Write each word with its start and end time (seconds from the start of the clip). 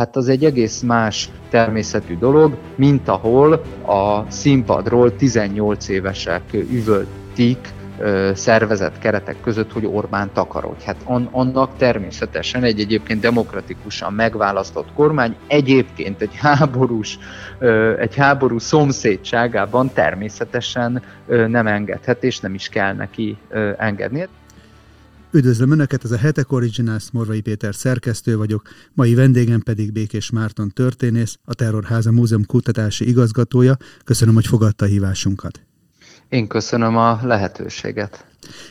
hát 0.00 0.16
az 0.16 0.28
egy 0.28 0.44
egész 0.44 0.80
más 0.80 1.28
természetű 1.50 2.18
dolog, 2.18 2.56
mint 2.74 3.08
ahol 3.08 3.52
a 3.86 4.30
színpadról 4.30 5.16
18 5.16 5.88
évesek 5.88 6.42
üvöltik 6.52 7.58
szervezett 8.34 8.98
keretek 8.98 9.40
között, 9.40 9.72
hogy 9.72 9.86
Orbán 9.86 10.30
takarodj. 10.32 10.84
Hát 10.84 10.96
on, 11.04 11.28
annak 11.30 11.76
természetesen 11.76 12.62
egy 12.62 12.80
egyébként 12.80 13.20
demokratikusan 13.20 14.12
megválasztott 14.12 14.92
kormány 14.94 15.36
egyébként 15.46 16.20
egy 16.20 16.36
háborús, 16.36 17.18
egy 17.98 18.16
háború 18.16 18.58
szomszédságában 18.58 19.90
természetesen 19.92 21.02
nem 21.26 21.66
engedhet, 21.66 22.24
és 22.24 22.40
nem 22.40 22.54
is 22.54 22.68
kell 22.68 22.94
neki 22.94 23.38
engedni. 23.76 24.28
Üdvözlöm 25.32 25.70
Önöket, 25.70 26.04
ez 26.04 26.10
a 26.10 26.16
Hetek 26.16 26.52
Originals, 26.52 27.10
Morvai 27.10 27.40
Péter 27.40 27.74
szerkesztő 27.74 28.36
vagyok, 28.36 28.62
mai 28.94 29.14
vendégem 29.14 29.60
pedig 29.60 29.92
Békés 29.92 30.30
Márton 30.30 30.70
történész, 30.70 31.38
a 31.44 31.54
Terrorháza 31.54 32.12
Múzeum 32.12 32.44
kutatási 32.44 33.08
igazgatója. 33.08 33.76
Köszönöm, 34.04 34.34
hogy 34.34 34.46
fogadta 34.46 34.84
a 34.84 34.88
hívásunkat. 34.88 35.69
Én 36.30 36.46
köszönöm 36.46 36.96
a 36.96 37.20
lehetőséget. 37.22 38.24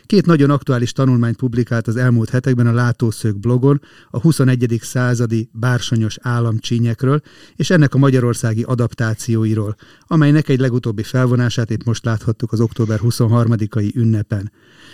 Két 0.06 0.26
nagyon 0.26 0.50
aktuális 0.50 0.92
tanulmányt 0.92 1.36
publikált 1.36 1.88
az 1.88 1.96
elmúlt 1.96 2.30
hetekben 2.30 2.68
a 2.68 2.74
Látószög 2.74 3.40
blogon 3.40 3.82
a 4.10 4.20
21. 4.20 4.80
századi 4.82 5.50
bársonyos 5.54 6.18
államcsínyekről 6.22 7.22
és 7.56 7.70
ennek 7.70 7.94
a 7.94 7.98
magyarországi 7.98 8.64
adaptációiról, 8.64 9.76
amelynek 10.08 10.50
egy 10.50 10.60
legutóbbi 10.60 11.04
felvonását 11.04 11.70
itt 11.70 11.84
most 11.84 12.06
láthattuk 12.06 12.52
az 12.52 12.62
október 12.62 13.00
23-ai 13.04 13.96
ünnepen. 13.96 14.52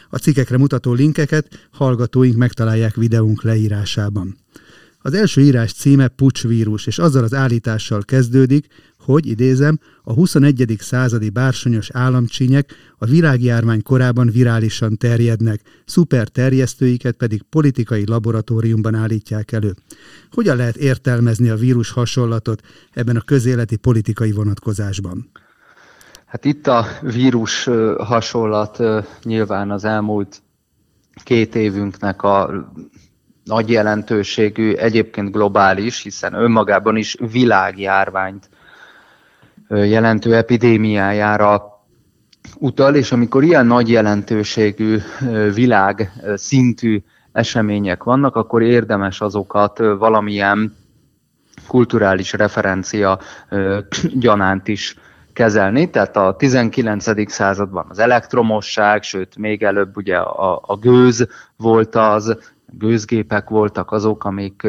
A 0.09 0.17
cikkekre 0.17 0.57
mutató 0.57 0.93
linkeket 0.93 1.67
hallgatóink 1.71 2.35
megtalálják 2.35 2.95
videónk 2.95 3.43
leírásában. 3.43 4.37
Az 5.05 5.13
első 5.13 5.41
írás 5.41 5.73
címe 5.73 6.07
pucsvírus, 6.07 6.87
és 6.87 6.99
azzal 6.99 7.23
az 7.23 7.33
állítással 7.33 8.03
kezdődik, 8.03 8.67
hogy, 9.05 9.27
idézem, 9.27 9.79
a 10.03 10.13
21. 10.13 10.75
századi 10.79 11.29
bársonyos 11.29 11.89
államcsínyek 11.93 12.73
a 12.97 13.05
világjárvány 13.05 13.83
korában 13.83 14.29
virálisan 14.29 14.97
terjednek, 14.97 15.61
szuper 15.85 16.27
terjesztőiket 16.27 17.15
pedig 17.15 17.41
politikai 17.41 18.05
laboratóriumban 18.05 18.95
állítják 18.95 19.51
elő. 19.51 19.73
Hogyan 20.31 20.57
lehet 20.57 20.75
értelmezni 20.75 21.49
a 21.49 21.55
vírus 21.55 21.91
hasonlatot 21.91 22.61
ebben 22.93 23.15
a 23.15 23.21
közéleti 23.21 23.75
politikai 23.75 24.31
vonatkozásban? 24.31 25.29
Hát 26.25 26.45
itt 26.45 26.67
a 26.67 26.85
vírus 27.01 27.63
hasonlat 27.97 28.83
nyilván 29.23 29.71
az 29.71 29.83
elmúlt 29.83 30.41
két 31.23 31.55
évünknek 31.55 32.23
a 32.23 32.69
nagy 33.43 33.69
jelentőségű, 33.69 34.73
egyébként 34.73 35.31
globális, 35.31 36.01
hiszen 36.01 36.33
önmagában 36.33 36.97
is 36.97 37.15
világjárványt 37.31 38.49
jelentő 39.69 40.35
epidémiájára 40.35 41.75
utal, 42.57 42.95
és 42.95 43.11
amikor 43.11 43.43
ilyen 43.43 43.65
nagy 43.65 43.89
jelentőségű 43.89 44.97
világ 45.53 46.11
szintű 46.35 47.03
események 47.31 48.03
vannak, 48.03 48.35
akkor 48.35 48.61
érdemes 48.61 49.21
azokat 49.21 49.77
valamilyen 49.77 50.75
kulturális 51.67 52.33
referencia 52.33 53.19
gyanánt 54.13 54.67
is 54.67 54.95
kezelni, 55.33 55.89
tehát 55.89 56.15
a 56.15 56.35
19. 56.35 57.31
században 57.31 57.85
az 57.89 57.99
elektromosság, 57.99 59.03
sőt 59.03 59.37
még 59.37 59.63
előbb 59.63 59.97
ugye 59.97 60.17
a, 60.17 60.61
a 60.65 60.75
gőz 60.75 61.27
volt 61.57 61.95
az, 61.95 62.53
gőzgépek 62.71 63.49
voltak 63.49 63.91
azok, 63.91 64.23
amik, 64.23 64.67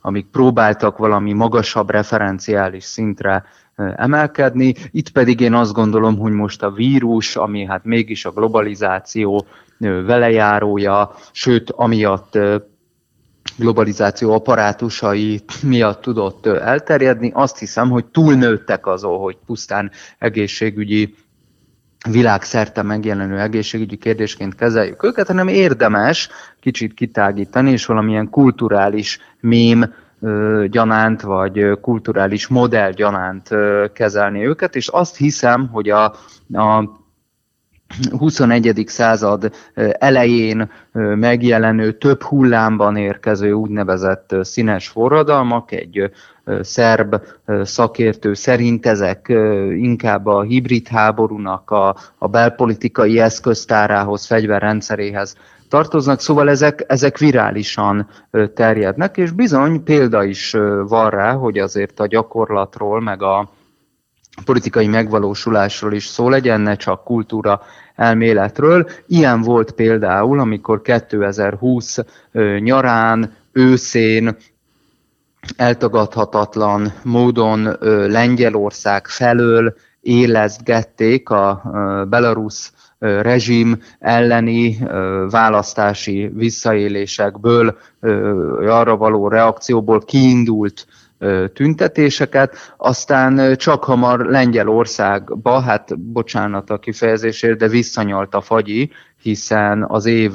amik 0.00 0.26
próbáltak 0.26 0.98
valami 0.98 1.32
magasabb 1.32 1.90
referenciális 1.90 2.84
szintre 2.84 3.44
emelkedni. 3.76 4.74
Itt 4.90 5.10
pedig 5.10 5.40
én 5.40 5.54
azt 5.54 5.72
gondolom, 5.72 6.18
hogy 6.18 6.32
most 6.32 6.62
a 6.62 6.70
vírus, 6.70 7.36
ami 7.36 7.64
hát 7.64 7.84
mégis 7.84 8.24
a 8.24 8.30
globalizáció 8.30 9.46
velejárója, 9.78 11.14
sőt, 11.32 11.70
amiatt 11.70 12.38
globalizáció 13.58 14.32
apparátusai 14.32 15.40
miatt 15.62 16.00
tudott 16.00 16.46
elterjedni. 16.46 17.30
Azt 17.34 17.58
hiszem, 17.58 17.90
hogy 17.90 18.04
túlnőttek 18.04 18.86
azon, 18.86 19.18
hogy 19.18 19.36
pusztán 19.46 19.90
egészségügyi 20.18 21.14
világszerte 22.10 22.82
megjelenő 22.82 23.38
egészségügyi 23.38 23.96
kérdésként 23.96 24.54
kezeljük 24.54 25.02
őket, 25.02 25.26
hanem 25.26 25.48
érdemes 25.48 26.28
kicsit 26.60 26.94
kitágítani, 26.94 27.70
és 27.70 27.86
valamilyen 27.86 28.30
kulturális 28.30 29.18
mém 29.40 29.94
gyanánt, 30.66 31.20
vagy 31.20 31.80
kulturális 31.80 32.46
modell 32.46 32.90
gyanánt 32.90 33.48
kezelni 33.92 34.46
őket, 34.46 34.76
és 34.76 34.88
azt 34.88 35.16
hiszem, 35.16 35.68
hogy 35.68 35.88
a, 35.90 36.04
a 36.52 36.84
21. 38.18 38.82
század 38.86 39.52
elején 39.98 40.70
megjelenő 41.14 41.92
több 41.92 42.22
hullámban 42.22 42.96
érkező 42.96 43.52
úgynevezett 43.52 44.34
színes 44.40 44.88
forradalmak, 44.88 45.72
egy 45.72 46.10
szerb 46.60 47.16
szakértő 47.62 48.34
szerint 48.34 48.86
ezek 48.86 49.26
inkább 49.76 50.26
a 50.26 50.42
hibrid 50.42 50.88
háborúnak 50.88 51.70
a, 51.70 51.96
a 52.18 52.28
belpolitikai 52.28 53.18
eszköztárához, 53.18 54.26
fegyverrendszeréhez 54.26 55.36
tartoznak, 55.68 56.20
szóval 56.20 56.48
ezek, 56.48 56.84
ezek 56.86 57.18
virálisan 57.18 58.08
terjednek, 58.54 59.16
és 59.16 59.30
bizony 59.30 59.82
példa 59.82 60.24
is 60.24 60.56
van 60.88 61.10
rá, 61.10 61.32
hogy 61.32 61.58
azért 61.58 62.00
a 62.00 62.06
gyakorlatról, 62.06 63.00
meg 63.00 63.22
a 63.22 63.48
politikai 64.44 64.86
megvalósulásról 64.86 65.92
is 65.92 66.06
szó 66.06 66.28
legyen, 66.28 66.60
ne 66.60 66.76
csak 66.76 67.04
kultúra 67.04 67.60
elméletről. 67.94 68.88
Ilyen 69.06 69.40
volt 69.40 69.70
például, 69.70 70.40
amikor 70.40 70.82
2020 70.82 71.98
nyarán, 72.58 73.32
őszén 73.52 74.36
eltagadhatatlan 75.56 76.92
módon 77.02 77.76
Lengyelország 78.08 79.06
felől 79.06 79.74
élezgették 80.00 81.30
a 81.30 81.62
Belarus 82.08 82.72
rezsim 82.98 83.78
elleni 83.98 84.78
választási 85.30 86.30
visszaélésekből, 86.34 87.78
arra 88.66 88.96
való 88.96 89.28
reakcióból 89.28 90.00
kiindult 90.00 90.86
tüntetéseket, 91.52 92.74
aztán 92.76 93.56
csak 93.56 93.84
hamar 93.84 94.20
Lengyelországba, 94.20 95.60
hát 95.60 95.98
bocsánat 95.98 96.70
a 96.70 96.78
kifejezésért, 96.78 97.58
de 97.58 97.68
visszanyalt 97.68 98.34
a 98.34 98.40
fagyi, 98.40 98.90
hiszen 99.22 99.84
az 99.88 100.06
év 100.06 100.32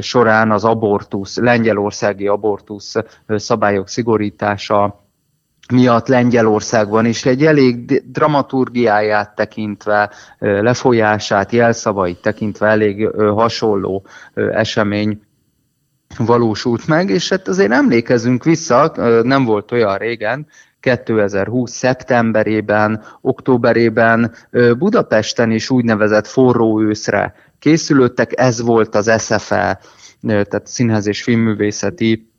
során 0.00 0.50
az 0.50 0.64
abortusz, 0.64 1.36
lengyelországi 1.36 2.26
abortusz 2.26 2.94
szabályok 3.26 3.88
szigorítása 3.88 5.04
miatt 5.72 6.06
Lengyelországban 6.06 7.06
is 7.06 7.26
egy 7.26 7.44
elég 7.44 8.02
dramaturgiáját 8.10 9.34
tekintve, 9.34 10.10
lefolyását, 10.38 11.52
jelszavait 11.52 12.20
tekintve 12.22 12.66
elég 12.66 13.08
hasonló 13.16 14.06
esemény 14.34 15.20
valósult 16.18 16.86
meg, 16.86 17.10
és 17.10 17.28
hát 17.28 17.48
azért 17.48 17.72
emlékezünk 17.72 18.44
vissza, 18.44 18.92
nem 19.22 19.44
volt 19.44 19.72
olyan 19.72 19.96
régen, 19.96 20.46
2020. 20.80 21.70
szeptemberében, 21.70 23.04
októberében 23.20 24.34
Budapesten 24.78 25.50
is 25.50 25.70
úgynevezett 25.70 26.26
forró 26.26 26.80
őszre 26.80 27.34
készülöttek, 27.58 28.40
ez 28.40 28.62
volt 28.62 28.94
az 28.94 29.12
SFE, 29.18 29.80
tehát 30.22 30.66
Színház 30.66 31.06
és 31.06 31.22
Filmművészeti 31.22 32.30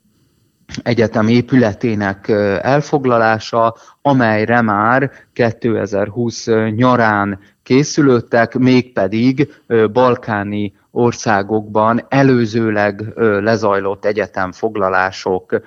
Egyetem 0.82 1.28
épületének 1.28 2.28
elfoglalása, 2.62 3.76
amelyre 4.02 4.60
már 4.60 5.10
2020 5.32 6.46
nyarán 6.74 7.38
készülöttek, 7.68 8.58
mégpedig 8.58 9.54
balkáni 9.92 10.74
országokban 10.90 12.04
előzőleg 12.08 13.12
lezajlott 13.16 14.04
egyetemfoglalások 14.04 15.60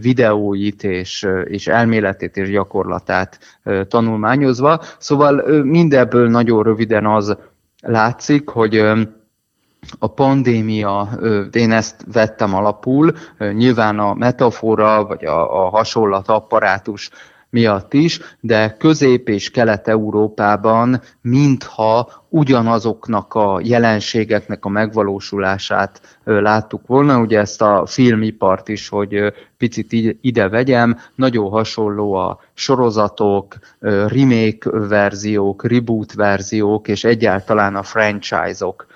videóit 0.00 0.84
és, 0.84 1.26
és 1.44 1.66
elméletét 1.66 2.36
és 2.36 2.50
gyakorlatát 2.50 3.38
tanulmányozva. 3.88 4.80
Szóval 4.98 5.62
mindebből 5.62 6.28
nagyon 6.28 6.62
röviden 6.62 7.06
az 7.06 7.36
látszik, 7.80 8.48
hogy 8.48 8.76
a 9.98 10.06
pandémia, 10.06 11.08
én 11.52 11.72
ezt 11.72 12.04
vettem 12.12 12.54
alapul, 12.54 13.12
nyilván 13.38 13.98
a 13.98 14.14
metafora 14.14 15.06
vagy 15.06 15.24
a, 15.24 15.64
a 15.64 15.68
hasonlat 15.68 16.28
apparátus 16.28 17.10
miatt 17.50 17.94
is, 17.94 18.20
de 18.40 18.76
Közép- 18.78 19.28
és 19.28 19.50
Kelet-Európában 19.50 21.00
mintha 21.20 22.10
ugyanazoknak 22.28 23.34
a 23.34 23.60
jelenségeknek 23.62 24.64
a 24.64 24.68
megvalósulását 24.68 26.18
láttuk 26.24 26.86
volna. 26.86 27.20
Ugye 27.20 27.38
ezt 27.38 27.62
a 27.62 27.86
filmipart 27.86 28.68
is, 28.68 28.88
hogy 28.88 29.32
picit 29.56 29.92
ide 30.20 30.48
vegyem, 30.48 30.98
nagyon 31.14 31.50
hasonló 31.50 32.12
a 32.12 32.40
sorozatok, 32.54 33.54
remake 33.80 34.70
verziók, 34.70 35.66
reboot 35.66 36.12
verziók, 36.14 36.88
és 36.88 37.04
egyáltalán 37.04 37.76
a 37.76 37.82
franchise-ok 37.82 38.86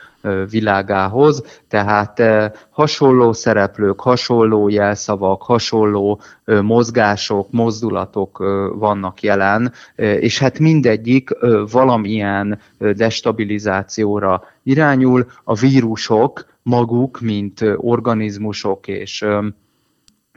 világához, 0.51 1.61
tehát 1.69 2.23
hasonló 2.71 3.33
szereplők, 3.33 4.01
hasonló 4.01 4.69
jelszavak, 4.69 5.43
hasonló 5.43 6.21
mozgások, 6.63 7.51
mozdulatok 7.51 8.39
vannak 8.75 9.23
jelen, 9.23 9.73
és 9.97 10.39
hát 10.39 10.59
mindegyik 10.59 11.31
valamilyen 11.71 12.59
destabilizációra 12.79 14.43
irányul. 14.63 15.27
A 15.45 15.55
vírusok 15.55 16.47
maguk, 16.63 17.21
mint 17.21 17.65
organizmusok 17.77 18.89
és 18.89 19.25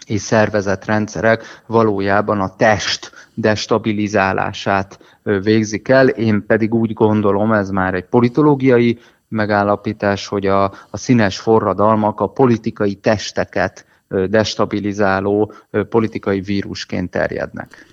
és 0.06 0.22
szervezetrendszerek 0.22 1.44
valójában 1.68 2.40
a 2.40 2.56
test 2.56 3.12
destabilizálását 3.34 5.00
végzik 5.24 5.88
el. 5.88 6.08
Én 6.08 6.46
pedig 6.48 6.74
úgy 6.74 6.94
gondolom, 6.94 7.52
ez 7.52 7.70
már 7.70 7.94
egy 7.94 8.06
politológiai 8.06 9.00
megállapítás, 9.36 10.28
hogy 10.28 10.46
a, 10.46 10.64
a 10.64 10.98
színes 10.98 11.40
forradalmak 11.40 12.20
a 12.20 12.28
politikai 12.28 12.96
testeket 12.96 13.86
destabilizáló 14.28 15.54
politikai 15.90 16.42
vírusként 16.42 17.12
terjednek. 17.12 17.86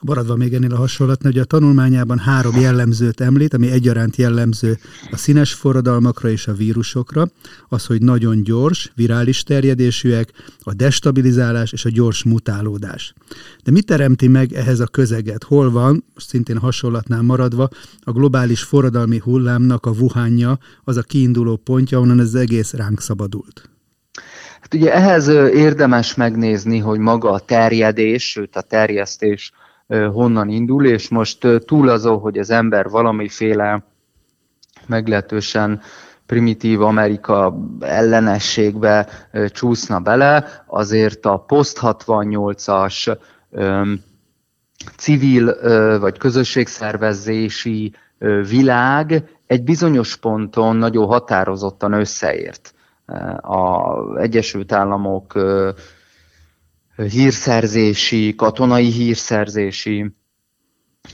Maradva 0.00 0.36
még 0.36 0.54
ennél 0.54 0.72
a 0.72 0.76
hasonlatnál, 0.76 1.32
hogy 1.32 1.40
a 1.40 1.44
tanulmányában 1.44 2.18
három 2.18 2.60
jellemzőt 2.60 3.20
említ, 3.20 3.54
ami 3.54 3.70
egyaránt 3.70 4.16
jellemző 4.16 4.78
a 5.10 5.16
színes 5.16 5.52
forradalmakra 5.52 6.30
és 6.30 6.46
a 6.46 6.52
vírusokra, 6.52 7.28
az, 7.68 7.86
hogy 7.86 8.02
nagyon 8.02 8.42
gyors, 8.42 8.92
virális 8.94 9.42
terjedésűek, 9.42 10.32
a 10.60 10.74
destabilizálás 10.74 11.72
és 11.72 11.84
a 11.84 11.90
gyors 11.90 12.24
mutálódás. 12.24 13.14
De 13.64 13.70
mit 13.70 13.86
teremti 13.86 14.28
meg 14.28 14.52
ehhez 14.52 14.80
a 14.80 14.86
közeget? 14.86 15.44
Hol 15.44 15.70
van, 15.70 16.04
szintén 16.16 16.58
hasonlatnál 16.58 17.22
maradva, 17.22 17.68
a 18.00 18.12
globális 18.12 18.62
forradalmi 18.62 19.18
hullámnak 19.18 19.86
a 19.86 19.92
vuhánja, 19.92 20.58
az 20.84 20.96
a 20.96 21.02
kiinduló 21.02 21.56
pontja, 21.56 22.00
onnan 22.00 22.20
ez 22.20 22.34
egész 22.34 22.72
ránk 22.72 23.00
szabadult? 23.00 23.70
Hát 24.60 24.74
ugye 24.74 24.94
ehhez 24.94 25.28
érdemes 25.54 26.14
megnézni, 26.14 26.78
hogy 26.78 26.98
maga 26.98 27.30
a 27.30 27.38
terjedés, 27.38 28.30
sőt 28.30 28.56
a 28.56 28.60
terjesztés 28.60 29.52
honnan 29.88 30.48
indul, 30.48 30.86
és 30.86 31.08
most 31.08 31.46
túl 31.66 31.88
azon, 31.88 32.18
hogy 32.18 32.38
az 32.38 32.50
ember 32.50 32.88
valamiféle 32.88 33.84
meglehetősen 34.86 35.80
primitív 36.26 36.82
Amerika 36.82 37.58
ellenességbe 37.80 39.08
csúszna 39.48 39.98
bele, 39.98 40.64
azért 40.66 41.26
a 41.26 41.36
post 41.36 41.78
68-as 41.82 43.18
civil 44.96 45.56
vagy 45.98 46.18
közösségszervezési 46.18 47.94
világ 48.48 49.24
egy 49.46 49.62
bizonyos 49.64 50.16
ponton 50.16 50.76
nagyon 50.76 51.06
határozottan 51.06 51.92
összeért. 51.92 52.74
A 53.40 53.92
Egyesült 54.18 54.72
Államok 54.72 55.32
hírszerzési, 57.02 58.34
katonai 58.34 58.90
hírszerzési 58.90 60.12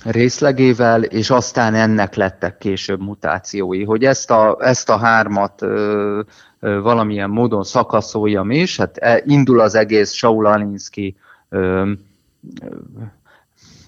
részlegével, 0.05 1.03
és 1.03 1.31
aztán 1.31 1.75
ennek 1.75 2.15
lettek 2.15 2.59
később 2.59 3.01
mutációi. 3.01 3.85
Hogy 3.85 4.05
ezt 4.05 4.31
a, 4.31 4.57
ezt 4.61 4.89
a 4.89 4.97
hármat 4.97 5.63
ö, 5.63 6.21
ö, 6.61 6.81
valamilyen 6.81 7.31
módon 7.31 7.63
szakaszoljam 7.63 8.51
is, 8.51 8.77
hát 8.77 8.97
e, 8.97 9.23
indul 9.25 9.61
az 9.61 9.75
egész 9.75 10.13
Saul 10.13 10.47
Alinsky 10.47 11.17
ö, 11.49 11.93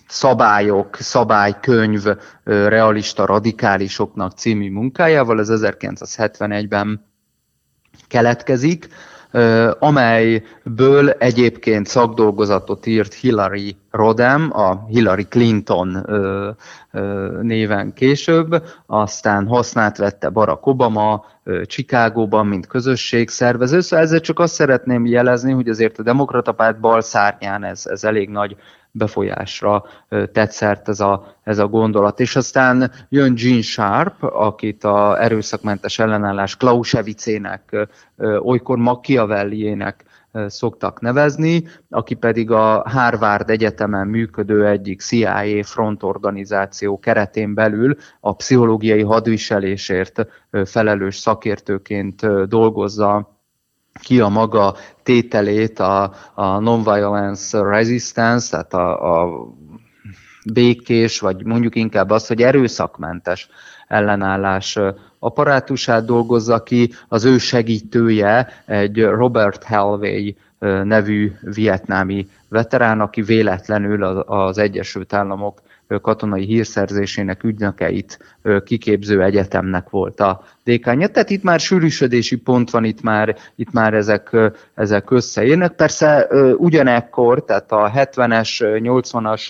szabályok, 0.08 0.96
szabálykönyv 0.96 2.04
realista 2.44 3.26
radikálisoknak 3.26 4.32
című 4.32 4.70
munkájával, 4.70 5.40
ez 5.40 5.48
1971-ben 5.50 7.04
keletkezik, 8.08 8.88
amelyből 9.78 11.10
egyébként 11.10 11.86
szakdolgozatot 11.86 12.86
írt 12.86 13.14
Hillary 13.14 13.76
Rodham, 13.90 14.50
a 14.52 14.86
Hillary 14.88 15.24
Clinton 15.24 16.06
néven 17.42 17.92
később, 17.92 18.62
aztán 18.86 19.46
hasznát 19.46 19.96
vette 19.96 20.28
Barack 20.28 20.66
Obama 20.66 21.24
Chicagóban, 21.66 22.46
mint 22.46 22.66
közösségszervező. 22.66 23.80
Szóval 23.80 24.04
ezzel 24.04 24.20
csak 24.20 24.38
azt 24.38 24.54
szeretném 24.54 25.06
jelezni, 25.06 25.52
hogy 25.52 25.68
azért 25.68 25.98
a 25.98 26.02
demokrata 26.02 26.52
párt 26.52 26.80
bal 26.80 27.00
szárnyán 27.00 27.64
ez, 27.64 27.86
ez 27.86 28.04
elég 28.04 28.28
nagy 28.28 28.56
befolyásra 28.96 29.84
tett 30.32 30.88
ez 30.88 31.00
a, 31.00 31.36
ez 31.42 31.58
a 31.58 31.66
gondolat. 31.66 32.20
És 32.20 32.36
aztán 32.36 32.90
jön 33.08 33.34
Gene 33.34 33.62
Sharp, 33.62 34.22
akit 34.22 34.84
a 34.84 35.22
erőszakmentes 35.22 35.98
ellenállás 35.98 36.56
Clausewitz-ének, 36.56 37.88
olykor 38.42 38.78
Machiavelliének 38.78 40.04
szoktak 40.46 41.00
nevezni, 41.00 41.64
aki 41.90 42.14
pedig 42.14 42.50
a 42.50 42.82
Harvard 42.88 43.50
Egyetemen 43.50 44.06
működő 44.06 44.66
egyik 44.66 45.00
CIA 45.00 45.64
frontorganizáció 45.64 46.98
keretén 46.98 47.54
belül 47.54 47.96
a 48.20 48.36
pszichológiai 48.36 49.02
hadviselésért 49.02 50.26
felelős 50.64 51.16
szakértőként 51.16 52.46
dolgozza 52.48 53.35
ki 54.00 54.20
a 54.20 54.28
maga 54.28 54.74
tételét 55.02 55.78
a, 55.78 56.12
a 56.34 56.58
non-violence 56.58 57.62
resistance, 57.62 58.50
tehát 58.50 58.74
a, 58.74 59.22
a 59.22 59.46
békés, 60.52 61.20
vagy 61.20 61.44
mondjuk 61.44 61.74
inkább 61.74 62.10
az, 62.10 62.26
hogy 62.26 62.42
erőszakmentes 62.42 63.48
ellenállás 63.88 64.78
apparátusát 65.18 66.04
dolgozza 66.04 66.62
ki, 66.62 66.92
az 67.08 67.24
ő 67.24 67.38
segítője 67.38 68.48
egy 68.66 69.02
Robert 69.02 69.64
Helway 69.64 70.36
nevű 70.84 71.32
vietnámi 71.40 72.28
veterán, 72.48 73.00
aki 73.00 73.22
véletlenül 73.22 74.02
az 74.04 74.58
Egyesült 74.58 75.12
Államok 75.12 75.60
katonai 76.00 76.44
hírszerzésének 76.44 77.44
ügynökeit 77.44 78.18
kiképző 78.64 79.22
egyetemnek 79.22 79.90
volt 79.90 80.20
a 80.20 80.42
dékánja. 80.64 81.08
Tehát 81.08 81.30
itt 81.30 81.42
már 81.42 81.60
sűrűsödési 81.60 82.36
pont 82.36 82.70
van, 82.70 82.84
itt 82.84 83.02
már, 83.02 83.36
itt 83.54 83.72
már 83.72 83.94
ezek, 83.94 84.36
ezek 84.74 85.10
összeérnek. 85.10 85.72
Persze 85.72 86.26
ugyanekkor, 86.56 87.44
tehát 87.44 87.72
a 87.72 87.90
70-es, 87.94 88.80
80-as 88.82 89.48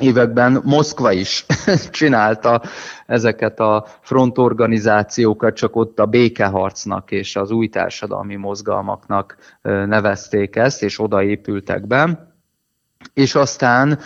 években 0.00 0.60
Moszkva 0.64 1.12
is 1.12 1.46
csinálta 1.90 2.62
ezeket 3.06 3.60
a 3.60 3.86
frontorganizációkat, 4.00 5.54
csak 5.54 5.76
ott 5.76 5.98
a 5.98 6.06
békeharcnak 6.06 7.10
és 7.10 7.36
az 7.36 7.50
új 7.50 7.68
társadalmi 7.68 8.36
mozgalmaknak 8.36 9.36
nevezték 9.62 10.56
ezt, 10.56 10.82
és 10.82 11.00
odaépültek 11.00 11.86
be 11.86 12.32
és 13.14 13.34
aztán 13.34 13.98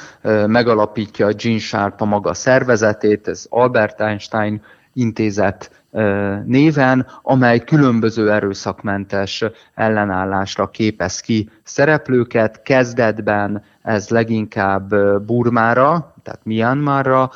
megalapítja 0.47 1.33
Gene 1.33 1.59
Sharp 1.59 2.01
a 2.01 2.05
maga 2.05 2.35
szervezetét, 2.35 3.29
ez 3.29 3.47
Albert 3.49 4.01
Einstein 4.01 4.63
intézet 4.93 5.71
néven, 6.45 7.07
amely 7.23 7.59
különböző 7.59 8.33
erőszakmentes 8.33 9.45
ellenállásra 9.75 10.71
képez 10.71 11.21
ki 11.21 11.51
szereplőket. 11.63 12.63
Kezdetben 12.63 13.63
ez 13.89 14.09
leginkább 14.09 14.95
Burmára, 15.27 16.15
tehát 16.23 16.45
Myanmarra 16.45 17.31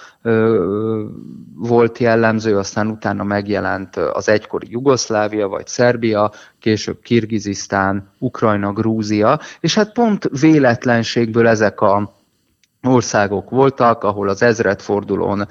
volt 1.55 1.99
jellemző, 1.99 2.57
aztán 2.57 2.87
utána 2.87 3.25
megjelent 3.25 3.97
az 3.97 4.29
egykori 4.29 4.67
Jugoszlávia 4.71 5.49
vagy 5.49 5.67
Szerbia, 5.67 6.31
később 6.59 7.01
Kirgizisztán, 7.01 8.11
Ukrajna, 8.19 8.73
Grúzia, 8.73 9.41
és 9.61 9.75
hát 9.75 9.93
pont 9.93 10.29
véletlenségből 10.41 11.47
ezek 11.49 11.81
a 11.81 12.13
országok 12.83 13.51
voltak, 13.51 14.05
ahol 14.05 14.29
az 14.29 14.43
ezredfordulón 14.43 15.49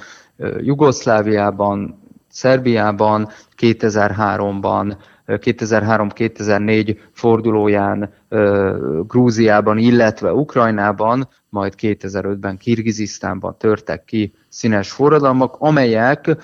Jugoszláviában, 0.58 2.00
Szerbiában, 2.29 3.29
2003-ban 3.58 4.96
2003-2004 5.28 6.98
fordulóján 7.12 8.13
Grúziában, 9.08 9.78
illetve 9.78 10.34
Ukrajnában, 10.34 11.30
majd 11.50 11.74
2005-ben 11.78 12.58
Kirgizisztánban 12.58 13.58
törtek 13.58 14.04
ki 14.06 14.34
színes 14.50 14.92
forradalmak, 14.92 15.56
amelyek 15.60 16.36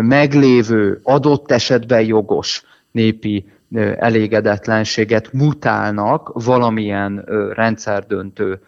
meglévő, 0.00 1.00
adott 1.02 1.50
esetben 1.50 2.02
jogos 2.02 2.64
népi 2.90 3.52
elégedetlenséget 3.98 5.32
mutálnak 5.32 6.30
valamilyen 6.44 7.24
rendszerdöntő 7.54 8.60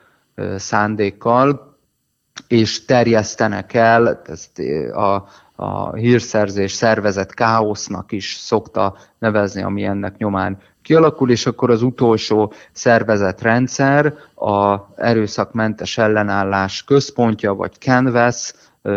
szándékkal, 0.57 1.77
és 2.49 2.85
terjesztenek 2.85 3.75
el, 3.75 4.23
ezt 4.27 4.59
a, 4.93 5.29
a 5.57 5.95
hírszerzés 5.95 6.73
szervezet 6.73 7.35
káosznak 7.35 8.13
is 8.13 8.35
szokta 8.35 8.97
nevezni, 9.19 9.63
ami 9.63 9.85
ennek 9.85 10.17
nyomán 10.17 10.59
kialakul, 10.83 11.31
és 11.31 11.47
akkor 11.47 11.71
az 11.71 11.83
utolsó 11.83 12.53
szervezetrendszer 12.73 14.15
a 14.35 14.79
erőszakmentes 14.97 15.99
ellenállás 15.99 16.85
központja, 16.85 17.55
vagy 17.55 17.73
Canvas 17.73 18.53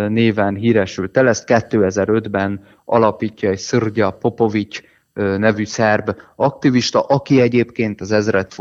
néven 0.07 0.55
híresült 0.55 1.17
el. 1.17 1.27
Ezt 1.27 1.43
2005-ben 1.47 2.63
alapítja 2.85 3.49
egy 3.49 3.57
Szörgya 3.57 4.11
Popovics 4.11 4.81
nevű 5.37 5.65
szerb 5.65 6.15
aktivista, 6.35 7.01
aki 7.01 7.41
egyébként 7.41 8.01
az 8.01 8.11
ezred 8.11 8.51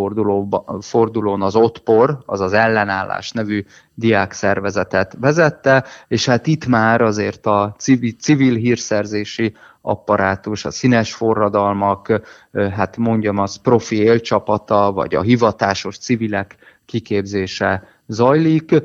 fordulón 0.80 1.42
az 1.42 1.56
Otpor, 1.56 2.18
az 2.26 2.40
az 2.40 2.52
ellenállás 2.52 3.30
nevű 3.32 3.64
diákszervezetet 3.94 5.16
vezette, 5.20 5.84
és 6.08 6.26
hát 6.26 6.46
itt 6.46 6.66
már 6.66 7.00
azért 7.00 7.46
a 7.46 7.74
civil, 7.78 8.12
civil 8.20 8.54
hírszerzési 8.54 9.54
apparátus, 9.80 10.64
a 10.64 10.70
színes 10.70 11.14
forradalmak, 11.14 12.20
hát 12.52 12.96
mondjam 12.96 13.38
az 13.38 13.56
profi 13.56 13.96
élcsapata, 13.96 14.92
vagy 14.92 15.14
a 15.14 15.22
hivatásos 15.22 15.98
civilek 15.98 16.56
kiképzése 16.86 17.88
zajlik. 18.06 18.82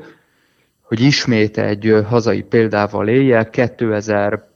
Hogy 0.82 1.00
ismét 1.00 1.58
egy 1.58 2.04
hazai 2.08 2.42
példával 2.42 3.08
éljek, 3.08 3.50
2000 3.50 4.50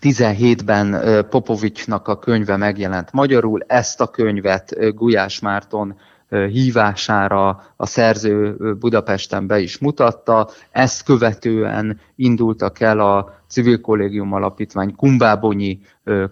17-ben 0.00 1.00
Popovicsnak 1.30 2.08
a 2.08 2.18
könyve 2.18 2.56
megjelent 2.56 3.12
magyarul, 3.12 3.64
ezt 3.66 4.00
a 4.00 4.06
könyvet 4.06 4.94
Gulyás 4.94 5.40
Márton 5.40 5.96
hívására 6.30 7.62
a 7.76 7.86
szerző 7.86 8.56
Budapesten 8.78 9.46
be 9.46 9.58
is 9.58 9.78
mutatta. 9.78 10.48
Ezt 10.70 11.04
követően 11.04 12.00
indultak 12.16 12.80
el 12.80 13.00
a 13.00 13.34
Civil 13.48 13.80
Kollégium 13.80 14.32
Alapítvány 14.32 14.94
Kumbábonyi 14.96 15.80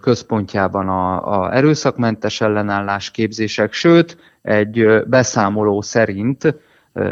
központjában 0.01 0.89
a, 0.89 1.39
a 1.39 1.55
erőszakmentes 1.55 2.41
ellenállás 2.41 3.11
képzések, 3.11 3.73
sőt, 3.73 4.17
egy 4.41 5.03
beszámoló 5.07 5.81
szerint 5.81 6.55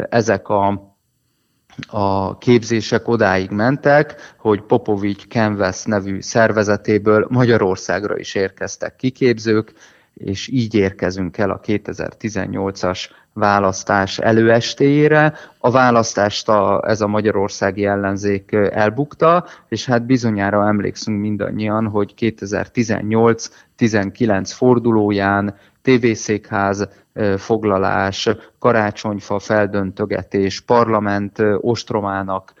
ezek 0.08 0.48
a 0.48 0.87
a 1.86 2.38
képzések 2.38 3.08
odáig 3.08 3.50
mentek, 3.50 4.34
hogy 4.36 4.62
Popovics 4.62 5.26
Canvas 5.26 5.84
nevű 5.84 6.20
szervezetéből 6.20 7.26
Magyarországra 7.30 8.18
is 8.18 8.34
érkeztek 8.34 8.96
kiképzők, 8.96 9.72
és 10.14 10.48
így 10.48 10.74
érkezünk 10.74 11.38
el 11.38 11.50
a 11.50 11.60
2018-as 11.60 13.04
választás 13.32 14.18
előestéjére. 14.18 15.34
A 15.58 15.70
választást 15.70 16.48
a, 16.48 16.82
ez 16.86 17.00
a 17.00 17.06
magyarországi 17.06 17.84
ellenzék 17.84 18.52
elbukta, 18.70 19.44
és 19.68 19.86
hát 19.86 20.06
bizonyára 20.06 20.66
emlékszünk 20.66 21.20
mindannyian, 21.20 21.86
hogy 21.86 22.14
2018-19 22.18 24.50
fordulóján 24.54 25.54
tévészékház 25.82 26.88
foglalás, 27.36 28.28
karácsonyfa 28.58 29.38
feldöntögetés, 29.38 30.60
parlament 30.60 31.42
ostromának 31.60 32.52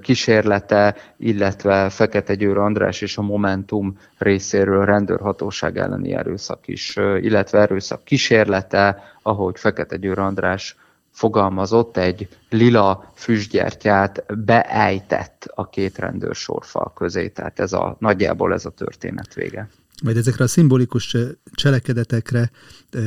kísérlete, 0.00 0.96
illetve 1.16 1.88
Fekete 1.90 2.34
Győr 2.34 2.58
András 2.58 3.00
és 3.00 3.16
a 3.16 3.22
Momentum 3.22 3.98
részéről 4.18 4.84
rendőrhatóság 4.84 5.78
elleni 5.78 6.12
erőszak 6.14 6.68
is, 6.68 6.96
illetve 6.96 7.58
erőszak 7.58 8.04
kísérlete, 8.04 9.02
ahogy 9.22 9.58
Fekete 9.58 9.96
Győr 9.96 10.18
András 10.18 10.76
fogalmazott, 11.10 11.96
egy 11.96 12.28
lila 12.50 13.12
füstgyertyát 13.14 14.24
beejtett 14.44 15.50
a 15.54 15.68
két 15.68 15.98
rendőr 15.98 16.34
sorfal 16.34 16.92
közé. 16.94 17.28
Tehát 17.28 17.60
ez 17.60 17.72
a, 17.72 17.96
nagyjából 17.98 18.52
ez 18.52 18.64
a 18.64 18.70
történet 18.70 19.34
vége 19.34 19.68
majd 20.02 20.16
ezekre 20.16 20.44
a 20.44 20.48
szimbolikus 20.48 21.16
cselekedetekre 21.54 22.50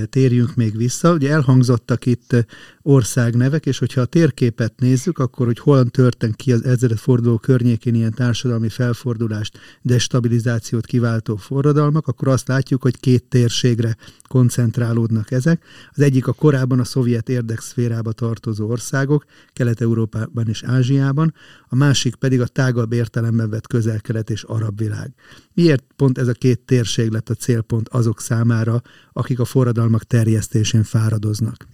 térjünk 0.09 0.55
még 0.55 0.77
vissza. 0.77 1.13
Ugye 1.13 1.31
elhangzottak 1.31 2.05
itt 2.05 2.35
országnevek, 2.81 3.65
és 3.65 3.77
hogyha 3.77 4.01
a 4.01 4.05
térképet 4.05 4.73
nézzük, 4.79 5.19
akkor 5.19 5.45
hogy 5.45 5.59
hol 5.59 5.85
történt 5.85 6.35
ki 6.35 6.51
az 6.51 6.63
ezeret 6.63 6.99
forduló 6.99 7.37
környékén 7.37 7.95
ilyen 7.95 8.13
társadalmi 8.13 8.69
felfordulást, 8.69 9.59
destabilizációt 9.81 10.85
kiváltó 10.85 11.35
forradalmak, 11.35 12.07
akkor 12.07 12.27
azt 12.27 12.47
látjuk, 12.47 12.81
hogy 12.81 12.99
két 12.99 13.23
térségre 13.23 13.95
koncentrálódnak 14.27 15.31
ezek. 15.31 15.63
Az 15.91 16.01
egyik 16.01 16.27
a 16.27 16.33
korábban 16.33 16.79
a 16.79 16.83
szovjet 16.83 17.29
érdekszférába 17.29 18.11
tartozó 18.11 18.69
országok, 18.69 19.25
Kelet-Európában 19.53 20.47
és 20.47 20.63
Ázsiában, 20.63 21.33
a 21.67 21.75
másik 21.75 22.15
pedig 22.15 22.41
a 22.41 22.47
tágabb 22.47 22.93
értelemben 22.93 23.49
vett 23.49 23.67
közel-kelet 23.67 24.29
és 24.29 24.43
arab 24.43 24.77
világ. 24.77 25.13
Miért 25.53 25.83
pont 25.95 26.17
ez 26.17 26.27
a 26.27 26.33
két 26.33 26.59
térség 26.59 27.09
lett 27.09 27.29
a 27.29 27.33
célpont 27.33 27.89
azok 27.89 28.21
számára, 28.21 28.81
akik 29.13 29.39
a 29.39 29.45
forradalmak 29.45 30.03
terjesztésén 30.03 30.83
fáradoznak? 30.83 31.67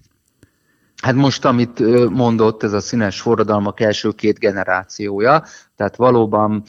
Hát 1.01 1.15
most, 1.15 1.45
amit 1.45 1.79
mondott, 2.09 2.63
ez 2.63 2.73
a 2.73 2.79
színes 2.79 3.21
forradalmak 3.21 3.79
első 3.79 4.11
két 4.11 4.39
generációja, 4.39 5.43
tehát 5.75 5.95
valóban 5.95 6.63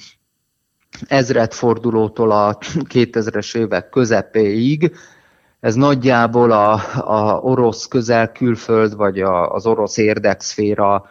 ezredfordulótól 1.07 2.31
a 2.31 2.59
2000-es 2.95 3.57
évek 3.57 3.89
közepéig. 3.89 4.97
Ez 5.61 5.75
nagyjából 5.75 6.51
a, 6.51 6.73
a 6.95 7.41
orosz 7.41 7.87
közel-külföld, 7.87 8.97
vagy 8.97 9.21
a, 9.21 9.53
az 9.53 9.67
orosz 9.67 9.97
érdekszféra 9.97 11.05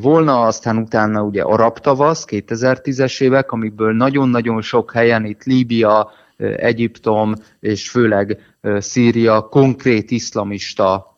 volna, 0.00 0.40
aztán 0.40 0.76
utána 0.76 1.22
ugye 1.22 1.42
arab 1.42 1.78
tavasz, 1.78 2.24
2010-es 2.28 3.20
évek, 3.20 3.52
amikből 3.52 3.92
nagyon-nagyon 3.92 4.62
sok 4.62 4.92
helyen 4.92 5.24
itt 5.24 5.44
Líbia, 5.44 6.10
Egyiptom 6.56 7.34
és 7.60 7.90
főleg 7.90 8.56
Szíria 8.78 9.40
konkrét 9.40 10.10
iszlamista 10.10 11.16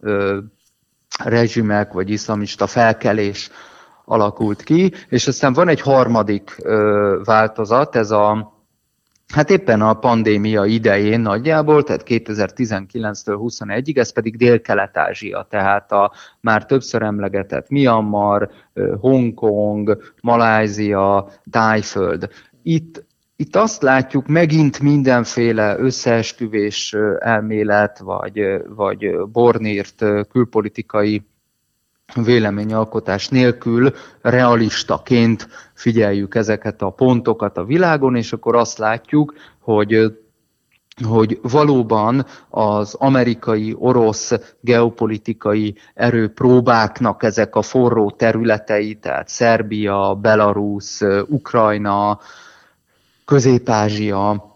rezsimek 1.24 1.92
vagy 1.92 2.10
iszlamista 2.10 2.66
felkelés 2.66 3.50
alakult 4.04 4.62
ki, 4.62 4.92
és 5.08 5.26
aztán 5.26 5.52
van 5.52 5.68
egy 5.68 5.80
harmadik 5.80 6.56
változat, 7.24 7.96
ez 7.96 8.10
a 8.10 8.52
Hát 9.34 9.50
éppen 9.50 9.80
a 9.80 9.94
pandémia 9.94 10.64
idején 10.64 11.20
nagyjából, 11.20 11.82
tehát 11.82 12.02
2019-től 12.06 13.38
21-ig, 13.38 13.96
ez 13.96 14.12
pedig 14.12 14.36
Dél-Kelet-Ázsia, 14.36 15.46
tehát 15.50 15.92
a 15.92 16.12
már 16.40 16.66
többször 16.66 17.02
emlegetett 17.02 17.68
Myanmar, 17.68 18.50
Hongkong, 19.00 20.12
Malázia, 20.20 21.28
Tájföld. 21.50 22.28
Itt, 22.62 23.04
itt 23.36 23.56
azt 23.56 23.82
látjuk, 23.82 24.26
megint 24.26 24.80
mindenféle 24.80 25.78
összeesküvés 25.78 26.96
elmélet, 27.18 27.98
vagy, 27.98 28.40
vagy 28.68 29.16
bornírt 29.32 30.04
külpolitikai 30.30 31.22
véleményalkotás 32.14 33.28
nélkül 33.28 33.92
realistaként 34.20 35.48
figyeljük 35.74 36.34
ezeket 36.34 36.82
a 36.82 36.90
pontokat 36.90 37.56
a 37.56 37.64
világon, 37.64 38.16
és 38.16 38.32
akkor 38.32 38.56
azt 38.56 38.78
látjuk, 38.78 39.34
hogy 39.60 40.18
hogy 41.02 41.38
valóban 41.42 42.26
az 42.48 42.94
amerikai, 42.94 43.74
orosz 43.78 44.32
geopolitikai 44.60 45.74
erőpróbáknak 45.94 47.22
ezek 47.22 47.56
a 47.56 47.62
forró 47.62 48.10
területei, 48.10 48.94
tehát 48.94 49.28
Szerbia, 49.28 50.18
Belarus, 50.20 51.00
Ukrajna, 51.28 52.18
Közép-Ázsia 53.24 54.52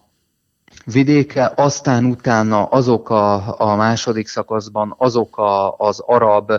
vidéke, 0.84 1.52
aztán 1.56 2.04
utána 2.04 2.64
azok 2.64 3.10
a, 3.10 3.60
a 3.60 3.76
második 3.76 4.26
szakaszban, 4.26 4.94
azok 4.98 5.38
a, 5.38 5.74
az 5.76 6.02
arab 6.06 6.52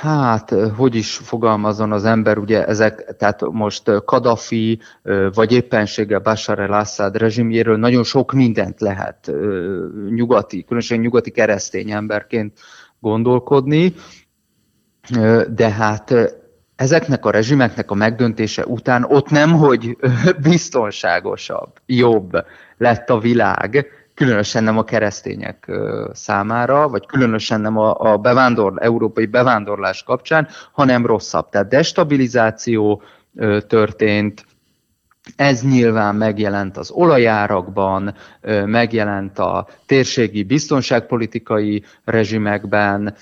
Hát, 0.00 0.54
hogy 0.76 0.94
is 0.94 1.16
fogalmazon 1.16 1.92
az 1.92 2.04
ember, 2.04 2.38
ugye 2.38 2.66
ezek, 2.66 3.16
tehát 3.16 3.40
most 3.50 3.90
Kadafi, 4.04 4.80
vagy 5.34 5.52
éppenséggel 5.52 6.18
Bashar 6.18 6.58
el-Assad 6.58 7.16
rezsimjéről 7.16 7.76
nagyon 7.76 8.04
sok 8.04 8.32
mindent 8.32 8.80
lehet 8.80 9.32
nyugati, 10.08 10.64
különösen 10.64 10.98
nyugati 10.98 11.30
keresztény 11.30 11.90
emberként 11.90 12.58
gondolkodni, 13.00 13.94
de 15.54 15.70
hát 15.70 16.14
ezeknek 16.82 17.24
a 17.24 17.30
rezsimeknek 17.30 17.90
a 17.90 17.94
megdöntése 17.94 18.66
után 18.66 19.04
ott 19.08 19.30
nem, 19.30 19.52
hogy 19.52 19.96
biztonságosabb, 20.50 21.70
jobb 21.86 22.44
lett 22.78 23.10
a 23.10 23.18
világ, 23.18 23.86
különösen 24.14 24.64
nem 24.64 24.78
a 24.78 24.84
keresztények 24.84 25.70
számára, 26.12 26.88
vagy 26.88 27.06
különösen 27.06 27.60
nem 27.60 27.78
a, 27.78 28.12
a 28.12 28.16
bevándor, 28.16 28.72
európai 28.76 29.26
bevándorlás 29.26 30.02
kapcsán, 30.02 30.48
hanem 30.72 31.06
rosszabb. 31.06 31.48
Tehát 31.48 31.68
destabilizáció 31.68 33.02
történt, 33.66 34.44
ez 35.36 35.62
nyilván 35.62 36.14
megjelent 36.14 36.76
az 36.76 36.90
olajárakban, 36.90 38.14
megjelent 38.64 39.38
a 39.38 39.66
térségi 39.86 40.42
biztonságpolitikai 40.42 41.82
rezsimekben, 42.04 43.14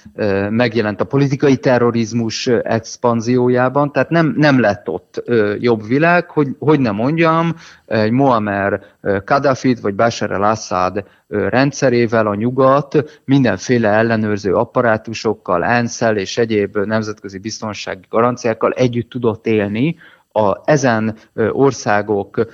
megjelent 0.51 1.01
a 1.01 1.05
politikai 1.05 1.57
terrorizmus 1.57 2.47
expanziójában, 2.47 3.93
tehát 3.93 4.11
nem, 4.11 4.35
nem 4.37 4.61
lett 4.61 4.89
ott 4.89 5.23
jobb 5.59 5.87
világ, 5.87 6.31
hogy, 6.31 6.49
hogy 6.59 6.81
nem 6.81 6.95
mondjam, 6.95 7.55
egy 7.87 8.11
Muammar 8.11 8.81
Kadhafit 9.25 9.81
vagy 9.81 9.95
Bashar 9.95 10.33
al-Assad 10.33 11.05
rendszerével 11.29 12.27
a 12.27 12.35
nyugat 12.35 13.21
mindenféle 13.25 13.89
ellenőrző 13.89 14.55
apparátusokkal, 14.55 15.65
ensz 15.65 16.01
és 16.01 16.39
egyéb 16.39 16.77
nemzetközi 16.77 17.39
biztonsági 17.39 18.05
garanciákkal 18.09 18.73
együtt 18.73 19.11
tudott 19.11 19.47
élni, 19.47 19.97
a, 20.33 20.71
ezen 20.71 21.17
országok 21.51 22.47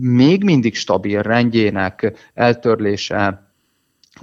még 0.00 0.44
mindig 0.44 0.74
stabil 0.74 1.22
rendjének 1.22 2.12
eltörlése 2.34 3.52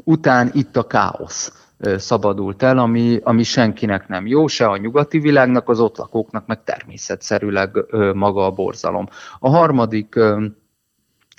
után 0.04 0.50
itt 0.54 0.78
a 0.78 0.88
káosz 0.88 1.68
szabadult 1.98 2.64
el, 2.64 2.78
ami, 2.78 3.20
ami 3.24 3.44
senkinek 3.44 4.08
nem 4.08 4.28
jó, 4.28 4.48
se 4.48 4.68
a 4.68 4.78
nyugati 4.78 5.20
világnak, 5.20 5.70
az 5.70 5.80
ott 5.80 5.98
lakóknak, 5.98 6.46
meg 6.46 6.64
természetszerűleg 6.64 7.70
maga 8.14 8.46
a 8.46 8.52
borzalom. 8.52 9.08
A 9.40 9.50
harmadik 9.50 10.20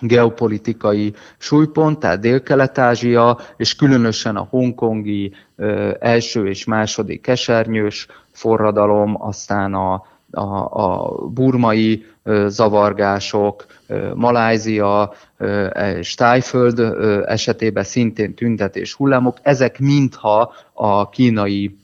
geopolitikai 0.00 1.14
súlypont, 1.38 1.98
tehát 1.98 2.20
Dél-Kelet-Ázsia, 2.20 3.38
és 3.56 3.76
különösen 3.76 4.36
a 4.36 4.46
hongkongi 4.50 5.32
első 5.98 6.48
és 6.48 6.64
második 6.64 7.20
kesernyős 7.20 8.06
forradalom, 8.32 9.22
aztán 9.22 9.74
a 9.74 10.02
a, 10.30 10.42
a 10.84 11.14
burmai 11.28 12.04
zavargások, 12.46 13.66
Malázia, 14.14 15.12
Stájföld 16.00 16.78
esetében 17.26 17.84
szintén 17.84 18.34
tüntetés 18.34 18.94
hullámok, 18.94 19.36
ezek 19.42 19.78
mintha 19.78 20.52
a 20.72 21.08
kínai 21.08 21.78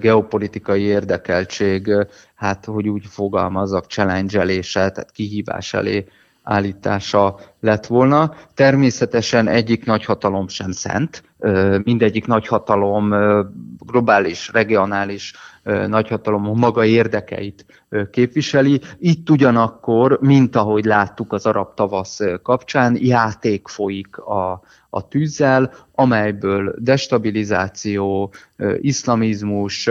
geopolitikai 0.00 0.82
érdekeltség, 0.82 2.06
hát 2.34 2.64
hogy 2.64 2.88
úgy 2.88 3.06
fogalmazzak, 3.06 3.86
challenge 3.86 4.62
tehát 4.72 5.10
kihívás 5.10 5.74
elé 5.74 6.04
állítása 6.42 7.38
lett 7.60 7.86
volna. 7.86 8.34
Természetesen 8.54 9.48
egyik 9.48 9.84
nagyhatalom 9.84 10.48
sem 10.48 10.70
szent, 10.72 11.22
mindegyik 11.84 12.26
nagyhatalom 12.26 13.14
globális, 13.78 14.50
regionális 14.52 15.34
nagyhatalom 15.86 16.58
maga 16.58 16.84
érdekeit 16.84 17.66
képviseli. 18.10 18.80
Itt 18.98 19.30
ugyanakkor, 19.30 20.18
mint 20.20 20.56
ahogy 20.56 20.84
láttuk 20.84 21.32
az 21.32 21.46
arab 21.46 21.74
tavasz 21.74 22.20
kapcsán, 22.42 22.96
játék 23.00 23.68
folyik 23.68 24.18
a, 24.18 24.62
a 24.90 25.08
tűzzel, 25.08 25.72
amelyből 25.94 26.74
destabilizáció, 26.78 28.32
iszlamizmus 28.80 29.90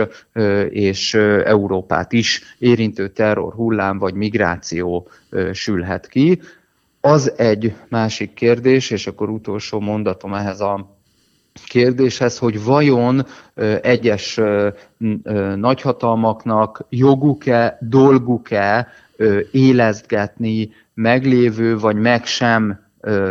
és 0.68 1.14
Európát 1.44 2.12
is 2.12 2.42
érintő 2.58 3.08
terror 3.08 3.52
hullám 3.52 3.98
vagy 3.98 4.14
migráció 4.14 5.08
sülhet 5.52 6.08
ki. 6.08 6.40
Az 7.00 7.32
egy 7.36 7.74
másik 7.88 8.34
kérdés, 8.34 8.90
és 8.90 9.06
akkor 9.06 9.28
utolsó 9.28 9.80
mondatom 9.80 10.34
ehhez 10.34 10.60
a 10.60 10.97
kérdéshez, 11.66 12.38
hogy 12.38 12.64
vajon 12.64 13.26
egyes 13.82 14.40
nagyhatalmaknak 15.56 16.84
joguk-e, 16.88 17.78
dolguk-e 17.80 18.88
élezgetni 19.50 20.70
meglévő 20.94 21.78
vagy 21.78 21.96
meg 21.96 22.26
sem 22.26 22.80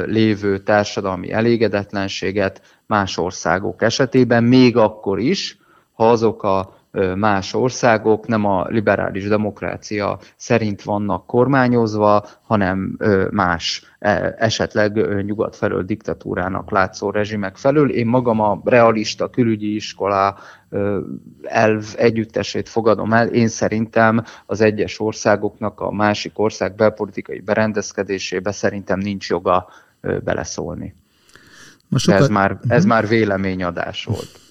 lévő 0.05 0.57
társadalmi 0.57 1.31
elégedetlenséget 1.31 2.61
más 2.85 3.17
országok 3.17 3.81
esetében, 3.81 4.43
még 4.43 4.77
akkor 4.77 5.19
is, 5.19 5.57
ha 5.93 6.09
azok 6.09 6.43
a 6.43 6.76
más 7.15 7.53
országok 7.53 8.27
nem 8.27 8.45
a 8.45 8.65
liberális 8.67 9.27
demokrácia 9.27 10.19
szerint 10.35 10.81
vannak 10.81 11.25
kormányozva, 11.25 12.25
hanem 12.43 12.97
más, 13.31 13.83
e, 13.99 14.35
esetleg 14.37 15.23
nyugat 15.25 15.55
felől 15.55 15.83
diktatúrának 15.83 16.71
látszó 16.71 17.09
rezsimek 17.09 17.55
felől. 17.55 17.89
Én 17.89 18.07
magam 18.07 18.39
a 18.39 18.61
realista 18.65 19.29
külügyi 19.29 19.75
iskola 19.75 20.37
elv 21.43 21.83
együttesét 21.97 22.69
fogadom 22.69 23.13
el. 23.13 23.27
Én 23.27 23.47
szerintem 23.47 24.23
az 24.45 24.61
egyes 24.61 24.99
országoknak 24.99 25.79
a 25.79 25.91
másik 25.91 26.39
ország 26.39 26.75
belpolitikai 26.75 27.39
berendezkedésébe 27.39 28.51
szerintem 28.51 28.99
nincs 28.99 29.29
joga 29.29 29.67
beleszólni. 30.23 30.95
sokat... 31.95 32.21
ez, 32.21 32.27
már, 32.27 32.57
ez 32.67 32.83
mhm. 32.83 32.93
már 32.93 33.07
véleményadás 33.07 34.05
volt. 34.05 34.46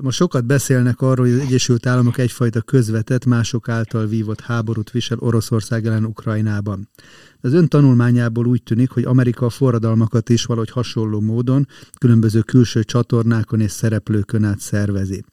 Most 0.00 0.16
sokat 0.16 0.44
beszélnek 0.44 1.00
arról, 1.00 1.26
hogy 1.26 1.34
az 1.34 1.40
Egyesült 1.40 1.86
Államok 1.86 2.18
egyfajta 2.18 2.60
közvetett, 2.60 3.24
mások 3.24 3.68
által 3.68 4.06
vívott 4.06 4.40
háborút 4.40 4.90
visel 4.90 5.18
Oroszország 5.20 5.86
ellen 5.86 6.04
Ukrajnában. 6.04 6.88
Az 7.40 7.52
ön 7.52 7.68
tanulmányából 7.68 8.46
úgy 8.46 8.62
tűnik, 8.62 8.90
hogy 8.90 9.04
Amerika 9.04 9.46
a 9.46 9.50
forradalmakat 9.50 10.28
is 10.28 10.44
valahogy 10.44 10.70
hasonló 10.70 11.20
módon, 11.20 11.68
különböző 11.98 12.40
külső 12.40 12.82
csatornákon 12.82 13.60
és 13.60 13.70
szereplőkön 13.70 14.44
át 14.44 14.58
szervezi. 14.58 15.24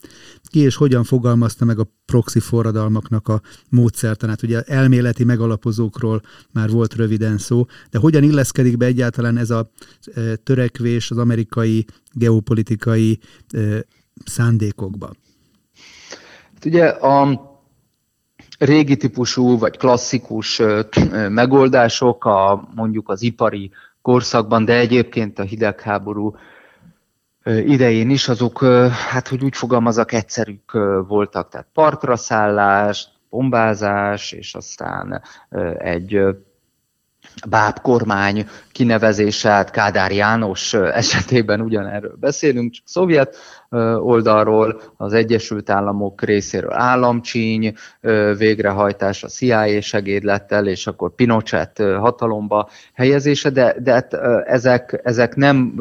Ki 0.43 0.59
és 0.59 0.75
hogyan 0.75 1.03
fogalmazta 1.03 1.65
meg 1.65 1.79
a 1.79 1.91
proxy 2.05 2.39
forradalmaknak 2.39 3.27
a 3.27 3.41
módszertanát? 3.69 4.43
Ugye 4.43 4.61
elméleti 4.61 5.23
megalapozókról 5.23 6.21
már 6.51 6.69
volt 6.69 6.95
röviden 6.95 7.37
szó, 7.37 7.65
de 7.89 7.97
hogyan 7.97 8.23
illeszkedik 8.23 8.77
be 8.77 8.85
egyáltalán 8.85 9.37
ez 9.37 9.49
a 9.49 9.71
törekvés 10.43 11.11
az 11.11 11.17
amerikai 11.17 11.85
geopolitikai 12.11 13.19
szándékokba? 14.25 15.11
Hát 16.53 16.65
ugye 16.65 16.85
a 16.87 17.41
régi 18.59 18.97
típusú 18.97 19.57
vagy 19.57 19.77
klasszikus 19.77 20.61
megoldások 21.29 22.25
a, 22.25 22.69
mondjuk 22.75 23.09
az 23.09 23.21
ipari 23.21 23.71
korszakban, 24.01 24.65
de 24.65 24.77
egyébként 24.77 25.39
a 25.39 25.43
hidegháború 25.43 26.35
idején 27.45 28.09
is, 28.09 28.27
azok, 28.27 28.63
hát 29.09 29.27
hogy 29.27 29.43
úgy 29.43 29.55
fogalmazak, 29.55 30.11
egyszerűk 30.11 30.71
voltak, 31.07 31.49
tehát 31.49 31.67
partra 31.73 32.15
szállás, 32.15 33.07
bombázás, 33.29 34.31
és 34.31 34.55
aztán 34.55 35.21
egy 35.77 36.19
báb 37.49 37.79
kormány 37.79 38.47
kinevezése, 38.71 39.67
Kádár 39.71 40.11
János 40.11 40.73
esetében 40.73 41.61
ugyanerről 41.61 42.15
beszélünk, 42.19 42.71
csak 42.71 42.83
szovjet 42.87 43.37
oldalról, 43.99 44.81
az 44.97 45.13
Egyesült 45.13 45.69
Államok 45.69 46.21
részéről 46.21 46.73
államcsíny 46.73 47.73
végrehajtása, 48.37 49.27
CIA 49.27 49.81
segédlettel, 49.81 50.67
és 50.67 50.87
akkor 50.87 51.15
Pinochet 51.15 51.77
hatalomba 51.77 52.69
helyezése, 52.93 53.49
de, 53.49 53.75
de 53.79 53.91
hát 53.91 54.13
ezek, 54.45 55.01
ezek 55.03 55.35
nem, 55.35 55.73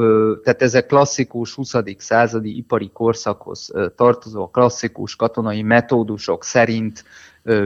tehát 0.43 0.63
ezek 0.63 0.87
klasszikus 0.87 1.55
20. 1.55 1.73
századi 1.99 2.57
ipari 2.57 2.91
korszakhoz 2.93 3.71
tartozó 3.97 4.49
klasszikus 4.49 5.17
katonai 5.17 5.63
metódusok 5.63 6.45
szerint 6.45 7.05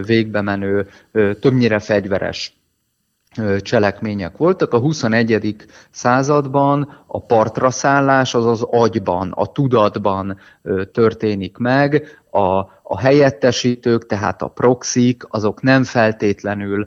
végbe 0.06 0.40
menő, 0.40 0.88
többnyire 1.40 1.78
fegyveres 1.78 2.55
cselekmények 3.60 4.36
voltak. 4.36 4.72
A 4.72 4.78
21. 4.78 5.56
században 5.90 7.04
a 7.06 7.22
partraszállás 7.22 8.34
az 8.34 8.46
az 8.46 8.62
agyban, 8.62 9.32
a 9.32 9.46
tudatban 9.46 10.38
történik 10.92 11.56
meg, 11.56 12.20
a, 12.30 12.58
a 12.82 12.98
helyettesítők, 12.98 14.06
tehát 14.06 14.42
a 14.42 14.48
proxik, 14.48 15.22
azok 15.28 15.62
nem 15.62 15.84
feltétlenül 15.84 16.86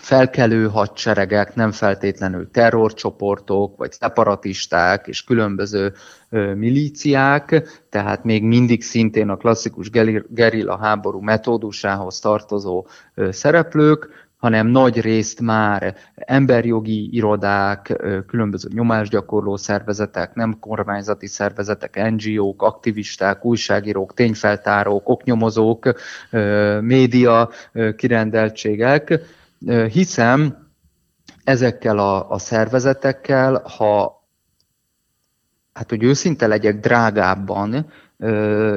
felkelő 0.00 0.68
hadseregek, 0.68 1.54
nem 1.54 1.72
feltétlenül 1.72 2.50
terrorcsoportok, 2.50 3.76
vagy 3.76 3.92
szeparatisták 3.92 5.06
és 5.06 5.24
különböző 5.24 5.92
milíciák, 6.54 7.68
tehát 7.88 8.24
még 8.24 8.42
mindig 8.42 8.82
szintén 8.82 9.28
a 9.28 9.36
klasszikus 9.36 9.90
gerilla 10.28 10.78
háború 10.78 11.20
metódusához 11.20 12.18
tartozó 12.18 12.86
szereplők, 13.30 14.23
hanem 14.44 14.66
nagy 14.66 15.00
részt 15.00 15.40
már 15.40 15.96
emberjogi 16.14 17.14
irodák, 17.14 18.02
különböző 18.26 18.68
nyomásgyakorló 18.72 19.56
szervezetek, 19.56 20.34
nem 20.34 20.58
kormányzati 20.60 21.26
szervezetek, 21.26 22.10
NGO-k, 22.10 22.62
aktivisták, 22.62 23.44
újságírók, 23.44 24.14
tényfeltárók, 24.14 25.08
oknyomozók, 25.08 25.92
média 26.80 27.50
kirendeltségek, 27.96 29.20
hiszem 29.90 30.68
ezekkel 31.44 31.98
a, 31.98 32.30
a 32.30 32.38
szervezetekkel, 32.38 33.62
ha 33.78 34.22
hát 35.72 35.90
hogy 35.90 36.02
őszinte 36.02 36.46
legyek, 36.46 36.80
drágábban 36.80 37.86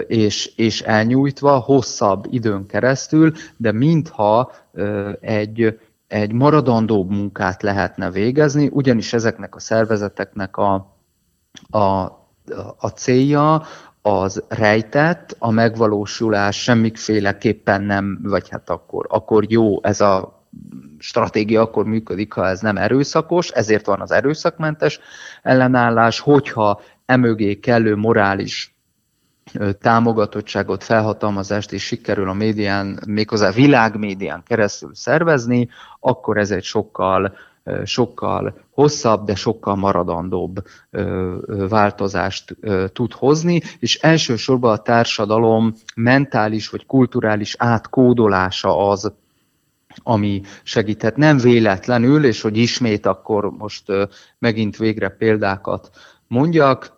és, 0.07 0.45
és 0.55 0.81
elnyújtva 0.81 1.57
hosszabb 1.57 2.25
időn 2.29 2.65
keresztül, 2.65 3.31
de 3.57 3.71
mintha 3.71 4.51
egy, 5.19 5.79
egy 6.07 6.31
maradandóbb 6.31 7.09
munkát 7.09 7.61
lehetne 7.61 8.11
végezni, 8.11 8.69
ugyanis 8.71 9.13
ezeknek 9.13 9.55
a 9.55 9.59
szervezeteknek 9.59 10.57
a, 10.57 10.95
a, 11.69 11.79
a 12.77 12.87
célja 12.95 13.63
az 14.01 14.43
rejtett, 14.47 15.35
a 15.39 15.51
megvalósulás 15.51 16.63
semmiféleképpen 16.63 17.81
nem, 17.81 18.19
vagy 18.23 18.49
hát 18.49 18.69
akkor, 18.69 19.05
akkor 19.09 19.45
jó 19.47 19.83
ez 19.83 20.01
a 20.01 20.45
stratégia 20.99 21.61
akkor 21.61 21.85
működik, 21.85 22.33
ha 22.33 22.47
ez 22.47 22.61
nem 22.61 22.77
erőszakos, 22.77 23.49
ezért 23.49 23.85
van 23.85 24.01
az 24.01 24.11
erőszakmentes 24.11 24.99
ellenállás, 25.43 26.19
hogyha 26.19 26.81
emögé 27.05 27.59
kellő 27.59 27.95
morális 27.95 28.76
támogatottságot, 29.79 30.83
felhatalmazást 30.83 31.71
is 31.71 31.83
sikerül 31.83 32.29
a 32.29 32.33
médián, 32.33 32.99
méghozzá 33.07 33.51
világmédián 33.51 34.43
keresztül 34.45 34.95
szervezni, 34.95 35.69
akkor 35.99 36.37
ez 36.37 36.51
egy 36.51 36.63
sokkal 36.63 37.35
sokkal 37.83 38.53
hosszabb, 38.69 39.25
de 39.25 39.35
sokkal 39.35 39.75
maradandóbb 39.75 40.63
változást 41.69 42.55
tud 42.93 43.13
hozni, 43.13 43.61
és 43.79 43.95
elsősorban 43.95 44.71
a 44.71 44.81
társadalom 44.81 45.73
mentális 45.95 46.69
vagy 46.69 46.85
kulturális 46.85 47.55
átkódolása 47.57 48.89
az, 48.89 49.13
ami 50.03 50.41
segíthet. 50.63 51.17
Nem 51.17 51.37
véletlenül, 51.37 52.25
és 52.25 52.41
hogy 52.41 52.57
ismét 52.57 53.05
akkor 53.05 53.51
most 53.51 53.83
megint 54.39 54.77
végre 54.77 55.09
példákat 55.09 55.89
mondjak, 56.27 56.96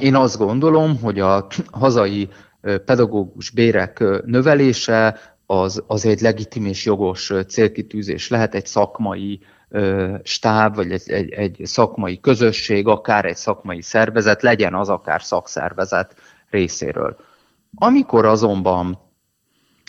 én 0.00 0.14
azt 0.14 0.38
gondolom, 0.38 1.00
hogy 1.00 1.20
a 1.20 1.46
hazai 1.72 2.28
pedagógus 2.84 3.50
bérek 3.50 4.04
növelése 4.24 5.18
az, 5.46 5.82
az 5.86 6.06
egy 6.06 6.20
legitim 6.20 6.66
és 6.66 6.84
jogos 6.84 7.32
célkitűzés 7.48 8.28
lehet 8.28 8.54
egy 8.54 8.66
szakmai 8.66 9.40
stáb, 10.22 10.74
vagy 10.74 10.92
egy, 10.92 11.10
egy, 11.10 11.32
egy 11.32 11.60
szakmai 11.62 12.20
közösség, 12.20 12.86
akár 12.86 13.24
egy 13.24 13.36
szakmai 13.36 13.82
szervezet, 13.82 14.42
legyen 14.42 14.74
az 14.74 14.88
akár 14.88 15.22
szakszervezet 15.22 16.14
részéről. 16.50 17.16
Amikor 17.74 18.24
azonban 18.24 18.98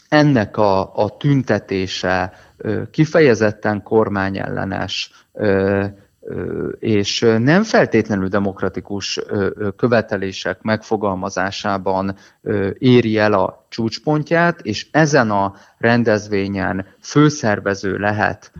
ennek 0.10 0.58
a, 0.58 0.96
a 0.96 1.18
tüntetése 1.18 2.34
kifejezetten 2.92 3.84
kormányellenes, 3.84 5.12
és 6.80 7.26
nem 7.40 7.64
feltétlenül 7.64 8.28
demokratikus 8.28 9.20
követelések 9.76 10.62
megfogalmazásában 10.62 12.16
éri 12.78 13.18
el 13.18 13.34
a 13.34 13.66
csúcspontját, 13.70 14.62
és 14.62 14.88
ezen 14.92 15.32
a 15.32 15.54
rendezvényen 15.78 16.86
főszervező 17.02 17.98
lehet 17.98 18.52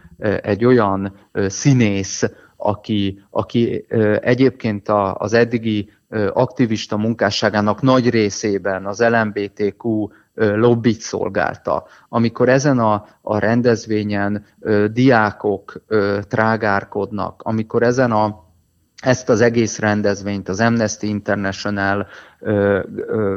egy 0.42 0.66
olyan 0.66 1.16
színész, 1.48 2.24
aki, 2.58 3.24
aki 3.30 3.86
egyébként 4.22 4.90
az 5.14 5.34
eddigi 5.34 5.90
aktivista 6.34 6.98
munkásságának 6.98 7.82
nagy 7.82 8.10
részében 8.10 8.86
az 8.86 9.00
LMBTQ 9.00 10.08
lobbit 10.36 11.02
szolgálta. 11.02 11.86
Amikor 12.10 12.50
ezen 12.50 12.80
a, 12.80 13.06
a 13.22 13.38
rendezvényen 13.38 14.46
ö, 14.60 14.86
diákok 14.88 15.82
ö, 15.88 16.20
trágárkodnak, 16.28 17.42
amikor 17.44 17.84
ezen 17.84 18.12
a 18.12 18.44
ezt 19.02 19.30
az 19.30 19.42
egész 19.42 19.80
rendezvényt 19.80 20.50
az 20.50 20.60
Amnesty 20.60 21.04
International 21.04 22.08
ö, 22.40 22.80
ö, 22.96 23.36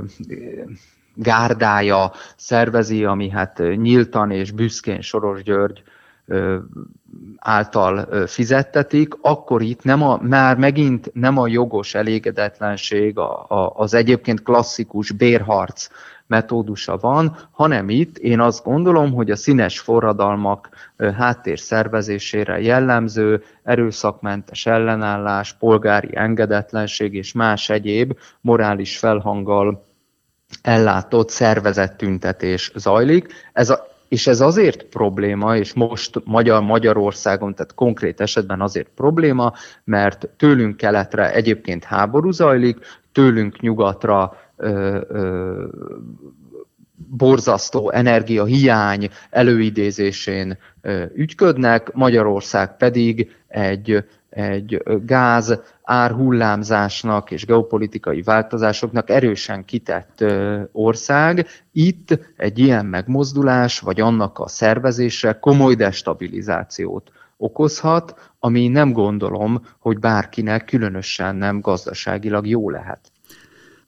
gárdája 1.15 2.13
szervezi, 2.37 3.05
ami 3.05 3.31
hát 3.31 3.59
nyíltan 3.59 4.31
és 4.31 4.51
büszkén 4.51 5.01
Soros 5.01 5.43
György 5.43 5.83
által 7.37 8.27
fizettetik, 8.27 9.15
akkor 9.21 9.63
itt 9.63 9.83
nem 9.83 10.03
a, 10.03 10.19
már 10.23 10.57
megint 10.57 11.11
nem 11.15 11.39
a 11.39 11.47
jogos 11.47 11.95
elégedetlenség, 11.95 13.19
a, 13.19 13.45
a, 13.49 13.73
az 13.75 13.95
egyébként 13.95 14.43
klasszikus 14.43 15.11
bérharc 15.13 15.89
metódusa 16.29 16.97
van, 16.97 17.37
hanem 17.51 17.89
itt 17.89 18.19
én 18.19 18.41
azt 18.41 18.65
gondolom, 18.65 19.13
hogy 19.13 19.31
a 19.31 19.37
színes 19.37 19.81
forradalmak 19.81 20.69
háttér 21.17 21.59
szervezésére 21.59 22.61
jellemző 22.61 23.43
erőszakmentes 23.63 24.67
ellenállás, 24.67 25.53
polgári 25.53 26.09
engedetlenség 26.13 27.15
és 27.15 27.33
más 27.33 27.71
egyéb 27.71 28.19
morális 28.41 28.99
felhanggal 28.99 29.87
ellátott 30.63 31.31
szervezett 31.31 31.97
tüntetés 31.97 32.73
zajlik. 32.75 33.33
Ez 33.53 33.71
a, 33.71 33.87
és 34.09 34.27
ez 34.27 34.41
azért 34.41 34.83
probléma, 34.83 35.57
és 35.57 35.75
most 35.75 36.21
Magyar 36.25 36.63
Magyarországon, 36.63 37.55
tehát 37.55 37.75
konkrét 37.75 38.21
esetben 38.21 38.61
azért 38.61 38.89
probléma, 38.95 39.53
mert 39.85 40.29
tőlünk 40.37 40.77
keletre 40.77 41.33
egyébként 41.33 41.85
háború 41.85 42.31
zajlik, 42.31 42.79
tőlünk 43.13 43.61
nyugatra 43.61 44.37
ö, 44.59 45.01
ö, 45.09 45.65
borzasztó 47.11 47.91
energiahiány 47.91 49.09
előidézésén 49.31 50.59
ö, 50.81 51.05
ügyködnek, 51.15 51.93
Magyarország 51.93 52.77
pedig 52.77 53.31
egy, 53.49 54.05
egy 54.29 54.83
gáz 55.05 55.61
árhullámzásnak 55.83 57.31
és 57.31 57.47
geopolitikai 57.47 58.23
változásoknak 58.23 59.11
erősen 59.11 59.65
kitett 59.65 60.25
ország. 60.73 61.47
Itt 61.73 62.19
egy 62.37 62.59
ilyen 62.59 62.87
megmozdulás, 62.87 63.81
vagy 63.81 64.01
annak 64.01 64.39
a 64.39 64.49
szervezése 64.49 65.39
komoly 65.39 65.75
destabilizációt 65.75 67.11
okozhat, 67.37 68.33
ami 68.39 68.69
nem 68.69 68.93
gondolom, 68.93 69.67
hogy 69.79 69.99
bárkinek 69.99 70.65
különösen 70.65 71.37
nem 71.37 71.61
gazdaságilag 71.61 72.47
jó 72.47 72.71
lehet. 72.71 73.01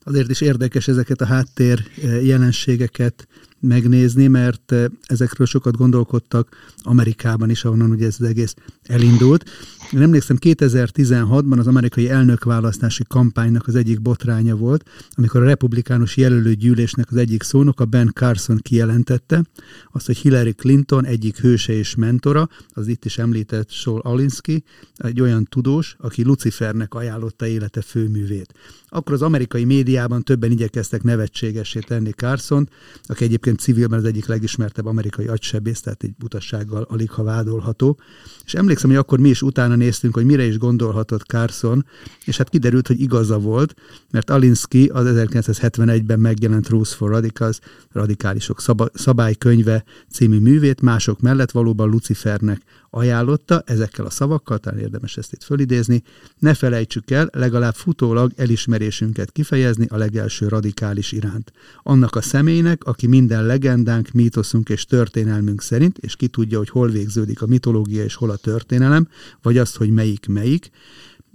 Azért 0.05 0.31
is 0.31 0.41
érdekes 0.41 0.89
ezeket 0.89 1.21
a 1.21 1.27
háttér 1.27 1.87
eh, 2.03 2.27
jelenségeket 2.27 3.29
megnézni, 3.61 4.27
mert 4.27 4.73
eh, 4.73 4.85
ezekről 5.07 5.47
sokat 5.47 5.77
gondolkodtak 5.77 6.57
Amerikában 6.83 7.51
is, 7.51 7.65
ahonnan 7.65 7.91
ugye 7.91 8.07
ez 8.07 8.17
az 8.19 8.27
egész 8.27 8.55
elindult. 8.83 9.51
Én 9.93 10.03
emlékszem, 10.03 10.37
2016-ban 10.41 11.59
az 11.59 11.67
amerikai 11.67 12.09
elnökválasztási 12.09 13.05
kampánynak 13.09 13.67
az 13.67 13.75
egyik 13.75 14.01
botránya 14.01 14.57
volt, 14.57 14.89
amikor 15.15 15.43
a 15.43 15.45
republikánus 15.45 16.17
jelölő 16.17 16.55
gyűlésnek 16.55 17.07
az 17.11 17.17
egyik 17.17 17.43
szónoka 17.43 17.85
Ben 17.85 18.11
Carson 18.15 18.59
kijelentette 18.63 19.45
azt, 19.93 20.07
hogy 20.07 20.17
Hillary 20.17 20.53
Clinton 20.53 21.07
egyik 21.07 21.39
hőse 21.39 21.73
és 21.73 21.95
mentora, 21.95 22.49
az 22.69 22.87
itt 22.87 23.05
is 23.05 23.19
említett 23.19 23.71
Saul 23.71 24.01
Alinsky, 24.01 24.65
egy 24.97 25.21
olyan 25.21 25.45
tudós, 25.45 25.97
aki 25.99 26.25
Lucifernek 26.25 26.95
ajánlotta 26.95 27.47
élete 27.47 27.81
főművét. 27.83 28.55
Akkor 28.89 29.15
az 29.15 29.23
amerikai 29.23 29.65
médiában 29.65 30.23
többen 30.23 30.51
igyekeztek 30.51 31.03
nevetségesé 31.03 31.79
tenni 31.79 32.11
Carson, 32.11 32.69
aki 33.03 33.25
egyébként 33.25 33.61
civilben 33.61 33.99
az 33.99 34.05
egyik 34.05 34.27
legismertebb 34.27 34.87
amerikai 34.87 35.27
agysebész, 35.27 35.81
tehát 35.81 36.03
egy 36.03 36.15
butassággal 36.19 36.87
alig 36.89 37.11
ha 37.11 37.23
vádolható. 37.23 37.99
És 38.45 38.55
emlékszem, 38.55 38.91
hogy 38.91 38.99
akkor 38.99 39.19
mi 39.19 39.29
is 39.29 39.43
utána 39.43 39.75
néztünk, 39.81 40.15
hogy 40.15 40.25
mire 40.25 40.45
is 40.45 40.59
gondolhatott 40.59 41.23
Carson, 41.23 41.87
és 42.25 42.37
hát 42.37 42.49
kiderült, 42.49 42.87
hogy 42.87 43.01
igaza 43.01 43.39
volt, 43.39 43.75
mert 44.11 44.31
Alinsky 44.31 44.87
az 44.87 45.07
1971-ben 45.09 46.21
megjelent 46.21 46.69
Rules 46.69 46.95
for 46.95 47.11
Radicals, 47.11 47.59
radikálisok 47.93 48.63
szabálykönyve 48.93 49.85
című 50.11 50.39
művét 50.39 50.81
mások 50.81 51.21
mellett 51.21 51.51
valóban 51.51 51.89
Lucifernek 51.89 52.63
ajánlotta 52.91 53.63
ezekkel 53.67 54.07
a 54.07 54.11
szavakkal, 54.11 54.59
talán 54.59 54.79
érdemes 54.79 55.17
ezt 55.17 55.33
itt 55.33 55.43
fölidézni, 55.43 56.03
ne 56.39 56.55
felejtsük 56.55 57.11
el 57.11 57.29
legalább 57.33 57.75
futólag 57.75 58.33
elismerésünket 58.37 59.33
kifejezni 59.33 59.87
a 59.89 59.97
legelső 59.97 60.49
radikális 60.49 61.13
iránt. 61.13 61.53
Annak 61.83 62.17
a 62.17 62.23
személynek, 62.23 62.85
aki 62.85 63.07
minden 63.07 63.47
legendánk, 63.47 64.11
mítoszunk 64.11 64.69
és 64.69 64.85
történelmünk 64.85 65.63
szerint, 65.63 65.99
és 65.99 66.17
ki 66.17 66.29
tudja, 66.29 66.59
hogy 66.59 66.69
hol 66.69 66.89
végződik 66.89 67.43
a 67.43 67.47
mitológia 67.47 68.05
és 68.05 68.15
hol 68.15 68.31
a 68.31 68.37
történelem, 68.37 69.09
vagy 69.43 69.59
azt, 69.59 69.77
hogy 69.77 69.91
melyik 69.91 70.27
melyik, 70.27 70.71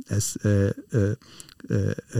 ez 0.08 0.34
ö, 0.42 0.68
ö, 0.90 1.12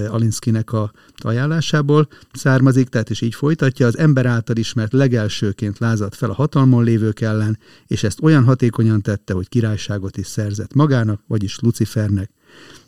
Alinszkinek 0.08 0.74
a 0.74 0.92
ajánlásából 1.18 2.08
származik, 2.34 2.90
tehát 2.90 3.10
is 3.10 3.22
így 3.22 3.36
folytatja, 3.36 3.88
az 3.88 3.98
ember 3.98 4.26
által 4.26 4.56
ismert 4.56 4.94
legelsőként 4.94 5.80
lázadt 5.80 6.16
fel 6.16 6.30
a 6.30 6.34
hatalmon 6.34 6.84
lévők 6.84 7.22
ellen, 7.22 7.58
és 7.88 8.04
ezt 8.04 8.22
olyan 8.22 8.44
hatékonyan 8.44 9.02
tette, 9.02 9.34
hogy 9.34 9.50
királyságot 9.50 10.18
is 10.18 10.28
szerzett 10.28 10.74
magának, 10.74 11.22
vagyis 11.28 11.60
Lucifernek. 11.60 12.30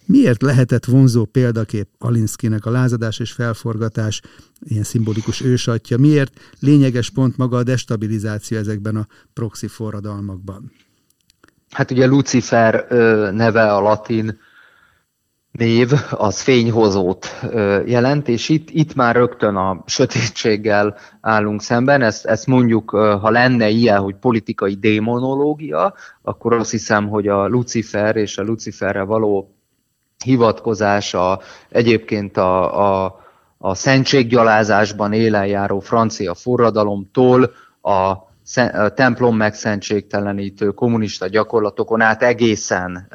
Miért 0.06 0.41
lehetett 0.41 0.86
vonzó 0.86 1.26
példakép 1.26 1.88
Alinszkinek 1.98 2.65
a 2.65 2.70
lázadás 2.72 3.20
és 3.20 3.32
felforgatás, 3.32 4.22
ilyen 4.62 4.84
szimbolikus 4.84 5.41
ősatja? 5.41 5.98
Miért 5.98 6.39
lényeges 6.60 7.10
pont 7.10 7.38
maga 7.38 7.58
a 7.58 7.63
destabilizáció 7.63 8.58
ezekben 8.58 8.96
a 8.96 9.08
proxy 9.34 9.67
forradalmakban? 9.67 10.72
Hát 11.70 11.91
ugye 11.91 12.06
Lucifer 12.06 12.88
neve 13.34 13.74
a 13.74 13.82
latin 13.82 14.39
név 15.58 15.91
az 16.12 16.41
fényhozót 16.41 17.39
jelent, 17.86 18.28
és 18.28 18.50
itt, 18.50 18.70
itt 18.70 18.96
már 18.96 19.15
rögtön 19.15 19.56
a 19.56 19.84
sötétséggel 19.86 20.96
állunk 21.22 21.62
szemben. 21.62 22.02
Ezt, 22.02 22.26
ezt 22.26 22.48
mondjuk, 22.48 22.89
ha 22.89 23.30
lenne 23.30 23.70
ilyen, 23.70 24.00
hogy 24.00 24.15
politikai 24.15 24.76
démonológia, 24.76 25.93
akkor 26.22 26.54
azt 26.54 26.72
hiszem, 26.72 27.08
hogy 27.08 27.28
a 27.28 27.48
Lucifer 27.48 28.15
és 28.15 28.38
a 28.38 28.43
Luciferre 28.43 29.02
való 29.04 29.52
hivatkozása 30.24 31.41
egyébként 31.70 32.38
a, 32.38 32.80
a, 33.04 33.20
a 33.58 33.76
szentséggyalázásban 33.76 35.13
élen 35.13 35.46
járó 35.46 35.80
francia 35.80 36.34
forradalomtól 36.34 37.52
a 37.82 38.27
templom 38.94 39.36
megszentségtelenítő 39.36 40.72
kommunista 40.72 41.28
gyakorlatokon 41.28 42.02
át 42.02 42.24
egészen 42.24 43.08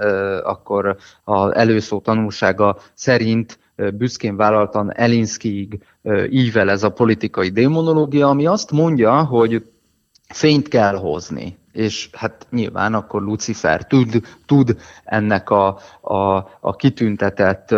akkor 0.43 0.97
az 1.25 1.55
előszó 1.55 2.01
tanulsága 2.01 2.77
szerint 2.95 3.59
büszkén 3.95 4.37
vállaltan 4.37 4.93
Elinszkiig 4.95 5.85
ível 6.29 6.71
ez 6.71 6.83
a 6.83 6.93
politikai 6.93 7.49
démonológia, 7.49 8.29
ami 8.29 8.47
azt 8.47 8.71
mondja, 8.71 9.25
hogy 9.25 9.65
fényt 10.29 10.69
kell 10.69 10.97
hozni. 10.97 11.59
És 11.73 12.09
hát 12.13 12.47
nyilván 12.51 12.95
akkor 12.95 13.23
Lucifer 13.23 13.87
tud, 13.87 14.21
tud 14.47 14.77
ennek 15.05 15.51
a, 15.51 15.79
a, 16.01 16.49
a 16.61 16.77
kitüntetett 16.77 17.75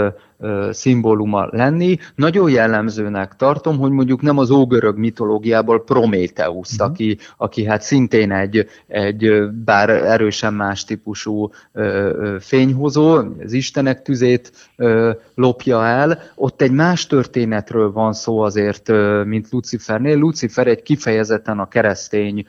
szimbóluma 0.70 1.48
lenni. 1.50 1.98
Nagyon 2.14 2.50
jellemzőnek 2.50 3.36
tartom, 3.36 3.78
hogy 3.78 3.90
mondjuk 3.90 4.22
nem 4.22 4.38
az 4.38 4.50
ógörög 4.50 4.98
mitológiából 4.98 5.84
Prométeusz, 5.84 6.72
uh-huh. 6.72 6.88
aki, 6.88 7.18
aki 7.36 7.64
hát 7.64 7.82
szintén 7.82 8.32
egy, 8.32 8.66
egy 8.86 9.50
bár 9.64 9.90
erősen 9.90 10.54
más 10.54 10.84
típusú 10.84 11.50
ö, 11.72 12.36
fényhozó, 12.40 13.14
az 13.44 13.52
Istenek 13.52 14.02
tüzét 14.02 14.52
ö, 14.76 15.10
lopja 15.34 15.84
el. 15.86 16.18
Ott 16.34 16.62
egy 16.62 16.72
más 16.72 17.06
történetről 17.06 17.92
van 17.92 18.12
szó 18.12 18.38
azért, 18.38 18.88
ö, 18.88 19.22
mint 19.24 19.50
Lucifernél. 19.50 20.16
Lucifer 20.18 20.66
egy 20.66 20.82
kifejezetten 20.82 21.58
a 21.58 21.68
keresztény 21.68 22.46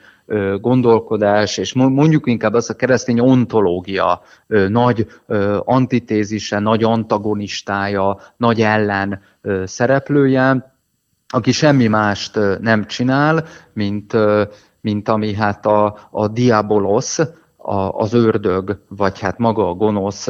gondolkodás, 0.60 1.58
és 1.58 1.72
mondjuk 1.72 2.26
inkább 2.26 2.54
az 2.54 2.70
a 2.70 2.74
keresztény 2.76 3.20
ontológia 3.20 4.20
nagy 4.68 5.06
antitézise, 5.64 6.58
nagy 6.58 6.84
antagonistája, 6.84 8.18
nagy 8.36 8.60
ellen 8.60 9.20
szereplője, 9.64 10.74
aki 11.28 11.52
semmi 11.52 11.86
mást 11.86 12.38
nem 12.60 12.86
csinál, 12.86 13.44
mint, 13.72 14.16
mint 14.80 15.08
ami 15.08 15.34
hát 15.34 15.66
a, 15.66 16.08
a 16.10 16.28
diabolos, 16.28 17.18
a, 17.56 17.74
az 17.74 18.12
ördög, 18.12 18.78
vagy 18.88 19.20
hát 19.20 19.38
maga 19.38 19.68
a 19.68 19.74
gonosz 19.74 20.28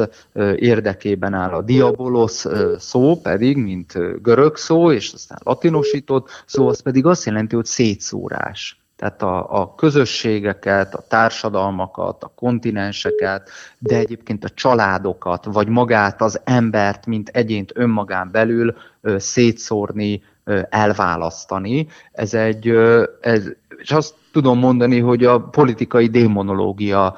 érdekében 0.55 1.33
áll. 1.33 1.51
A 1.51 1.61
diabolos 1.61 2.45
szó 2.77 3.19
pedig, 3.21 3.57
mint 3.57 4.21
görög 4.21 4.55
szó, 4.55 4.91
és 4.91 5.11
aztán 5.13 5.39
latinosított 5.43 6.29
szó, 6.45 6.67
az 6.67 6.81
pedig 6.81 7.05
azt 7.05 7.25
jelenti, 7.25 7.55
hogy 7.55 7.65
szétszórás 7.65 8.86
tehát 8.97 9.21
a, 9.21 9.61
a 9.61 9.75
közösségeket, 9.75 10.93
a 10.93 11.03
társadalmakat, 11.07 12.23
a 12.23 12.31
kontinenseket, 12.35 13.49
de 13.79 13.95
egyébként 13.97 14.43
a 14.43 14.49
családokat, 14.49 15.45
vagy 15.45 15.67
magát 15.67 16.21
az 16.21 16.41
embert, 16.43 17.05
mint 17.05 17.29
egyént 17.29 17.71
önmagán 17.75 18.31
belül 18.31 18.75
ö, 19.01 19.19
szétszórni, 19.19 20.23
ö, 20.43 20.61
elválasztani. 20.69 21.87
Ez 22.11 22.33
egy, 22.33 22.67
ö, 22.67 23.03
ez, 23.21 23.49
és 23.77 23.91
azt 23.91 24.15
tudom 24.31 24.59
mondani, 24.59 24.99
hogy 24.99 25.25
a 25.25 25.41
politikai 25.41 26.07
démonológia 26.07 27.15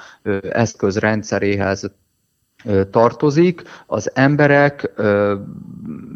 eszközrendszeréhez 0.50 1.92
tartozik. 2.92 3.62
Az 3.86 4.12
emberek 4.14 4.92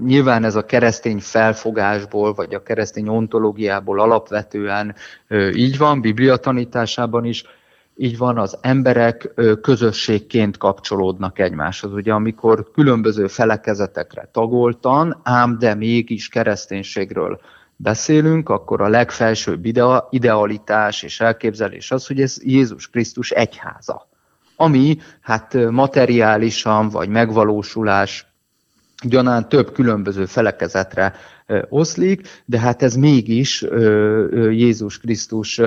nyilván 0.06 0.44
ez 0.44 0.56
a 0.56 0.66
keresztény 0.66 1.20
felfogásból, 1.20 2.34
vagy 2.34 2.54
a 2.54 2.64
keresztény 2.64 3.08
ontológiából 3.08 4.00
alapvetően 4.00 4.96
így 5.54 5.78
van, 5.78 6.02
Biblia 6.02 6.38
tanításában 6.38 7.26
is, 7.26 7.44
így 7.96 8.18
van, 8.18 8.38
az 8.38 8.58
emberek 8.62 9.34
közösségként 9.62 10.58
kapcsolódnak 10.58 11.40
egymáshoz. 11.40 11.94
Ugye 11.94 12.14
amikor 12.14 12.72
különböző 12.72 13.28
felekezetekre 13.28 14.30
tagoltan, 14.32 15.20
ám 15.24 15.58
de 15.60 15.74
mégis 15.76 16.28
kereszténységről 16.28 17.40
beszélünk, 17.76 18.50
akkor 18.50 18.82
a 18.82 18.88
legfelsőbb 18.88 19.66
idealitás 20.10 21.04
és 21.04 21.20
elképzelés 21.20 21.92
az, 21.92 22.08
hogy 22.08 22.22
ez 22.22 22.38
Jézus 22.44 22.90
Krisztus 22.90 23.32
egyháza 23.32 24.12
ami 24.56 24.98
hát 25.22 25.70
materiálisan 25.70 26.90
vagy 26.90 27.10
megvalósulás 27.10 28.28
gyanán 29.04 29.50
több 29.50 29.72
különböző 29.72 30.26
felekezetre 30.26 31.14
oszlik, 31.70 32.28
de 32.46 32.60
hát 32.60 32.84
ez 32.84 32.96
mégis 32.96 33.66
Jézus 34.52 35.00
Krisztus 35.00 35.62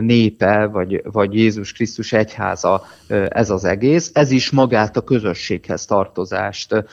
népe, 0.00 0.66
vagy, 0.66 1.02
vagy 1.04 1.34
Jézus 1.34 1.72
Krisztus 1.72 2.12
egyháza 2.12 2.82
ez 3.28 3.50
az 3.50 3.64
egész. 3.64 4.10
Ez 4.14 4.30
is 4.30 4.50
magát 4.50 4.96
a 4.96 5.04
közösséghez 5.04 5.84
tartozást, 5.84 6.84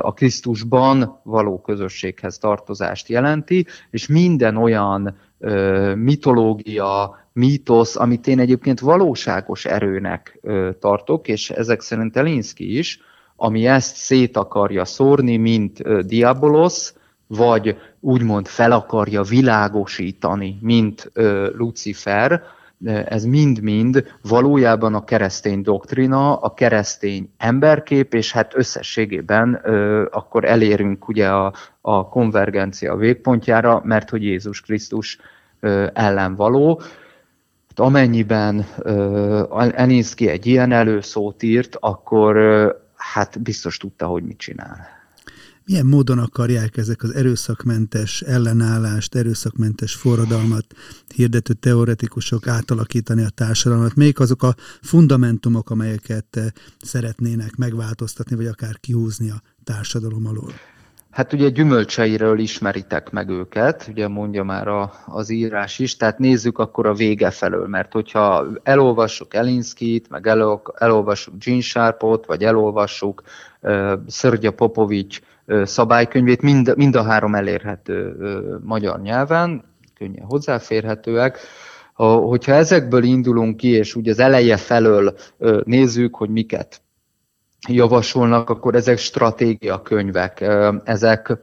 a 0.00 0.12
Krisztusban 0.12 1.20
való 1.22 1.60
közösséghez 1.60 2.38
tartozást 2.38 3.08
jelenti, 3.08 3.66
és 3.90 4.06
minden 4.06 4.56
olyan 4.56 5.16
mitológia, 5.94 7.18
mítosz, 7.38 7.96
amit 7.96 8.26
én 8.26 8.38
egyébként 8.38 8.80
valóságos 8.80 9.64
erőnek 9.64 10.40
tartok, 10.78 11.28
és 11.28 11.50
ezek 11.50 11.80
szerint 11.80 12.16
Elinszki 12.16 12.78
is, 12.78 13.00
ami 13.36 13.66
ezt 13.66 13.96
szét 13.96 14.36
akarja 14.36 14.84
szórni, 14.84 15.36
mint 15.36 15.82
diabolos, 16.06 16.92
vagy 17.26 17.76
úgymond 18.00 18.46
fel 18.46 18.72
akarja 18.72 19.22
világosítani, 19.22 20.58
mint 20.60 21.10
Lucifer, 21.56 22.42
ez 23.04 23.24
mind-mind 23.24 24.04
valójában 24.22 24.94
a 24.94 25.04
keresztény 25.04 25.62
doktrina, 25.62 26.36
a 26.36 26.54
keresztény 26.54 27.30
emberkép, 27.36 28.14
és 28.14 28.32
hát 28.32 28.56
összességében 28.56 29.54
akkor 30.10 30.44
elérünk 30.44 31.08
ugye 31.08 31.28
a, 31.28 31.52
a 31.80 32.08
konvergencia 32.08 32.96
végpontjára, 32.96 33.80
mert 33.84 34.10
hogy 34.10 34.22
Jézus 34.22 34.60
Krisztus 34.60 35.18
ellen 35.92 36.34
való. 36.34 36.80
Amennyiben 37.80 38.66
Elinszki 39.74 40.28
egy 40.28 40.46
ilyen 40.46 40.72
előszót 40.72 41.42
írt, 41.42 41.76
akkor 41.80 42.36
hát 42.96 43.42
biztos 43.42 43.76
tudta, 43.76 44.06
hogy 44.06 44.22
mit 44.22 44.38
csinál. 44.38 44.96
Milyen 45.64 45.86
módon 45.86 46.18
akarják 46.18 46.76
ezek 46.76 47.02
az 47.02 47.14
erőszakmentes 47.14 48.22
ellenállást, 48.22 49.14
erőszakmentes 49.14 49.94
forradalmat 49.94 50.64
hirdető 51.14 51.52
teoretikusok 51.52 52.46
átalakítani 52.46 53.24
a 53.24 53.28
társadalmat? 53.28 53.94
Melyik 53.94 54.20
azok 54.20 54.42
a 54.42 54.54
fundamentumok, 54.82 55.70
amelyeket 55.70 56.52
szeretnének 56.80 57.56
megváltoztatni, 57.56 58.36
vagy 58.36 58.46
akár 58.46 58.80
kihúzni 58.80 59.30
a 59.30 59.42
társadalom 59.64 60.26
alól? 60.26 60.52
Hát 61.18 61.32
ugye 61.32 61.48
gyümölcseiről 61.48 62.38
ismeritek 62.38 63.10
meg 63.10 63.28
őket, 63.28 63.86
ugye 63.90 64.08
mondja 64.08 64.44
már 64.44 64.68
a, 64.68 64.92
az 65.06 65.30
írás 65.30 65.78
is, 65.78 65.96
tehát 65.96 66.18
nézzük 66.18 66.58
akkor 66.58 66.86
a 66.86 66.94
vége 66.94 67.30
felől, 67.30 67.66
mert 67.66 67.92
hogyha 67.92 68.46
elolvassuk 68.62 69.34
Elinskit, 69.34 70.10
meg 70.10 70.26
el, 70.26 70.62
elolvassuk 70.74 71.34
Gene 71.44 71.60
Sharpot, 71.60 72.26
vagy 72.26 72.42
elolvassuk 72.44 73.22
uh, 73.60 73.92
Szörgya 74.06 74.50
Popovics 74.50 75.20
uh, 75.46 75.64
szabálykönyvét, 75.64 76.42
mind, 76.42 76.76
mind 76.76 76.96
a 76.96 77.02
három 77.02 77.34
elérhető 77.34 78.16
uh, 78.18 78.64
magyar 78.64 79.00
nyelven, 79.00 79.64
könnyen 79.94 80.26
hozzáférhetőek, 80.26 81.38
hogyha 81.94 82.52
ezekből 82.52 83.02
indulunk 83.02 83.56
ki, 83.56 83.68
és 83.68 83.94
úgy 83.94 84.08
az 84.08 84.18
eleje 84.18 84.56
felől 84.56 85.14
nézzük, 85.64 86.14
hogy 86.14 86.30
miket 86.30 86.82
javasolnak, 87.68 88.50
akkor 88.50 88.74
ezek 88.74 88.98
stratégiakönyvek, 88.98 90.44
ezek 90.84 91.38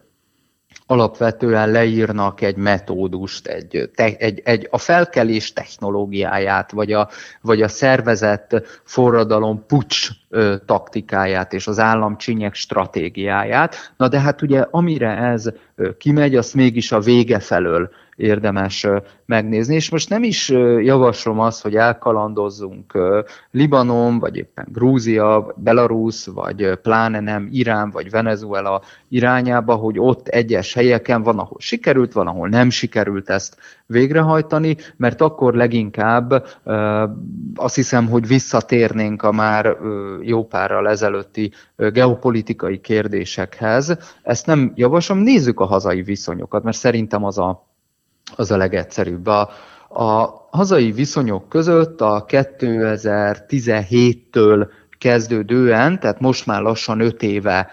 alapvetően 0.88 1.71
leírnak 1.71 2.41
egy 2.41 2.56
metódust, 2.56 3.47
egy, 3.47 3.89
egy, 3.95 4.41
egy, 4.43 4.67
a 4.71 4.78
felkelés 4.78 5.54
technológiáját, 5.54 6.71
vagy 6.71 6.91
a, 6.91 7.10
vagy 7.41 7.62
a 7.62 7.67
szervezett 7.67 8.62
forradalom 8.84 9.65
pucs 9.67 10.10
taktikáját 10.65 11.54
és 11.54 11.67
az 11.67 11.80
államcsinyek 11.80 12.54
stratégiáját. 12.54 13.93
Na 13.97 14.08
de 14.08 14.19
hát 14.19 14.41
ugye 14.41 14.65
amire 14.71 15.17
ez 15.17 15.49
kimegy, 15.97 16.36
azt 16.36 16.54
mégis 16.54 16.91
a 16.91 16.99
vége 16.99 17.39
felől 17.39 17.89
érdemes 18.15 18.88
megnézni. 19.25 19.75
És 19.75 19.89
most 19.89 20.10
nem 20.10 20.23
is 20.23 20.49
javaslom 20.80 21.39
azt, 21.39 21.62
hogy 21.62 21.75
elkalandozzunk 21.75 22.97
Libanon, 23.51 24.19
vagy 24.19 24.38
éppen 24.38 24.67
Grúzia, 24.71 25.41
vagy 25.45 25.56
Belarus, 25.58 26.25
vagy 26.25 26.80
pláne 26.82 27.19
nem 27.19 27.47
Irán, 27.51 27.89
vagy 27.89 28.10
Venezuela 28.10 28.82
irányába, 29.08 29.75
hogy 29.75 29.99
ott 29.99 30.28
egyes 30.28 30.73
helyeken 30.73 31.23
van, 31.23 31.39
ahol 31.39 31.58
sikerült, 31.60 32.13
van, 32.13 32.28
ahol 32.28 32.49
nem 32.49 32.69
sikerült 32.69 33.30
ezt 33.30 33.58
végrehajtani, 33.86 34.78
mert 34.97 35.21
akkor 35.21 35.54
leginkább 35.54 36.45
azt 37.56 37.75
hiszem, 37.75 38.08
hogy 38.08 38.28
visszatérnénk 38.28 39.23
a 39.23 39.32
már 39.32 39.78
jó 40.21 40.45
párral 40.45 40.89
ezelőtti 40.89 41.51
geopolitikai 41.75 42.82
kérdésekhez. 42.82 43.97
Ezt 44.23 44.45
nem 44.45 44.71
javaslom, 44.75 45.17
nézzük 45.17 45.60
a 45.60 45.65
hazai 45.65 46.01
viszonyokat, 46.01 46.63
mert 46.63 46.78
szerintem 46.78 47.23
az 47.23 47.38
a, 47.38 47.67
az 48.36 48.52
a 48.52 48.58
legegyszerűbb. 48.58 49.28
A, 49.28 49.50
a 49.89 50.48
hazai 50.52 50.91
viszonyok 50.91 51.50
között 51.50 52.02
a 52.02 52.26
2017-től 52.28 54.67
kezdődően, 54.98 56.00
tehát 56.00 56.19
most 56.19 56.45
már 56.45 56.62
lassan 56.62 57.00
öt 57.00 57.24
éve 57.24 57.71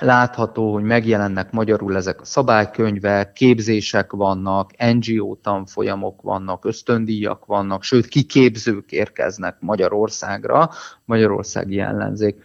látható, 0.00 0.72
hogy 0.72 0.82
megjelennek 0.82 1.52
magyarul 1.52 1.96
ezek 1.96 2.20
a 2.20 2.24
szabálykönyvek, 2.24 3.32
képzések 3.32 4.12
vannak, 4.12 4.70
NGO 4.92 5.36
tanfolyamok 5.42 6.22
vannak, 6.22 6.64
ösztöndíjak 6.64 7.46
vannak, 7.46 7.82
sőt 7.82 8.06
kiképzők 8.06 8.92
érkeznek 8.92 9.56
Magyarországra, 9.60 10.70
magyarországi 11.04 11.80
ellenzék 11.80 12.36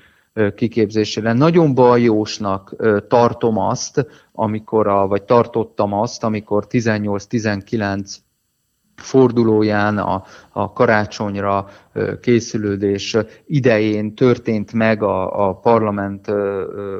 kiképzésére. 0.56 1.34
Nagyon 1.34 1.74
bajósnak 1.74 2.76
tartom 3.08 3.58
azt, 3.58 4.08
amikor 4.32 4.88
a, 4.88 5.08
vagy 5.08 5.24
tartottam 5.24 5.94
azt, 5.94 6.24
amikor 6.24 6.66
18-19 6.70 8.16
fordulóján, 8.96 9.98
a, 9.98 10.24
a 10.52 10.74
karácsonyra 10.74 11.68
készülődés 12.22 13.18
idején 13.46 14.16
történt 14.16 14.74
meg 14.74 15.04
a, 15.04 15.48
a 15.48 15.56
parlament 15.56 16.32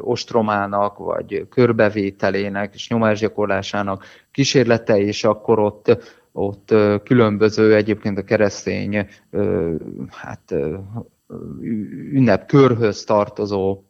ostromának, 0.02 0.98
vagy 0.98 1.48
körbevételének 1.50 2.74
és 2.74 2.90
nyomásgyakorlásának 2.90 4.04
kísérlete, 4.32 4.98
és 4.98 5.24
akkor 5.24 5.60
ott, 5.60 5.98
ott 6.32 6.74
különböző 7.04 7.76
egyébként 7.76 8.18
a 8.18 8.24
keresztény 8.24 9.08
hát, 10.10 10.54
ünnepkörhöz 12.12 13.04
tartozó 13.04 13.84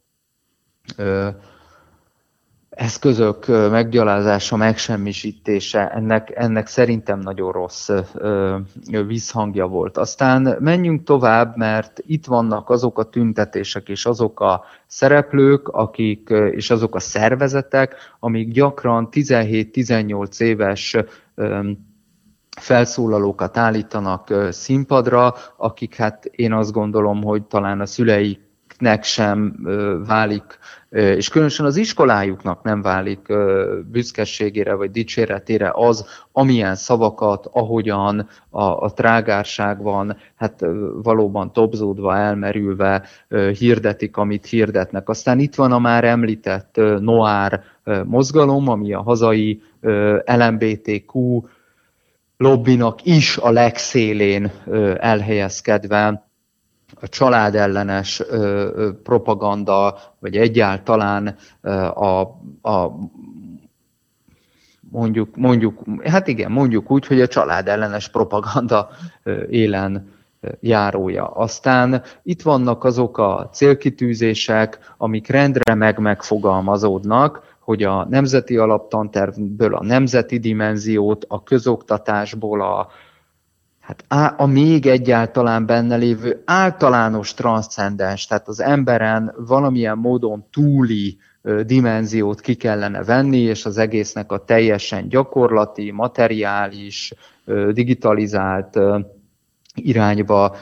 eszközök 2.70 3.48
meggyalázása, 3.48 4.56
megsemmisítése, 4.56 5.90
ennek, 5.90 6.32
ennek 6.36 6.68
szerintem 6.68 7.20
nagyon 7.20 7.52
rossz 7.52 7.90
visszhangja 9.08 9.68
volt. 9.68 9.98
Aztán 9.98 10.58
menjünk 10.60 11.04
tovább, 11.04 11.58
mert 11.58 12.02
itt 12.06 12.26
vannak 12.26 12.70
azok 12.70 13.00
a 13.00 13.04
tüntetések 13.04 13.90
és 13.90 14.06
azok 14.06 14.40
a 14.40 14.64
szereplők, 14.88 15.68
akik, 15.68 16.30
és 16.52 16.70
azok 16.70 16.96
a 16.96 17.00
szervezetek, 17.00 17.96
amik 18.20 18.52
gyakran 18.52 19.08
17-18 19.12 20.42
éves 20.42 20.96
felszólalókat 22.56 23.58
állítanak 23.58 24.34
színpadra, 24.50 25.34
akik 25.58 25.96
hát 25.96 26.26
én 26.26 26.54
azt 26.54 26.72
gondolom, 26.72 27.24
hogy 27.24 27.44
talán 27.44 27.82
a 27.82 27.86
szüleiknek 27.86 29.04
sem 29.04 29.56
válik 30.08 30.60
és 30.96 31.30
különösen 31.30 31.66
az 31.66 31.76
iskolájuknak 31.76 32.64
nem 32.64 32.82
válik 32.82 33.34
büszkeségére 33.92 34.74
vagy 34.74 34.92
dicséretére 34.92 35.72
az, 35.74 36.06
amilyen 36.32 36.76
szavakat, 36.76 37.50
ahogyan 37.52 38.28
a, 38.50 38.64
a 38.64 38.94
trágárság 38.94 39.82
van, 39.82 40.18
hát 40.36 40.66
valóban 41.04 41.54
topzódva, 41.54 42.18
elmerülve 42.18 43.04
hirdetik, 43.58 44.18
amit 44.18 44.46
hirdetnek. 44.46 45.10
Aztán 45.10 45.40
itt 45.40 45.56
van 45.56 45.72
a 45.72 45.80
már 45.80 46.04
említett 46.04 46.76
Noár 47.00 47.64
mozgalom, 48.06 48.70
ami 48.70 48.94
a 48.94 49.02
hazai 49.02 49.62
LMBTQ 50.26 51.42
lobbinak 52.38 53.06
is 53.06 53.38
a 53.38 53.52
legszélén 53.52 54.52
elhelyezkedve 55.00 56.24
a 57.02 57.08
családellenes 57.08 58.22
propaganda, 59.04 59.98
vagy 60.20 60.38
egyáltalán 60.38 61.36
a, 61.94 62.20
a 62.62 62.92
mondjuk, 64.90 65.36
mondjuk, 65.36 65.82
hát 66.04 66.28
igen, 66.28 66.52
mondjuk 66.52 66.92
úgy, 66.92 67.06
hogy 67.06 67.22
a 67.22 67.28
családellenes 67.28 68.10
propaganda 68.10 68.90
élen 69.50 70.14
járója. 70.60 71.28
Aztán 71.28 72.04
itt 72.24 72.42
vannak 72.42 72.84
azok 72.84 73.18
a 73.18 73.50
célkitűzések, 73.54 74.94
amik 74.98 75.28
rendre 75.28 75.74
meg 75.74 76.00
megfogalmazódnak, 76.00 77.55
hogy 77.66 77.84
a 77.84 78.06
nemzeti 78.10 78.58
alaptantervből 78.58 79.76
a 79.76 79.84
nemzeti 79.84 80.38
dimenziót, 80.38 81.26
a 81.28 81.44
közoktatásból 81.44 82.62
a, 82.62 82.88
hát 83.80 84.04
a, 84.08 84.34
a 84.44 84.46
még 84.46 84.86
egyáltalán 84.86 85.66
benne 85.66 85.96
lévő 85.96 86.42
általános 86.46 87.34
transzcendens, 87.34 88.26
tehát 88.26 88.48
az 88.48 88.60
emberen 88.60 89.34
valamilyen 89.38 89.98
módon 89.98 90.46
túli 90.52 91.18
dimenziót 91.66 92.42
ki 92.42 92.56
kellene 92.56 93.04
venni, 93.04 93.40
és 93.40 93.66
az 93.66 93.78
egésznek 93.78 94.32
a 94.32 94.44
teljesen 94.44 95.10
gyakorlati, 95.10 95.92
materiális, 95.92 97.14
digitalizált 97.72 98.80
irányba 99.76 100.56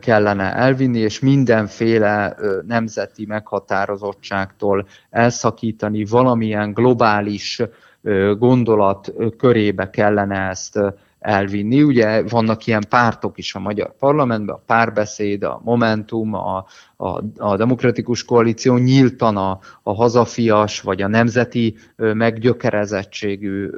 kellene 0.00 0.54
elvinni, 0.54 0.98
és 0.98 1.20
mindenféle 1.20 2.36
nemzeti 2.66 3.26
meghatározottságtól 3.26 4.86
elszakítani, 5.10 6.04
valamilyen 6.04 6.72
globális 6.72 7.62
gondolat 8.38 9.12
körébe 9.36 9.90
kellene 9.90 10.48
ezt 10.48 10.78
elvinni. 11.24 11.82
Ugye 11.82 12.22
vannak 12.22 12.66
ilyen 12.66 12.84
pártok 12.88 13.38
is 13.38 13.54
a 13.54 13.58
magyar 13.58 13.96
parlamentben, 13.98 14.54
a 14.54 14.62
párbeszéd, 14.66 15.42
a 15.42 15.60
Momentum, 15.64 16.34
a, 16.34 16.64
a, 16.96 17.22
a 17.38 17.56
Demokratikus 17.56 18.24
Koalíció 18.24 18.76
nyíltan 18.76 19.36
a, 19.36 19.58
a 19.82 19.94
hazafias 19.94 20.80
vagy 20.80 21.02
a 21.02 21.08
nemzeti 21.08 21.76
meggyökerezettségű 21.96 23.70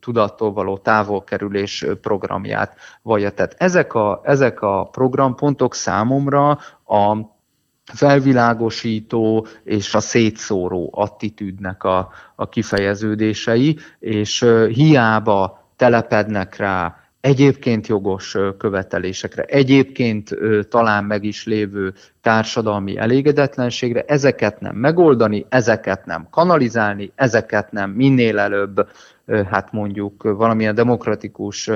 tudattól 0.00 0.52
való 0.52 0.78
távolkerülés 0.78 1.86
programját 2.00 2.76
vagy 3.02 3.34
Tehát 3.34 3.54
ezek 3.58 3.94
a, 3.94 4.20
ezek 4.24 4.60
a 4.60 4.82
programpontok 4.82 5.74
számomra 5.74 6.50
a 6.86 7.16
felvilágosító 7.84 9.46
és 9.64 9.94
a 9.94 10.00
szétszóró 10.00 10.90
attitűdnek 10.94 11.84
a, 11.84 12.10
a 12.34 12.48
kifejeződései, 12.48 13.76
és 13.98 14.46
hiába 14.68 15.67
telepednek 15.78 16.56
rá 16.56 16.96
egyébként 17.20 17.86
jogos 17.86 18.36
követelésekre, 18.58 19.42
egyébként 19.42 20.36
talán 20.68 21.04
meg 21.04 21.24
is 21.24 21.46
lévő 21.46 21.92
társadalmi 22.20 22.96
elégedetlenségre, 22.96 24.04
ezeket 24.06 24.60
nem 24.60 24.76
megoldani, 24.76 25.46
ezeket 25.48 26.06
nem 26.06 26.26
kanalizálni, 26.30 27.12
ezeket 27.14 27.72
nem 27.72 27.90
minél 27.90 28.38
előbb, 28.38 28.88
hát 29.50 29.72
mondjuk 29.72 30.22
valamilyen 30.22 30.74
demokratikus 30.74 31.70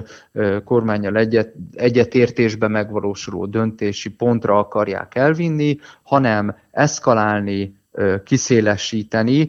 kormányjal 0.64 1.16
egyet, 1.16 1.52
egyetértésbe 1.74 2.68
megvalósuló 2.68 3.46
döntési 3.46 4.10
pontra 4.10 4.58
akarják 4.58 5.14
elvinni, 5.14 5.78
hanem 6.02 6.56
eszkalálni, 6.70 7.74
kiszélesíteni, 8.24 9.48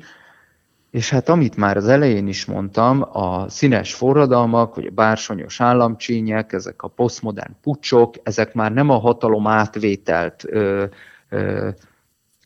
és 0.93 1.09
hát 1.09 1.29
amit 1.29 1.55
már 1.55 1.77
az 1.77 1.87
elején 1.87 2.27
is 2.27 2.45
mondtam, 2.45 3.01
a 3.11 3.49
színes 3.49 3.93
forradalmak, 3.93 4.75
vagy 4.75 4.85
a 4.85 4.91
bársonyos 4.91 5.61
államcsínyek, 5.61 6.53
ezek 6.53 6.81
a 6.81 6.87
posztmodern 6.87 7.55
pucsok, 7.61 8.15
ezek 8.23 8.53
már 8.53 8.73
nem 8.73 8.89
a 8.89 8.97
hatalom 8.97 9.47
átvételt 9.47 10.43
ö, 10.45 10.85
ö, 11.29 11.69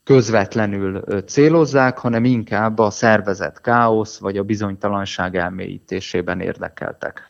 közvetlenül 0.03 1.01
célozzák, 1.25 1.97
hanem 1.97 2.25
inkább 2.25 2.79
a 2.79 2.89
szervezet 2.89 3.62
káosz 3.62 4.19
vagy 4.19 4.38
a 4.38 4.43
bizonytalanság 4.43 5.36
elmélyítésében 5.36 6.41
érdekeltek. 6.41 7.26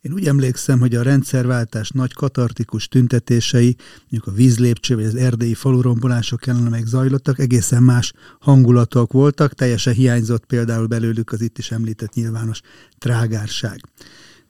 Én 0.00 0.12
úgy 0.12 0.26
emlékszem, 0.26 0.78
hogy 0.78 0.94
a 0.94 1.02
rendszerváltás 1.02 1.90
nagy 1.90 2.12
katartikus 2.12 2.88
tüntetései, 2.88 3.76
mondjuk 4.00 4.26
a 4.26 4.36
vízlépcső 4.36 4.94
vagy 4.94 5.04
az 5.04 5.14
erdélyi 5.14 5.54
falurombolások 5.54 6.46
ellen, 6.46 6.66
amelyek 6.66 6.86
zajlottak, 6.86 7.38
egészen 7.38 7.82
más 7.82 8.12
hangulatok 8.38 9.12
voltak, 9.12 9.54
teljesen 9.54 9.94
hiányzott 9.94 10.44
például 10.44 10.86
belőlük 10.86 11.32
az 11.32 11.40
itt 11.40 11.58
is 11.58 11.70
említett 11.70 12.14
nyilvános 12.14 12.60
trágárság. 12.98 13.80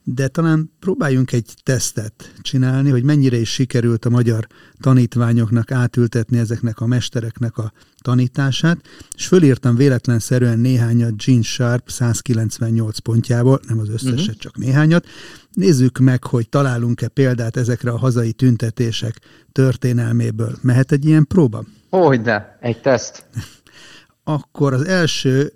De 0.03 0.27
talán 0.27 0.71
próbáljunk 0.79 1.31
egy 1.31 1.53
tesztet 1.63 2.33
csinálni, 2.41 2.89
hogy 2.89 3.03
mennyire 3.03 3.37
is 3.37 3.49
sikerült 3.49 4.05
a 4.05 4.09
magyar 4.09 4.47
tanítványoknak 4.79 5.71
átültetni 5.71 6.37
ezeknek 6.37 6.79
a 6.79 6.85
mestereknek 6.85 7.57
a 7.57 7.71
tanítását, 8.01 8.77
és 9.15 9.27
fölírtam 9.27 9.75
véletlenszerűen 9.75 10.59
néhányat 10.59 11.23
Gene 11.25 11.41
Sharp 11.41 11.89
198 11.89 12.97
pontjából, 12.97 13.59
nem 13.67 13.79
az 13.79 13.89
összeset, 13.89 14.19
uh-huh. 14.19 14.35
csak 14.35 14.57
néhányat. 14.57 15.05
Nézzük 15.51 15.97
meg, 15.97 16.23
hogy 16.23 16.49
találunk-e 16.49 17.07
példát 17.07 17.57
ezekre 17.57 17.91
a 17.91 17.97
hazai 17.97 18.31
tüntetések 18.31 19.19
történelméből. 19.51 20.57
Mehet 20.61 20.91
egy 20.91 21.05
ilyen 21.05 21.27
próba? 21.27 21.63
Hogyne, 21.89 22.57
egy 22.59 22.81
teszt. 22.81 23.25
Akkor 24.23 24.73
az 24.73 24.85
első, 24.85 25.53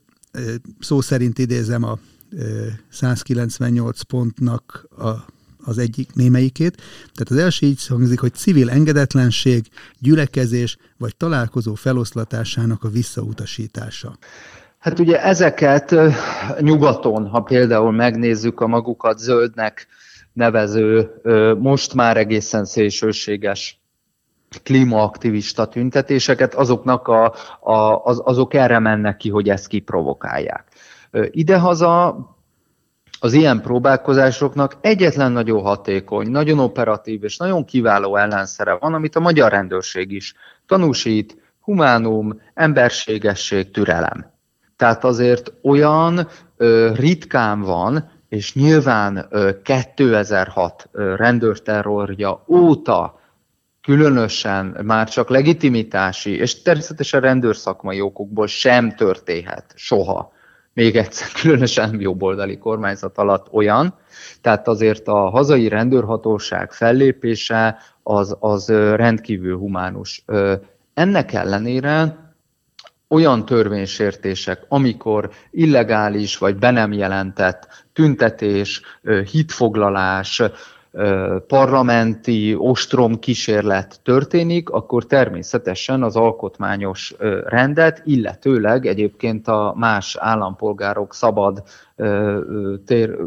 szó 0.80 1.02
szerint 1.02 1.40
idézem 1.40 1.84
a 1.84 2.00
198 2.90 4.02
pontnak 4.02 4.88
a, 4.98 5.10
az 5.66 5.78
egyik 5.78 6.14
némelyikét. 6.14 6.76
Tehát 7.14 7.30
az 7.30 7.38
első 7.38 7.66
így 7.66 7.88
hangzik, 7.88 8.20
hogy 8.20 8.34
civil 8.34 8.70
engedetlenség, 8.70 9.66
gyülekezés 10.00 10.78
vagy 10.98 11.16
találkozó 11.18 11.74
feloszlatásának 11.74 12.84
a 12.84 12.90
visszautasítása. 12.90 14.18
Hát 14.80 15.00
ugye 15.00 15.24
ezeket 15.24 15.96
nyugaton, 16.60 17.28
ha 17.28 17.42
például 17.42 17.92
megnézzük 17.92 18.60
a 18.60 18.68
magukat 18.68 19.18
zöldnek 19.18 19.88
nevező, 20.34 21.10
most 21.60 21.94
már 21.94 22.18
egészen 22.18 22.66
szélsőséges 22.66 23.80
klímaaktivista 24.64 25.66
tüntetéseket, 25.66 26.54
azoknak 26.54 27.08
a, 27.08 27.34
a, 27.60 28.04
az, 28.04 28.22
azok 28.24 28.54
erre 28.54 28.80
mennek 28.80 29.18
ki, 29.18 29.30
hogy 29.30 29.50
ezt 29.50 29.68
kiprovokálják. 29.68 30.64
Idehaza 31.32 32.18
az 33.20 33.34
ilyen 33.34 33.62
próbálkozásoknak 33.62 34.78
egyetlen 34.82 35.32
nagyon 35.32 35.62
hatékony, 35.62 36.30
nagyon 36.30 36.60
operatív 36.60 37.24
és 37.24 37.38
nagyon 37.38 37.66
kiváló 37.66 38.16
ellenszere 38.16 38.74
van, 38.74 38.94
amit 38.94 39.16
a 39.16 39.20
magyar 39.20 39.52
rendőrség 39.52 40.12
is 40.12 40.34
tanúsít, 40.66 41.38
humánum, 41.60 42.42
emberségesség, 42.54 43.72
türelem. 43.72 44.34
Tehát 44.76 45.04
azért 45.04 45.52
olyan 45.64 46.28
ö, 46.58 46.92
ritkán 46.96 47.62
van, 47.62 48.12
és 48.30 48.54
nyilván 48.54 49.26
ö, 49.30 49.62
2006 49.62 50.90
ö, 50.92 51.16
rendőrterrorja 51.16 52.44
óta 52.48 53.20
különösen 53.82 54.78
már 54.84 55.10
csak 55.10 55.30
legitimitási, 55.30 56.38
és 56.38 56.62
természetesen 56.62 57.22
rendőrszakmai 57.22 58.02
okokból 58.02 58.48
sem 58.48 58.96
történhet 58.96 59.74
soha, 59.76 60.32
még 60.76 60.96
egyszer 60.96 61.28
különösen 61.42 62.02
jobboldali 62.02 62.58
kormányzat 62.58 63.18
alatt 63.18 63.48
olyan, 63.52 63.96
tehát 64.42 64.68
azért 64.68 65.08
a 65.08 65.30
hazai 65.30 65.68
rendőrhatóság 65.68 66.72
fellépése 66.72 67.78
az, 68.04 68.38
az 68.40 68.70
rendkívül 68.96 69.58
humánus. 69.58 70.26
Ennek 70.94 71.34
ellenére 71.34 72.24
olyan 73.08 73.46
törvénysértések, 73.46 74.66
amikor 74.68 75.30
illegális 75.52 76.38
vagy 76.38 76.56
be 76.56 76.72
nem 76.72 76.94
jelentett 76.94 77.68
tüntetés, 77.94 78.82
hitfoglalás, 79.32 80.42
parlamenti 81.48 82.56
ostrom 82.58 83.20
kísérlet 83.20 84.00
történik, 84.04 84.70
akkor 84.70 85.06
természetesen 85.06 86.04
az 86.04 86.16
alkotmányos 86.16 87.14
rendet, 87.46 88.02
illetőleg 88.06 88.86
egyébként 88.86 89.48
a 89.48 89.74
más 89.78 90.16
állampolgárok 90.20 91.14
szabad 91.14 91.64
tér, 92.86 93.18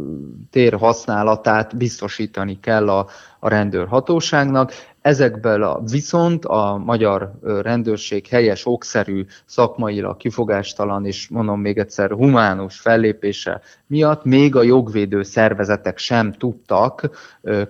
tér 0.50 0.74
használatát 0.74 1.76
biztosítani 1.76 2.60
kell 2.60 2.88
a, 2.88 3.06
a 3.38 3.48
rendőrhatóságnak. 3.48 4.72
Ezekből 5.08 5.62
a, 5.62 5.80
viszont 5.90 6.44
a 6.44 6.82
magyar 6.84 7.30
rendőrség 7.42 8.26
helyes, 8.26 8.66
okszerű, 8.66 9.24
szakmailag 9.44 10.16
kifogástalan 10.16 11.06
és 11.06 11.28
mondom 11.28 11.60
még 11.60 11.78
egyszer 11.78 12.10
humánus 12.10 12.78
fellépése 12.78 13.60
miatt 13.86 14.24
még 14.24 14.56
a 14.56 14.62
jogvédő 14.62 15.22
szervezetek 15.22 15.98
sem 15.98 16.32
tudtak 16.32 17.10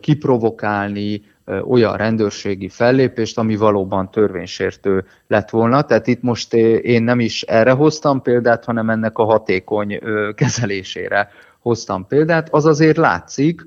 kiprovokálni 0.00 1.22
olyan 1.68 1.96
rendőrségi 1.96 2.68
fellépést, 2.68 3.38
ami 3.38 3.56
valóban 3.56 4.10
törvénysértő 4.10 5.04
lett 5.26 5.50
volna. 5.50 5.82
Tehát 5.82 6.06
itt 6.06 6.22
most 6.22 6.54
én 6.54 7.02
nem 7.02 7.20
is 7.20 7.42
erre 7.42 7.70
hoztam 7.70 8.22
példát, 8.22 8.64
hanem 8.64 8.90
ennek 8.90 9.18
a 9.18 9.24
hatékony 9.24 10.00
kezelésére 10.34 11.28
hoztam 11.60 12.06
példát. 12.06 12.48
Az 12.50 12.66
azért 12.66 12.96
látszik, 12.96 13.64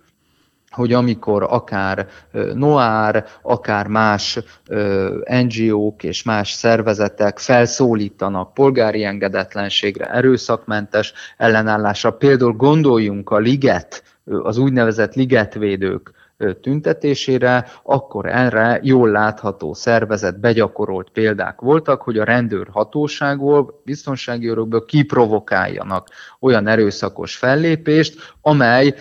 hogy 0.71 0.93
amikor 0.93 1.43
akár 1.43 2.07
Noár, 2.53 3.25
akár 3.41 3.87
más 3.87 4.39
NGO-k 5.25 6.03
és 6.03 6.23
más 6.23 6.51
szervezetek 6.51 7.39
felszólítanak 7.39 8.53
polgári 8.53 9.03
engedetlenségre, 9.03 10.05
erőszakmentes 10.05 11.13
ellenállásra, 11.37 12.11
például 12.11 12.53
gondoljunk 12.53 13.29
a 13.29 13.37
liget, 13.37 14.03
az 14.25 14.57
úgynevezett 14.57 15.13
ligetvédők 15.13 16.11
tüntetésére, 16.61 17.65
akkor 17.83 18.25
erre 18.25 18.79
jól 18.83 19.09
látható 19.09 19.73
szervezet 19.73 20.39
begyakorolt 20.39 21.09
példák 21.09 21.59
voltak, 21.59 22.01
hogy 22.01 22.17
a 22.17 22.23
rendőrhatóságból, 22.23 23.81
biztonsági 23.85 24.47
örökből 24.47 24.85
kiprovokáljanak 24.85 26.07
olyan 26.39 26.67
erőszakos 26.67 27.35
fellépést, 27.35 28.33
amely 28.41 28.95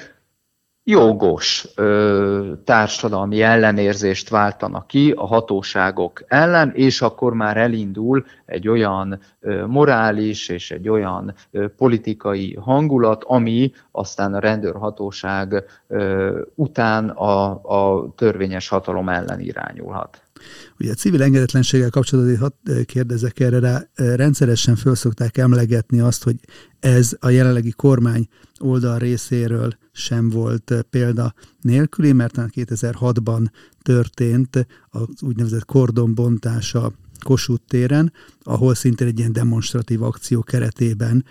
jogos 0.91 1.66
ö, 1.74 2.53
társadalmi 2.64 3.43
ellenérzést 3.43 4.28
váltanak 4.28 4.86
ki 4.86 5.11
a 5.11 5.26
hatóságok 5.26 6.22
ellen, 6.26 6.72
és 6.74 7.03
akkor 7.03 7.34
már 7.34 7.57
elindul 7.57 8.24
egy 8.47 8.68
olyan 8.68 9.20
ö, 9.41 9.66
morális 9.66 10.49
és 10.49 10.70
egy 10.70 10.88
olyan 10.88 11.34
ö, 11.51 11.68
politikai 11.68 12.57
hangulat, 12.61 13.24
ami 13.24 13.72
aztán 13.91 14.34
a 14.34 14.38
rendőrhatóság 14.38 15.64
ö, 15.88 16.41
után 16.55 17.09
a, 17.09 17.51
a 17.62 18.12
törvényes 18.16 18.68
hatalom 18.68 19.09
ellen 19.09 19.41
irányulhat. 19.41 20.30
Ugye 20.78 20.91
a 20.91 20.95
civil 20.95 21.22
engedetlenséggel 21.22 21.91
kapcsolatban 21.91 22.36
hadd 22.36 22.84
kérdezek 22.84 23.41
erre 23.41 23.59
rá, 23.59 23.88
rendszeresen 23.95 24.76
föl 24.76 24.95
szokták 24.95 25.38
emlegetni 25.38 26.01
azt, 26.01 26.22
hogy 26.22 26.36
ez 26.80 27.16
a 27.20 27.28
jelenlegi 27.28 27.70
kormány 27.70 28.28
oldal 28.59 28.99
részéről 28.99 29.76
sem 29.93 30.30
volt 30.30 30.86
példa 30.91 31.34
nélküli, 31.61 32.12
mert 32.12 32.34
2006-ban 32.36 33.47
történt 33.82 34.66
az 34.88 35.22
úgynevezett 35.22 35.64
kordonbontása 35.64 36.93
Kossuth 37.24 37.64
téren, 37.66 38.12
ahol 38.43 38.74
szintén 38.74 39.07
egy 39.07 39.18
ilyen 39.18 39.32
demonstratív 39.32 40.03
akció 40.03 40.43
keretében 40.43 41.24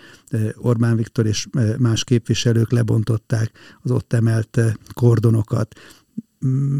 Orbán 0.54 0.96
Viktor 0.96 1.26
és 1.26 1.46
más 1.78 2.04
képviselők 2.04 2.70
lebontották 2.70 3.50
az 3.82 3.90
ott 3.90 4.12
emelt 4.12 4.60
kordonokat. 4.94 5.74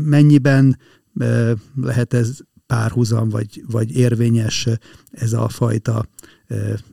Mennyiben 0.04 0.78
lehet 1.82 2.14
ez 2.14 2.38
párhuzam, 2.66 3.28
vagy, 3.28 3.62
vagy 3.70 3.96
érvényes 3.96 4.68
ez 5.10 5.32
a 5.32 5.48
fajta 5.48 6.04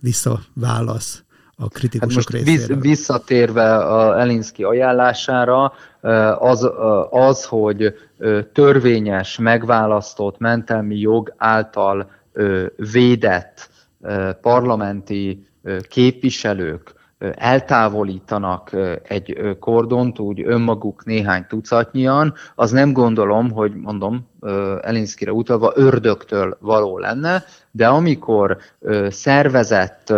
visszaválasz 0.01 1.23
a 1.55 1.67
kritikusok 1.67 2.23
hát 2.23 2.33
most 2.33 2.45
részéről. 2.45 2.79
Visszatérve 2.79 3.75
a 3.75 4.19
Elinszki 4.19 4.63
ajánlására, 4.63 5.73
az, 6.39 6.69
az, 7.09 7.45
hogy 7.45 7.93
törvényes, 8.53 9.37
megválasztott 9.37 10.37
mentelmi 10.37 10.99
jog 10.99 11.33
által 11.37 12.11
védett 12.91 13.69
parlamenti 14.41 15.47
képviselők 15.87 16.93
eltávolítanak 17.19 18.71
egy 19.07 19.57
kordont, 19.59 20.19
úgy 20.19 20.41
önmaguk 20.45 21.05
néhány 21.05 21.45
tucatnyian, 21.47 22.33
az 22.55 22.71
nem 22.71 22.93
gondolom, 22.93 23.51
hogy 23.51 23.75
mondom, 23.75 24.27
Elinszkire 24.81 25.31
utalva 25.31 25.71
ördögtől 25.75 26.57
való 26.61 26.97
lenne, 26.97 27.43
de 27.71 27.87
amikor 27.87 28.57
szervezett 29.09 30.13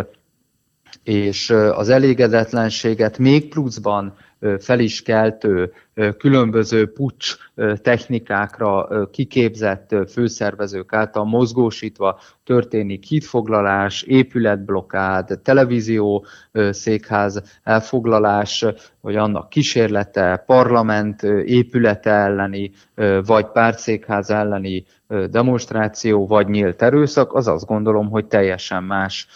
és 1.04 1.50
az 1.50 1.89
elégedetlenséget 1.89 3.18
még 3.18 3.50
pluszban 3.50 4.14
fel 4.60 4.80
is 4.80 5.02
keltő, 5.02 5.72
különböző 6.18 6.92
pucs 6.92 7.36
technikákra 7.82 8.88
kiképzett 9.12 9.96
főszervezők 10.12 10.94
által 10.94 11.26
mozgósítva 11.26 12.20
történik 12.44 13.04
hitfoglalás, 13.04 14.02
épületblokkád, 14.02 15.40
televízió 15.44 16.26
székház 16.70 17.60
elfoglalás, 17.64 18.66
vagy 19.02 19.16
annak 19.16 19.50
kísérlete, 19.50 20.44
parlament 20.46 21.24
épülete 21.46 22.12
elleni, 22.12 22.72
vagy 23.26 23.46
pártszékház 23.52 24.30
elleni 24.30 24.86
demonstráció, 25.30 26.28
vagy 26.28 26.48
nyílt 26.48 26.82
erőszak, 26.82 27.34
az 27.34 27.48
azt 27.48 27.66
gondolom, 27.66 28.10
hogy 28.10 28.26
teljesen 28.26 28.84
más 28.84 29.28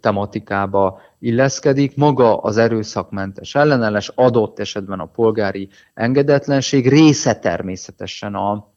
tematikába 0.00 1.00
illeszkedik. 1.22 1.96
Maga 1.96 2.36
az 2.36 2.56
erőszakmentes 2.56 3.54
ellenállás 3.54 4.08
adott 4.08 4.58
esetben 4.58 5.00
a 5.00 5.06
polgári 5.06 5.68
engedetlenség 5.94 6.88
része 6.88 7.34
természetesen 7.38 8.34
a, 8.34 8.72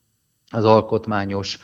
az 0.51 0.65
alkotmányos 0.65 1.59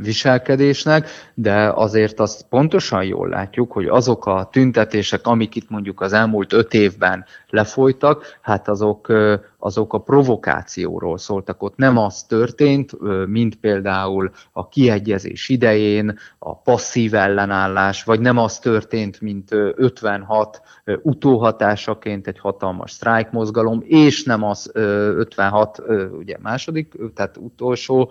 viselkedésnek, 0.00 1.08
de 1.34 1.72
azért 1.74 2.20
azt 2.20 2.46
pontosan 2.48 3.04
jól 3.04 3.28
látjuk, 3.28 3.72
hogy 3.72 3.86
azok 3.86 4.26
a 4.26 4.48
tüntetések, 4.52 5.26
amik 5.26 5.54
itt 5.54 5.70
mondjuk 5.70 6.00
az 6.00 6.12
elmúlt 6.12 6.52
öt 6.52 6.74
évben 6.74 7.24
lefolytak, 7.48 8.38
hát 8.40 8.68
azok, 8.68 9.12
azok 9.58 9.92
a 9.92 9.98
provokációról 9.98 11.18
szóltak. 11.18 11.62
Ott 11.62 11.76
nem 11.76 11.96
az 11.96 12.22
történt, 12.22 12.92
mint 13.26 13.54
például 13.54 14.30
a 14.52 14.68
kiegyezés 14.68 15.48
idején, 15.48 16.18
a 16.38 16.56
passzív 16.56 17.14
ellenállás, 17.14 18.04
vagy 18.04 18.20
nem 18.20 18.38
az 18.38 18.58
történt, 18.58 19.20
mint 19.20 19.52
56 19.74 20.62
utóhatásaként 21.02 22.26
egy 22.26 22.38
hatalmas 22.38 22.90
sztrájkmozgalom, 22.90 23.82
és 23.84 24.24
nem 24.24 24.42
az 24.42 24.70
56 24.74 25.82
ugye 26.18 26.36
második, 26.42 26.94
tehát 27.14 27.36
utolsó 27.36 28.10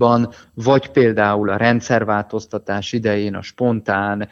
hónapjaiban, 0.00 0.28
vagy 0.54 0.90
például 0.90 1.50
a 1.50 1.56
rendszerváltoztatás 1.56 2.92
idején 2.92 3.34
a 3.34 3.42
spontán, 3.42 4.28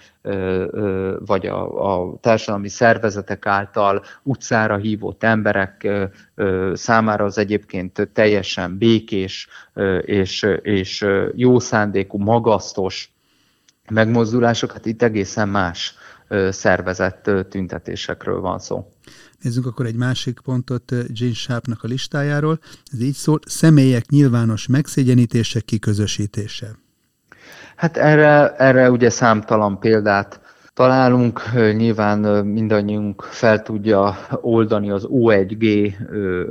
vagy 1.18 1.46
a, 1.46 1.92
a 1.92 2.18
társadalmi 2.20 2.68
szervezetek 2.68 3.46
által 3.46 4.02
utcára 4.22 4.76
hívott 4.76 5.22
emberek 5.22 5.88
számára 6.72 7.24
az 7.24 7.38
egyébként 7.38 8.08
teljesen 8.12 8.78
békés 8.78 9.48
és, 10.00 10.46
és 10.62 11.06
jó 11.34 11.58
szándékú, 11.58 12.18
magasztos 12.18 13.12
megmozdulások, 13.90 14.72
hát 14.72 14.86
itt 14.86 15.02
egészen 15.02 15.48
más 15.48 15.94
szervezett 16.50 17.30
tüntetésekről 17.48 18.40
van 18.40 18.58
szó. 18.58 18.88
Nézzünk 19.42 19.66
akkor 19.66 19.86
egy 19.86 19.96
másik 19.96 20.40
pontot 20.40 20.92
Gene 21.12 21.32
Sharpnak 21.32 21.82
a 21.82 21.86
listájáról. 21.86 22.58
Ez 22.92 23.00
így 23.00 23.14
szól, 23.14 23.38
személyek 23.46 24.08
nyilvános 24.08 24.66
megszégyenítése, 24.66 25.60
kiközösítése. 25.60 26.66
Hát 27.76 27.96
erre, 27.96 28.54
erre 28.56 28.90
ugye 28.90 29.10
számtalan 29.10 29.78
példát 29.78 30.40
találunk. 30.78 31.42
Nyilván 31.76 32.18
mindannyiunk 32.46 33.22
fel 33.22 33.62
tudja 33.62 34.16
oldani 34.40 34.90
az 34.90 35.08
O1G 35.10 35.92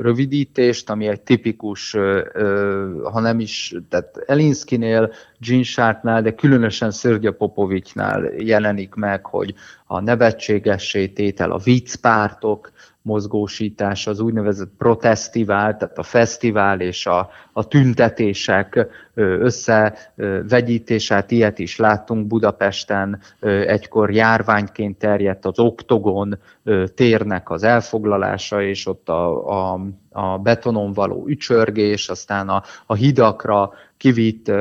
rövidítést, 0.01 0.89
ami 0.89 1.07
egy 1.07 1.21
tipikus, 1.21 1.95
ha 3.03 3.19
nem 3.19 3.39
is, 3.39 3.75
tehát 3.89 4.23
Elinskinél, 4.25 5.11
Gene 5.39 5.63
Sharpnál, 5.63 6.21
de 6.21 6.33
különösen 6.33 6.91
Szörgya 6.91 7.31
Popovicsnál 7.31 8.23
jelenik 8.37 8.93
meg, 8.93 9.25
hogy 9.25 9.53
a 9.85 9.99
nevetségessé 9.99 11.07
tétel, 11.07 11.51
a 11.51 11.57
viccpártok, 11.57 12.71
mozgósítás, 13.07 14.07
az 14.07 14.19
úgynevezett 14.19 14.71
protestivál, 14.77 15.77
tehát 15.77 15.97
a 15.97 16.03
fesztivál 16.03 16.79
és 16.79 17.05
a, 17.05 17.29
a 17.53 17.67
tüntetések 17.67 18.87
összevegyítésát, 19.13 21.31
ilyet 21.31 21.59
is 21.59 21.77
láttunk 21.77 22.27
Budapesten, 22.27 23.19
egykor 23.65 24.11
járványként 24.11 24.97
terjedt 24.97 25.45
az 25.45 25.59
oktogon 25.59 26.37
térnek 26.95 27.49
az 27.49 27.63
elfoglalása, 27.63 28.61
és 28.61 28.87
ott 28.87 29.09
a, 29.09 29.49
a, 29.73 29.79
a 30.11 30.37
betonon 30.37 30.93
való 30.93 31.27
ücsörgés, 31.27 32.09
aztán 32.09 32.49
a, 32.49 32.63
a 32.85 32.93
hidakra 32.93 33.73
kivitt 33.97 34.51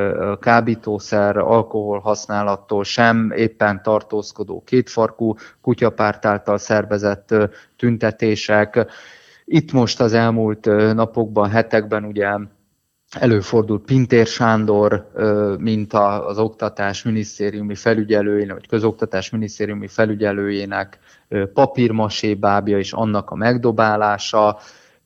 kábítószer, 0.41 1.37
alkohol 1.37 1.99
használattól 1.99 2.85
sem 2.85 3.33
éppen 3.37 3.83
tartózkodó 3.83 4.63
kétfarkú 4.67 5.35
kutyapárt 5.61 6.25
által 6.25 6.59
szervezett 6.59 7.35
tüntetések. 7.77 8.87
Itt 9.45 9.73
most 9.73 10.01
az 10.01 10.13
elmúlt 10.13 10.65
napokban, 10.95 11.51
hetekben 11.51 12.05
ugye 12.05 12.27
előfordult 13.11 13.85
Pintér 13.85 14.27
Sándor, 14.27 15.11
mint 15.59 15.93
az 15.93 16.39
oktatás 16.39 17.03
minisztériumi 17.03 17.75
felügyelőjének, 17.75 18.55
vagy 18.55 18.69
közoktatás 18.69 19.31
minisztériumi 19.31 19.87
felügyelőjének 19.87 20.99
papírmasé 21.55 22.35
bábja 22.35 22.79
és 22.79 22.93
annak 22.93 23.31
a 23.31 23.35
megdobálása, 23.35 24.59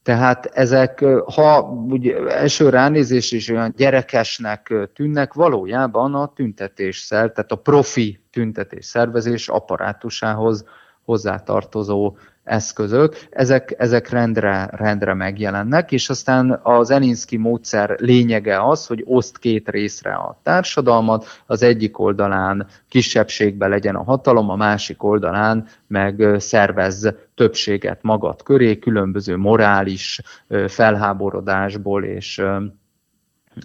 tehát 0.02 0.46
ezek, 0.46 1.04
ha 1.34 1.62
ugye 1.88 2.28
első 2.28 2.68
ránézés 2.68 3.32
is 3.32 3.48
olyan 3.48 3.72
gyerekesnek 3.76 4.74
tűnnek, 4.94 5.34
valójában 5.34 6.14
a 6.14 6.32
tüntetésszer, 6.32 7.32
tehát 7.32 7.52
a 7.52 7.56
profi 7.56 8.20
tüntetés 8.30 8.86
szervezés 8.86 9.48
apparátusához 9.48 10.64
hozzátartozó 11.04 12.16
eszközök, 12.50 13.26
ezek, 13.30 13.74
ezek 13.78 14.08
rendre, 14.08 14.68
rendre 14.72 15.14
megjelennek, 15.14 15.92
és 15.92 16.08
aztán 16.08 16.60
az 16.62 16.90
Elinski 16.90 17.36
módszer 17.36 17.96
lényege 17.98 18.62
az, 18.68 18.86
hogy 18.86 19.02
oszt 19.06 19.38
két 19.38 19.68
részre 19.68 20.12
a 20.12 20.40
társadalmat, 20.42 21.26
az 21.46 21.62
egyik 21.62 21.98
oldalán 21.98 22.66
kisebbségbe 22.88 23.66
legyen 23.66 23.94
a 23.94 24.02
hatalom, 24.02 24.50
a 24.50 24.56
másik 24.56 25.02
oldalán 25.02 25.66
meg 25.86 26.34
szervez 26.38 27.14
többséget 27.34 27.98
magad 28.02 28.42
köré, 28.42 28.78
különböző 28.78 29.36
morális 29.36 30.20
felháborodásból 30.66 32.04
és 32.04 32.42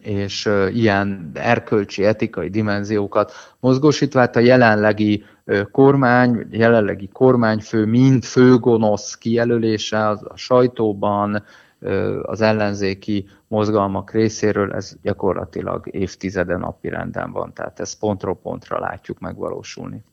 és 0.01 0.49
ilyen 0.73 1.31
erkölcsi, 1.33 2.05
etikai 2.05 2.49
dimenziókat 2.49 3.31
mozgósítva, 3.59 4.19
hát 4.19 4.35
a 4.35 4.39
jelenlegi 4.39 5.23
kormány, 5.71 6.47
jelenlegi 6.49 7.07
kormányfő 7.07 7.85
mind 7.85 8.23
főgonosz 8.23 9.15
kijelölése 9.15 10.07
a 10.09 10.33
sajtóban, 10.35 11.43
az 12.21 12.41
ellenzéki 12.41 13.27
mozgalmak 13.47 14.11
részéről, 14.11 14.73
ez 14.73 14.95
gyakorlatilag 15.01 15.87
évtizeden 15.91 16.59
napi 16.59 16.89
renden 16.89 17.31
van, 17.31 17.53
tehát 17.53 17.79
ezt 17.79 17.99
pontról 17.99 18.35
pontra 18.35 18.79
látjuk 18.79 19.19
megvalósulni. 19.19 20.03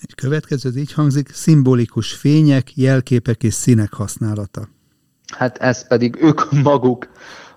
Egy 0.00 0.14
következő 0.14 0.68
az 0.68 0.76
így 0.76 0.92
hangzik, 0.92 1.28
szimbolikus 1.28 2.12
fények, 2.12 2.76
jelképek 2.76 3.42
és 3.42 3.54
színek 3.54 3.92
használata. 3.92 4.68
Hát 5.36 5.58
ezt 5.58 5.88
pedig 5.88 6.16
ők 6.22 6.50
maguk 6.62 7.08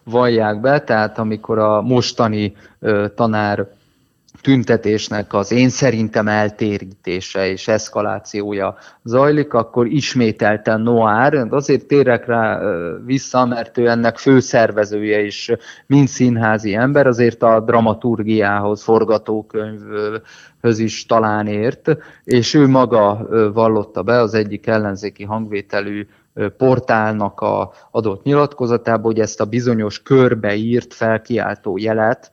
vallják 0.03 0.61
be, 0.61 0.81
tehát 0.81 1.17
amikor 1.17 1.57
a 1.59 1.81
mostani 1.81 2.53
tanár 3.15 3.67
tüntetésnek 4.43 5.33
az 5.33 5.51
én 5.51 5.69
szerintem 5.69 6.27
eltérítése 6.27 7.47
és 7.47 7.67
eszkalációja 7.67 8.75
zajlik, 9.03 9.53
akkor 9.53 9.87
ismételten 9.87 10.81
Noár, 10.81 11.47
azért 11.49 11.85
térek 11.85 12.25
rá 12.25 12.59
vissza, 13.05 13.45
mert 13.45 13.77
ő 13.77 13.87
ennek 13.87 14.17
főszervezője 14.17 15.21
is, 15.21 15.51
mint 15.87 16.07
színházi 16.07 16.73
ember, 16.73 17.07
azért 17.07 17.43
a 17.43 17.59
dramaturgiához, 17.59 18.83
forgatókönyvhöz 18.83 20.79
is 20.79 21.05
talán 21.05 21.47
ért, 21.47 21.97
és 22.23 22.53
ő 22.53 22.67
maga 22.67 23.27
vallotta 23.53 24.03
be 24.03 24.19
az 24.19 24.33
egyik 24.33 24.67
ellenzéki 24.67 25.23
hangvételű 25.23 26.07
portálnak 26.57 27.39
a 27.41 27.71
adott 27.91 28.23
nyilatkozatában, 28.23 29.03
hogy 29.03 29.19
ezt 29.19 29.41
a 29.41 29.45
bizonyos 29.45 30.01
körbeírt 30.01 30.93
felkiáltó 30.93 31.77
jelet, 31.77 32.32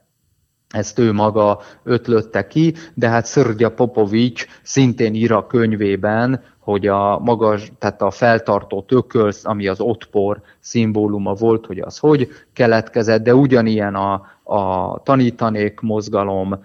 ezt 0.70 0.98
ő 0.98 1.12
maga 1.12 1.60
ötlötte 1.82 2.46
ki, 2.46 2.74
de 2.94 3.08
hát 3.08 3.26
Szörgya 3.26 3.70
Popovics 3.70 4.46
szintén 4.62 5.14
ír 5.14 5.32
a 5.32 5.46
könyvében, 5.46 6.42
hogy 6.58 6.86
a 6.86 7.18
magas, 7.18 7.72
tehát 7.78 8.02
a 8.02 8.10
feltartó 8.10 8.82
tököl, 8.82 9.30
ami 9.42 9.66
az 9.66 9.80
ottpor 9.80 10.40
szimbóluma 10.60 11.34
volt, 11.34 11.66
hogy 11.66 11.78
az 11.78 11.98
hogy 11.98 12.28
keletkezett, 12.52 13.22
de 13.22 13.34
ugyanilyen 13.34 13.94
a, 13.94 14.12
a 14.42 14.98
tanítanék 15.02 15.80
mozgalom, 15.80 16.60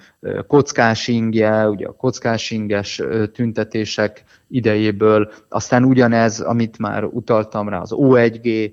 kockás 0.48 1.08
ingje, 1.08 1.70
ugye 1.70 1.88
a 1.88 1.92
kockás 1.92 2.52
inges 2.52 3.02
tüntetések 3.34 4.24
idejéből, 4.48 5.32
aztán 5.50 5.84
ugyanez, 5.84 6.40
amit 6.40 6.78
már 6.78 7.04
utaltam 7.04 7.70
rá, 7.70 7.80
az 7.80 7.92
O1G 7.94 8.72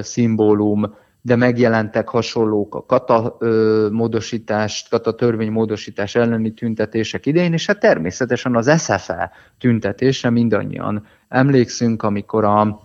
szimbólum, 0.00 0.94
de 1.26 1.36
megjelentek 1.36 2.08
hasonlók 2.08 2.74
a 2.74 2.84
kata 2.86 3.36
ö, 3.38 3.88
módosítást, 3.90 4.88
kata 4.88 5.14
törvénymódosítás 5.14 6.14
elleni 6.14 6.54
tüntetések 6.54 7.26
idején, 7.26 7.52
és 7.52 7.66
hát 7.66 7.80
természetesen 7.80 8.56
az 8.56 8.82
SFE 8.82 9.30
tüntetése 9.58 10.30
mindannyian 10.30 11.06
emlékszünk, 11.28 12.02
amikor 12.02 12.44
a, 12.44 12.80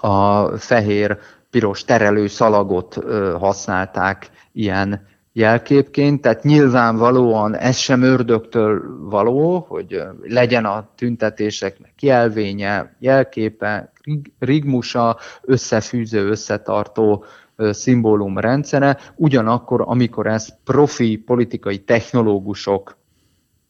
a 0.00 0.46
fehér 0.56 1.18
piros 1.50 1.84
terelő 1.84 2.26
szalagot 2.26 2.94
használták 3.38 4.30
ilyen 4.52 5.06
jelképként, 5.32 6.20
tehát 6.20 6.42
nyilvánvalóan 6.42 7.56
ez 7.56 7.76
sem 7.76 8.02
ördögtől 8.02 8.82
való, 8.98 9.66
hogy 9.68 10.02
legyen 10.22 10.64
a 10.64 10.90
tüntetéseknek 10.96 12.02
jelvénye, 12.02 12.96
jelképe, 12.98 13.92
rigmusa, 14.38 15.16
összefűző, 15.42 16.28
összetartó 16.28 17.24
szimbólum 17.70 18.38
rendszere, 18.38 18.98
ugyanakkor, 19.16 19.82
amikor 19.86 20.26
ezt 20.26 20.58
profi 20.64 21.16
politikai 21.16 21.78
technológusok 21.78 22.98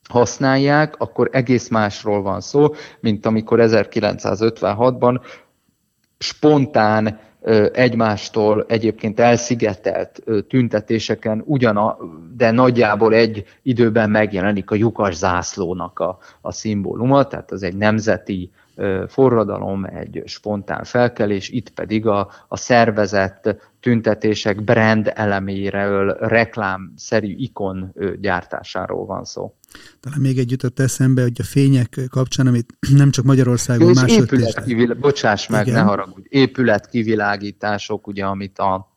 használják, 0.09 0.95
akkor 0.99 1.29
egész 1.33 1.69
másról 1.69 2.23
van 2.23 2.41
szó, 2.41 2.75
mint 3.01 3.27
amikor 3.27 3.59
1956-ban 3.63 5.21
spontán 6.19 7.19
egymástól 7.73 8.65
egyébként 8.69 9.21
elszigetelt 9.21 10.23
tüntetéseken 10.49 11.43
ugyan, 11.47 11.97
de 12.37 12.51
nagyjából 12.51 13.15
egy 13.15 13.45
időben 13.63 14.11
megjelenik 14.11 14.71
a 14.71 14.75
lyukas 14.75 15.15
zászlónak 15.15 15.99
a, 15.99 16.19
a 16.41 16.53
szimbóluma, 16.53 17.27
tehát 17.27 17.51
az 17.51 17.63
egy 17.63 17.77
nemzeti 17.77 18.51
forradalom, 19.09 19.85
egy 19.85 20.23
spontán 20.25 20.85
felkelés, 20.85 21.49
itt 21.49 21.71
pedig 21.71 22.07
a, 22.07 22.31
a 22.49 22.57
szervezett 22.57 23.57
tüntetések 23.81 24.65
brand 24.65 25.13
eleméről, 25.15 26.17
reklámszerű 26.21 27.35
ikon 27.37 27.95
gyártásáról 28.21 29.07
van 29.07 29.25
szó. 29.25 29.55
Talán 30.01 30.21
még 30.21 30.39
egy 30.39 30.51
jutott 30.51 30.79
eszembe, 30.79 31.23
hogy 31.23 31.37
a 31.39 31.45
fények 31.45 32.01
kapcsán, 32.11 32.47
amit 32.47 32.75
nem 32.97 33.11
csak 33.11 33.25
Magyarországon, 33.25 33.93
máshogy... 33.95 34.97
Bocsáss 35.01 35.49
meg, 35.49 35.67
Igen. 35.67 35.79
ne 35.79 35.89
haragudj. 35.89 36.27
Épületkivilágítások, 36.29 38.07
ugye, 38.07 38.25
amit 38.25 38.59
a 38.59 38.90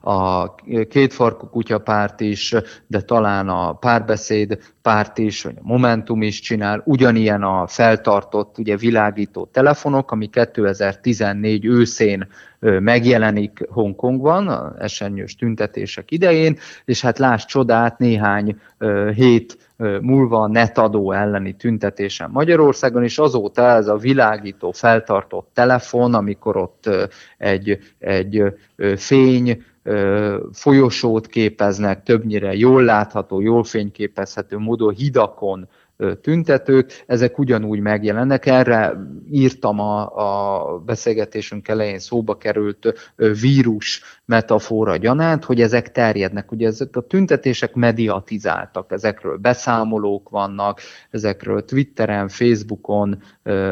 a 0.00 0.54
kétfarkú 0.88 1.46
kutyapárt 1.46 2.20
is, 2.20 2.54
de 2.86 3.00
talán 3.00 3.48
a 3.48 3.72
párbeszéd 3.72 4.58
párt 4.82 5.18
is, 5.18 5.42
vagy 5.42 5.54
a 5.56 5.62
Momentum 5.62 6.22
is 6.22 6.40
csinál, 6.40 6.82
ugyanilyen 6.84 7.42
a 7.42 7.66
feltartott 7.66 8.58
ugye 8.58 8.76
világító 8.76 9.48
telefonok, 9.52 10.10
ami 10.10 10.26
2014 10.26 11.64
őszén 11.64 12.26
megjelenik 12.60 13.66
Hongkongban, 13.70 14.48
a 14.48 14.74
esenyős 14.78 15.36
tüntetések 15.36 16.10
idején, 16.10 16.58
és 16.84 17.00
hát 17.00 17.18
láss 17.18 17.44
csodát, 17.44 17.98
néhány 17.98 18.56
hét 19.14 19.58
múlva 20.00 20.42
a 20.42 20.48
netadó 20.48 21.12
elleni 21.12 21.52
tüntetésen 21.52 22.30
Magyarországon, 22.30 23.02
és 23.02 23.18
azóta 23.18 23.62
ez 23.62 23.88
a 23.88 23.96
világító, 23.96 24.70
feltartott 24.70 25.50
telefon, 25.54 26.14
amikor 26.14 26.56
ott 26.56 26.90
egy, 27.38 27.78
egy 27.98 28.42
fény, 28.96 29.64
folyosót 30.52 31.26
képeznek, 31.26 32.02
többnyire 32.02 32.54
jól 32.54 32.82
látható, 32.82 33.40
jól 33.40 33.64
fényképezhető 33.64 34.58
módon 34.58 34.94
hidakon 34.94 35.68
tüntetők, 36.20 37.04
ezek 37.06 37.38
ugyanúgy 37.38 37.80
megjelennek. 37.80 38.46
Erre 38.46 38.92
írtam 39.30 39.78
a, 39.78 40.16
a 40.16 40.78
beszélgetésünk 40.78 41.68
elején 41.68 41.98
szóba 41.98 42.36
került 42.36 43.12
vírus 43.40 44.02
metafora 44.24 44.96
gyanánt, 44.96 45.44
hogy 45.44 45.60
ezek 45.60 45.92
terjednek. 45.92 46.52
Ugye 46.52 46.66
ezek 46.66 46.96
a 46.96 47.00
tüntetések 47.00 47.74
mediatizáltak, 47.74 48.92
ezekről 48.92 49.36
beszámolók 49.36 50.28
vannak, 50.28 50.80
ezekről 51.10 51.64
Twitteren, 51.64 52.28
Facebookon, 52.28 53.22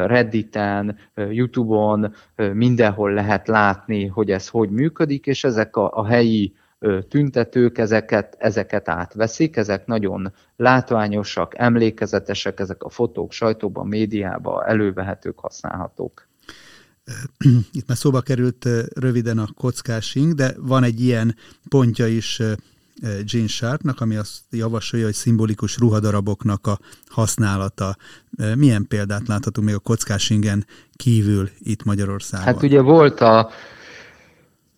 Redditen, 0.05 0.97
Youtube-on, 1.15 2.13
mindenhol 2.53 3.13
lehet 3.13 3.47
látni, 3.47 4.05
hogy 4.05 4.31
ez 4.31 4.47
hogy 4.47 4.69
működik, 4.69 5.25
és 5.25 5.43
ezek 5.43 5.75
a, 5.75 5.91
a 5.93 6.05
helyi 6.05 6.53
tüntetők 7.09 7.77
ezeket, 7.77 8.35
ezeket 8.37 8.89
átveszik, 8.89 9.55
ezek 9.55 9.85
nagyon 9.85 10.33
látványosak, 10.55 11.53
emlékezetesek, 11.57 12.59
ezek 12.59 12.83
a 12.83 12.89
fotók 12.89 13.31
sajtóban, 13.31 13.87
médiában 13.87 14.65
elővehetők, 14.65 15.39
használhatók. 15.39 16.27
Itt 17.71 17.87
már 17.87 17.97
szóba 17.97 18.21
került 18.21 18.67
röviden 18.93 19.37
a 19.37 19.47
kockásing, 19.57 20.33
de 20.33 20.53
van 20.57 20.83
egy 20.83 21.01
ilyen 21.01 21.35
pontja 21.69 22.07
is 22.07 22.41
Gene 23.31 23.47
Sharpnak, 23.47 24.01
ami 24.01 24.15
azt 24.15 24.39
javasolja, 24.49 25.05
hogy 25.05 25.13
szimbolikus 25.13 25.77
ruhadaraboknak 25.77 26.67
a 26.67 26.79
használata. 27.07 27.95
Milyen 28.55 28.85
példát 28.87 29.27
láthatunk 29.27 29.67
még 29.67 29.75
a 29.75 29.79
kockásingen 29.79 30.65
kívül 30.95 31.49
itt 31.59 31.83
Magyarországon? 31.83 32.45
Hát 32.45 32.63
ugye 32.63 32.81
volt 32.81 33.21
a 33.21 33.49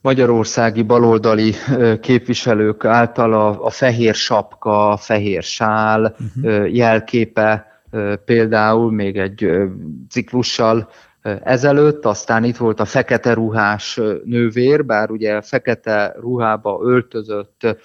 magyarországi 0.02 0.82
baloldali 0.82 1.54
képviselők 2.02 2.86
által 2.86 3.34
a, 3.34 3.66
a 3.66 3.70
fehér 3.70 4.14
sapka, 4.14 4.89
a 4.89 4.97
fehér 4.97 5.43
sál 5.43 6.16
uh-huh. 6.36 6.76
jelképe 6.76 7.66
például 8.26 8.91
még 8.91 9.18
egy 9.18 9.49
ciklussal 10.10 10.89
ezelőtt, 11.43 12.06
aztán 12.06 12.43
itt 12.43 12.58
volt 12.58 12.80
a 12.80 12.86
fekete 12.86 13.34
ruhás 13.34 13.99
nővér, 14.26 14.86
bár 14.86 15.12
ugye 15.12 15.41
fekete 15.41 16.16
ruhába 16.20 16.80
öltözött 16.84 17.78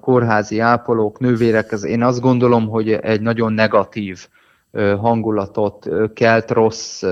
kórházi 0.00 0.58
ápolók, 0.58 1.18
nővérek, 1.18 1.72
ez 1.72 1.84
én 1.84 2.02
azt 2.02 2.20
gondolom, 2.20 2.68
hogy 2.68 2.92
egy 2.92 3.20
nagyon 3.20 3.52
negatív 3.52 4.26
hangulatot 4.98 5.88
kelt, 6.14 6.50
rossz, 6.50 7.04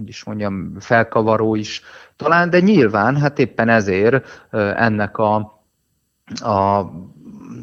hogy 0.00 0.08
is 0.08 0.24
mondjam, 0.24 0.72
felkavaró 0.78 1.54
is 1.54 1.82
talán, 2.16 2.50
de 2.50 2.60
nyilván, 2.60 3.16
hát 3.16 3.38
éppen 3.38 3.68
ezért 3.68 4.46
ennek 4.76 5.18
a, 5.18 5.62
a, 6.40 6.78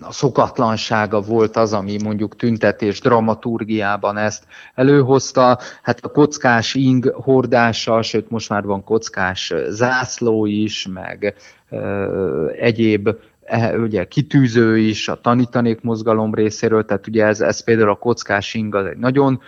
a 0.01 0.11
szokatlansága 0.11 1.21
volt 1.21 1.55
az, 1.55 1.73
ami 1.73 1.97
mondjuk 2.03 2.35
tüntetés 2.35 2.99
dramaturgiában 2.99 4.17
ezt 4.17 4.45
előhozta. 4.75 5.59
Hát 5.81 6.05
a 6.05 6.09
kockás 6.09 6.75
ing 6.75 7.13
hordása, 7.15 8.01
sőt 8.01 8.29
most 8.29 8.49
már 8.49 8.63
van 8.63 8.83
kockás 8.83 9.53
zászló 9.69 10.45
is, 10.45 10.87
meg 10.93 11.35
ö, 11.69 12.51
egyéb 12.59 13.09
e, 13.43 13.77
ugye 13.77 14.07
kitűző 14.07 14.77
is 14.77 15.07
a 15.07 15.21
tanítanék 15.21 15.81
mozgalom 15.81 16.33
részéről, 16.33 16.85
tehát 16.85 17.07
ugye 17.07 17.25
ez, 17.25 17.41
ez 17.41 17.63
például 17.63 17.89
a 17.89 17.95
kockás 17.95 18.53
ing 18.53 18.75
az 18.75 18.85
egy 18.85 18.97
nagyon 18.97 19.41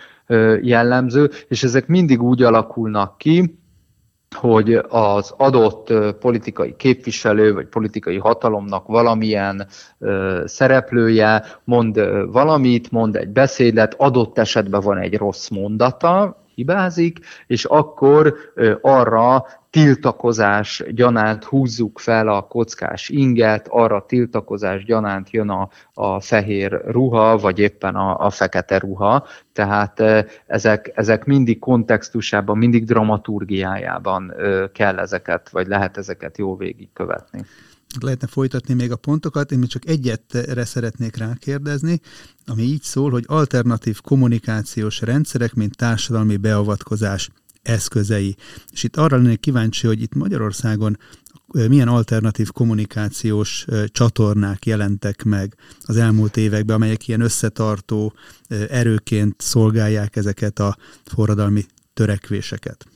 jellemző, 0.62 1.30
és 1.48 1.62
ezek 1.62 1.86
mindig 1.86 2.22
úgy 2.22 2.42
alakulnak 2.42 3.18
ki, 3.18 3.58
hogy 4.36 4.74
az 4.88 5.34
adott 5.36 5.92
politikai 6.20 6.74
képviselő 6.76 7.54
vagy 7.54 7.66
politikai 7.66 8.16
hatalomnak 8.16 8.86
valamilyen 8.86 9.66
ö, 9.98 10.42
szereplője 10.46 11.44
mond 11.64 12.00
valamit, 12.32 12.90
mond 12.90 13.16
egy 13.16 13.28
beszédet, 13.28 13.94
adott 13.98 14.38
esetben 14.38 14.80
van 14.80 14.98
egy 14.98 15.16
rossz 15.16 15.48
mondata, 15.48 16.44
hibázik, 16.60 17.18
és 17.46 17.64
akkor 17.64 18.34
arra 18.80 19.46
tiltakozás 19.70 20.82
gyanánt 20.90 21.44
húzzuk 21.44 21.98
fel 21.98 22.28
a 22.28 22.42
kockás 22.42 23.08
inget, 23.08 23.66
arra 23.68 24.04
tiltakozás 24.06 24.84
gyanánt 24.84 25.30
jön 25.30 25.48
a, 25.48 25.68
a 25.94 26.20
fehér 26.20 26.80
ruha, 26.86 27.36
vagy 27.36 27.58
éppen 27.58 27.94
a, 27.94 28.26
a 28.26 28.30
fekete 28.30 28.78
ruha. 28.78 29.26
Tehát 29.52 30.02
ezek, 30.46 30.92
ezek 30.94 31.24
mindig 31.24 31.58
kontextusában, 31.58 32.58
mindig 32.58 32.84
dramaturgiájában 32.84 34.34
kell 34.72 34.98
ezeket, 34.98 35.48
vagy 35.50 35.66
lehet 35.66 35.96
ezeket 35.96 36.38
jól 36.38 36.56
végigkövetni. 36.56 37.44
Lehetne 37.98 38.26
folytatni 38.26 38.74
még 38.74 38.90
a 38.90 38.96
pontokat, 38.96 39.52
én 39.52 39.58
még 39.58 39.68
csak 39.68 39.86
egyetre 39.86 40.64
szeretnék 40.64 41.16
rákérdezni, 41.16 42.00
ami 42.46 42.62
így 42.62 42.82
szól, 42.82 43.10
hogy 43.10 43.24
alternatív 43.26 44.00
kommunikációs 44.00 45.00
rendszerek, 45.00 45.54
mint 45.54 45.76
társadalmi 45.76 46.36
beavatkozás 46.36 47.30
eszközei. 47.62 48.36
És 48.72 48.82
itt 48.82 48.96
arra 48.96 49.16
lennék 49.16 49.40
kíváncsi, 49.40 49.86
hogy 49.86 50.02
itt 50.02 50.14
Magyarországon 50.14 50.98
milyen 51.52 51.88
alternatív 51.88 52.50
kommunikációs 52.50 53.66
csatornák 53.86 54.66
jelentek 54.66 55.22
meg 55.22 55.56
az 55.80 55.96
elmúlt 55.96 56.36
években, 56.36 56.76
amelyek 56.76 57.08
ilyen 57.08 57.20
összetartó 57.20 58.12
erőként 58.48 59.40
szolgálják 59.40 60.16
ezeket 60.16 60.58
a 60.58 60.76
forradalmi 61.04 61.64
törekvéseket? 61.94 62.86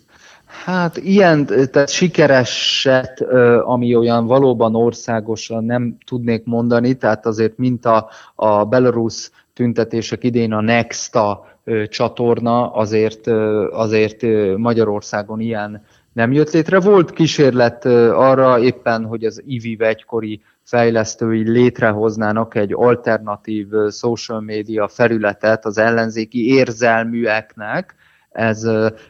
Hát 0.63 0.97
ilyen, 0.97 1.47
tehát 1.47 1.89
sikereset, 1.89 3.21
ami 3.65 3.95
olyan 3.95 4.27
valóban 4.27 4.75
országosan 4.75 5.65
nem 5.65 5.97
tudnék 6.07 6.45
mondani, 6.45 6.95
tehát 6.95 7.27
azért 7.27 7.59
mint 7.59 7.85
a, 7.85 8.09
a 8.35 8.65
Belarus 8.65 9.31
tüntetések 9.55 10.25
idén 10.25 10.53
a 10.53 10.61
Nexta 10.61 11.47
csatorna, 11.89 12.73
azért, 12.73 13.27
azért 13.71 14.23
Magyarországon 14.57 15.41
ilyen 15.41 15.85
nem 16.13 16.33
jött 16.33 16.51
létre. 16.51 16.81
Volt 16.81 17.11
kísérlet 17.11 17.85
arra 18.15 18.59
éppen, 18.59 19.05
hogy 19.05 19.25
az 19.25 19.43
IVI 19.47 19.77
egykori 19.81 20.43
fejlesztői 20.63 21.51
létrehoznának 21.51 22.55
egy 22.55 22.73
alternatív 22.75 23.67
social 23.91 24.41
media 24.41 24.89
felületet 24.89 25.65
az 25.65 25.79
ellenzéki 25.79 26.55
érzelműeknek. 26.55 27.95
Ez, 28.35 28.69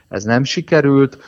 ez 0.08 0.24
nem 0.24 0.44
sikerült. 0.44 1.18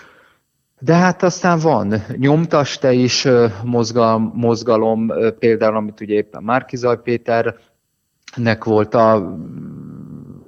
De 0.79 0.95
hát 0.95 1.23
aztán 1.23 1.59
van 1.59 1.95
nyomtas 2.17 2.79
te 2.79 2.93
is 2.93 3.29
mozgalom, 3.65 4.33
mozgalom, 4.35 5.13
például 5.39 5.77
amit 5.77 6.01
ugye 6.01 6.15
éppen 6.15 6.43
Márkizaj 6.43 7.03
Péternek 7.03 8.65
volt 8.65 8.95
a 8.95 9.37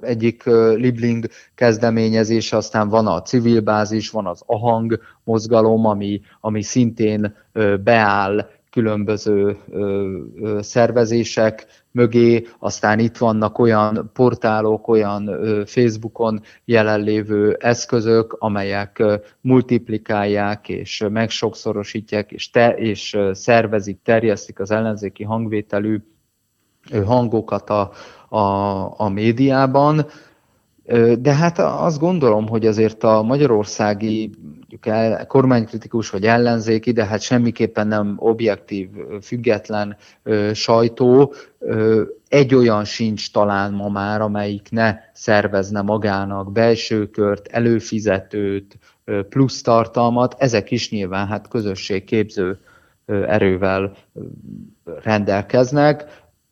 egyik 0.01 0.43
Libling 0.75 1.25
kezdeményezés, 1.55 2.53
aztán 2.53 2.89
van 2.89 3.07
a 3.07 3.21
civil 3.21 3.61
bázis, 3.61 4.09
van 4.09 4.25
az 4.25 4.43
Ahang 4.45 4.99
mozgalom, 5.23 5.85
ami, 5.85 6.21
ami 6.41 6.61
szintén 6.61 7.35
beáll 7.83 8.49
különböző 8.69 9.57
szervezések 10.59 11.65
mögé, 11.91 12.45
aztán 12.59 12.99
itt 12.99 13.17
vannak 13.17 13.59
olyan 13.59 14.09
portálok, 14.13 14.87
olyan 14.87 15.29
Facebookon 15.65 16.41
jelenlévő 16.65 17.57
eszközök, 17.59 18.35
amelyek 18.39 19.03
multiplikálják 19.41 20.69
és 20.69 21.05
megsokszorosítják 21.09 22.31
és, 22.31 22.49
te, 22.49 22.69
és 22.75 23.17
szervezik, 23.31 23.99
terjesztik 24.03 24.59
az 24.59 24.71
ellenzéki 24.71 25.23
hangvételű 25.23 25.97
hangokat 27.05 27.69
a, 27.69 27.91
a, 28.29 28.45
a 28.99 29.09
médiában. 29.09 30.05
De 31.19 31.33
hát 31.33 31.59
azt 31.59 31.99
gondolom, 31.99 32.47
hogy 32.47 32.65
azért 32.65 33.03
a 33.03 33.21
magyarországi 33.21 34.29
el, 34.81 35.25
kormánykritikus 35.27 36.09
vagy 36.09 36.25
ellenzéki, 36.25 36.91
de 36.91 37.05
hát 37.05 37.21
semmiképpen 37.21 37.87
nem 37.87 38.15
objektív, 38.17 38.89
független 39.21 39.97
ö, 40.23 40.53
sajtó, 40.53 41.33
ö, 41.59 42.03
egy 42.27 42.55
olyan 42.55 42.85
sincs 42.85 43.31
talán 43.31 43.73
ma 43.73 43.89
már, 43.89 44.21
amelyik 44.21 44.67
ne 44.71 44.97
szervezne 45.13 45.81
magának 45.81 46.51
belső 46.51 47.09
kört, 47.09 47.47
előfizetőt, 47.47 48.77
ö, 49.03 49.21
plusz 49.23 49.61
tartalmat, 49.61 50.35
ezek 50.37 50.71
is 50.71 50.91
nyilván 50.91 51.27
hát 51.27 51.47
közösségképző 51.47 52.59
erővel 53.09 53.95
rendelkeznek. 55.03 56.05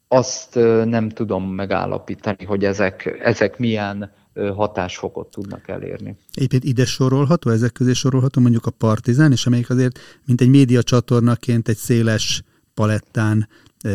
Azt 0.08 0.56
nem 0.86 1.10
tudom 1.10 1.44
megállapítani, 1.44 2.46
hogy 2.46 2.66
ezek, 2.66 3.20
ezek 3.24 3.58
milyen 3.58 4.12
hatásfokot 4.56 5.28
tudnak 5.28 5.68
elérni. 5.68 6.18
Egyébként 6.34 6.64
ide 6.64 6.86
sorolható, 6.86 7.50
ezek 7.50 7.72
közé 7.72 7.94
sorolható 7.94 8.42
mondjuk 8.42 8.66
a 8.66 8.72
Partizán, 8.72 9.32
és 9.32 9.46
amelyik 9.46 9.70
azért, 9.70 10.00
mint 10.26 10.42
egy 10.42 10.50
média 10.50 10.84
csatornaként 10.84 11.68
egy 11.68 11.78
széles 11.78 12.44
palettán 12.74 13.48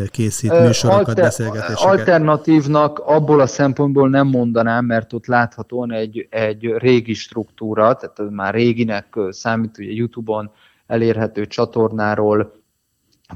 készít 0.06 0.60
műsorokat, 0.60 1.08
Alter, 1.08 1.24
beszélgetéseket. 1.24 1.78
Alternatívnak 1.78 2.98
abból 2.98 3.40
a 3.40 3.46
szempontból 3.46 4.08
nem 4.08 4.26
mondanám, 4.26 4.84
mert 4.84 5.12
ott 5.12 5.26
láthatóan 5.26 5.92
egy, 5.92 6.26
egy 6.30 6.74
régi 6.76 7.14
struktúra, 7.14 7.94
tehát 7.94 8.30
már 8.30 8.54
réginek 8.54 9.18
számít, 9.30 9.78
ugye 9.78 9.90
YouTube-on 9.90 10.50
elérhető 10.86 11.46
csatornáról 11.46 12.61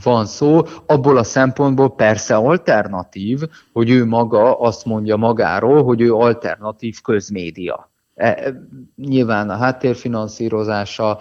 van 0.03 0.27
szó, 0.27 0.63
abból 0.87 1.17
a 1.17 1.23
szempontból 1.23 1.95
persze 1.95 2.35
alternatív, 2.35 3.41
hogy 3.73 3.91
ő 3.91 4.07
maga 4.07 4.61
azt 4.61 4.85
mondja 4.85 5.17
magáról, 5.17 5.85
hogy 5.85 6.01
ő 6.01 6.15
alternatív 6.15 7.01
közmédia. 7.01 7.91
E, 8.15 8.53
nyilván 8.97 9.51
a 9.51 9.57
háttérfinanszírozása 9.57 11.19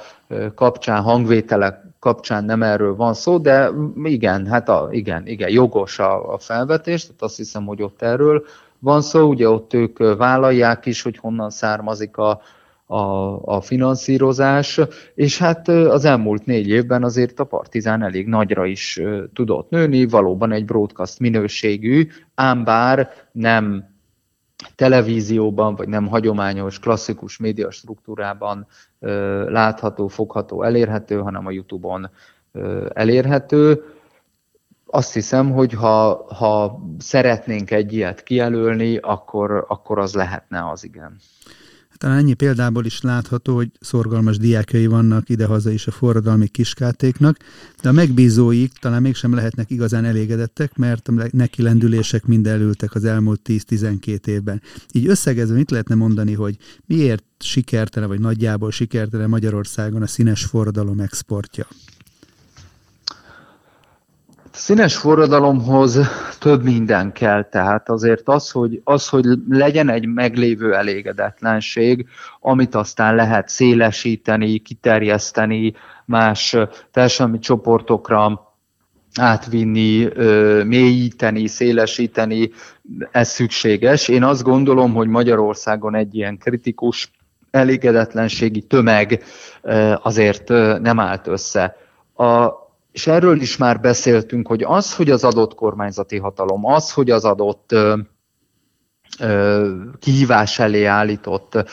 kapcsán, 0.55 1.01
hangvételek 1.01 1.83
kapcsán 1.99 2.43
nem 2.43 2.63
erről 2.63 2.95
van 2.95 3.13
szó, 3.13 3.37
de 3.37 3.69
igen, 4.03 4.47
hát 4.47 4.69
a, 4.69 4.87
igen, 4.91 5.27
igen, 5.27 5.49
jogos 5.49 5.99
a, 5.99 6.33
a 6.33 6.37
felvetés, 6.37 7.01
tehát 7.01 7.21
azt 7.21 7.35
hiszem, 7.35 7.65
hogy 7.65 7.81
ott 7.81 8.01
erről 8.01 8.43
van 8.79 9.01
szó, 9.01 9.27
ugye 9.27 9.49
ott 9.49 9.73
ők 9.73 9.97
vállalják 10.17 10.85
is, 10.85 11.01
hogy 11.01 11.17
honnan 11.17 11.49
származik 11.49 12.17
a, 12.17 12.41
a, 12.85 12.95
a 13.55 13.61
finanszírozás, 13.61 14.79
és 15.15 15.37
hát 15.37 15.67
az 15.67 16.05
elmúlt 16.05 16.45
négy 16.45 16.67
évben 16.67 17.03
azért 17.03 17.39
a 17.39 17.43
Partizán 17.43 18.03
elég 18.03 18.27
nagyra 18.27 18.65
is 18.65 19.01
tudott 19.33 19.69
nőni, 19.69 20.05
valóban 20.05 20.51
egy 20.51 20.65
broadcast 20.65 21.19
minőségű, 21.19 22.07
ám 22.35 22.63
bár 22.63 23.09
nem 23.31 23.93
televízióban, 24.75 25.75
vagy 25.75 25.87
nem 25.87 26.07
hagyományos, 26.07 26.79
klasszikus 26.79 27.37
média 27.37 27.71
struktúrában 27.71 28.67
látható, 29.47 30.07
fogható, 30.07 30.63
elérhető, 30.63 31.17
hanem 31.17 31.45
a 31.45 31.51
YouTube-on 31.51 32.09
elérhető. 32.93 33.83
Azt 34.85 35.13
hiszem, 35.13 35.51
hogy 35.51 35.73
ha, 35.73 36.25
ha 36.33 36.81
szeretnénk 36.97 37.71
egy 37.71 37.93
ilyet 37.93 38.23
kijelölni, 38.23 38.97
akkor, 38.97 39.65
akkor 39.67 39.99
az 39.99 40.13
lehetne 40.13 40.69
az 40.69 40.83
igen. 40.83 41.17
Talán 42.05 42.19
ennyi 42.19 42.33
példából 42.33 42.85
is 42.85 43.01
látható, 43.01 43.55
hogy 43.55 43.71
szorgalmas 43.79 44.37
diákjai 44.37 44.85
vannak 44.85 45.29
idehaza 45.29 45.71
is 45.71 45.87
a 45.87 45.91
forradalmi 45.91 46.47
kiskátéknak, 46.47 47.37
de 47.81 47.89
a 47.89 47.91
megbízóik 47.91 48.73
talán 48.73 49.01
mégsem 49.01 49.33
lehetnek 49.33 49.69
igazán 49.69 50.05
elégedettek, 50.05 50.77
mert 50.77 51.07
a 51.07 51.27
neki 51.31 51.61
lendülések 51.61 52.25
mind 52.25 52.47
elültek 52.47 52.95
az 52.95 53.03
elmúlt 53.05 53.41
10-12 53.49 54.27
évben. 54.27 54.61
Így 54.91 55.07
összegezve 55.07 55.55
mit 55.55 55.71
lehetne 55.71 55.95
mondani, 55.95 56.33
hogy 56.33 56.57
miért 56.85 57.23
sikertelen, 57.39 58.09
vagy 58.09 58.19
nagyjából 58.19 58.71
sikertelen 58.71 59.29
Magyarországon 59.29 60.01
a 60.01 60.07
színes 60.07 60.43
forradalom 60.43 60.99
exportja? 60.99 61.67
Színes 64.55 64.95
forradalomhoz 64.95 65.99
több 66.39 66.63
minden 66.63 67.11
kell, 67.11 67.43
tehát 67.49 67.89
azért 67.89 68.27
az, 68.27 68.51
hogy, 68.51 68.81
az, 68.83 69.07
hogy 69.09 69.25
legyen 69.49 69.89
egy 69.89 70.05
meglévő 70.07 70.75
elégedetlenség, 70.75 72.05
amit 72.39 72.75
aztán 72.75 73.15
lehet 73.15 73.49
szélesíteni, 73.49 74.57
kiterjeszteni 74.57 75.73
más 76.05 76.57
társadalmi 76.91 77.39
csoportokra, 77.39 78.53
átvinni, 79.15 80.07
mélyíteni, 80.63 81.47
szélesíteni, 81.47 82.51
ez 83.11 83.29
szükséges. 83.29 84.07
Én 84.07 84.23
azt 84.23 84.43
gondolom, 84.43 84.93
hogy 84.93 85.07
Magyarországon 85.07 85.95
egy 85.95 86.15
ilyen 86.15 86.37
kritikus 86.37 87.11
elégedetlenségi 87.51 88.61
tömeg 88.61 89.23
azért 90.01 90.49
nem 90.79 90.99
állt 90.99 91.27
össze. 91.27 91.75
A, 92.13 92.64
és 92.95 93.07
erről 93.07 93.41
is 93.41 93.57
már 93.57 93.79
beszéltünk, 93.79 94.47
hogy 94.47 94.63
az, 94.63 94.95
hogy 94.95 95.09
az 95.09 95.23
adott 95.23 95.55
kormányzati 95.55 96.17
hatalom, 96.17 96.65
az, 96.65 96.91
hogy 96.91 97.09
az 97.09 97.25
adott 97.25 97.71
ö, 97.71 97.97
ö, 99.19 99.71
kihívás 99.99 100.59
elé 100.59 100.85
állított 100.85 101.65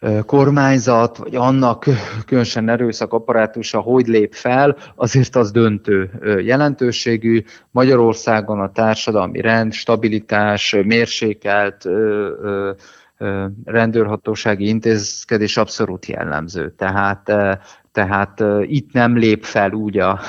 ö, 0.00 0.20
kormányzat, 0.26 1.16
vagy 1.16 1.34
annak 1.34 1.86
különösen 2.26 2.68
erőszak 2.68 3.12
apparátusa 3.12 3.80
hogy 3.80 4.06
lép 4.06 4.34
fel, 4.34 4.76
azért 4.94 5.36
az 5.36 5.50
döntő 5.50 6.10
jelentőségű. 6.44 7.44
Magyarországon 7.70 8.60
a 8.60 8.72
társadalmi 8.72 9.40
rend, 9.40 9.72
stabilitás, 9.72 10.76
mérsékelt, 10.84 11.84
ö, 11.84 12.30
ö, 13.18 13.46
rendőrhatósági 13.64 14.68
intézkedés 14.68 15.56
abszolút 15.56 16.06
jellemző. 16.06 16.74
Tehát 16.76 17.32
tehát 17.94 18.42
itt 18.60 18.92
nem 18.92 19.16
lép 19.16 19.44
fel 19.44 19.72
úgy 19.72 19.98
a, 19.98 20.20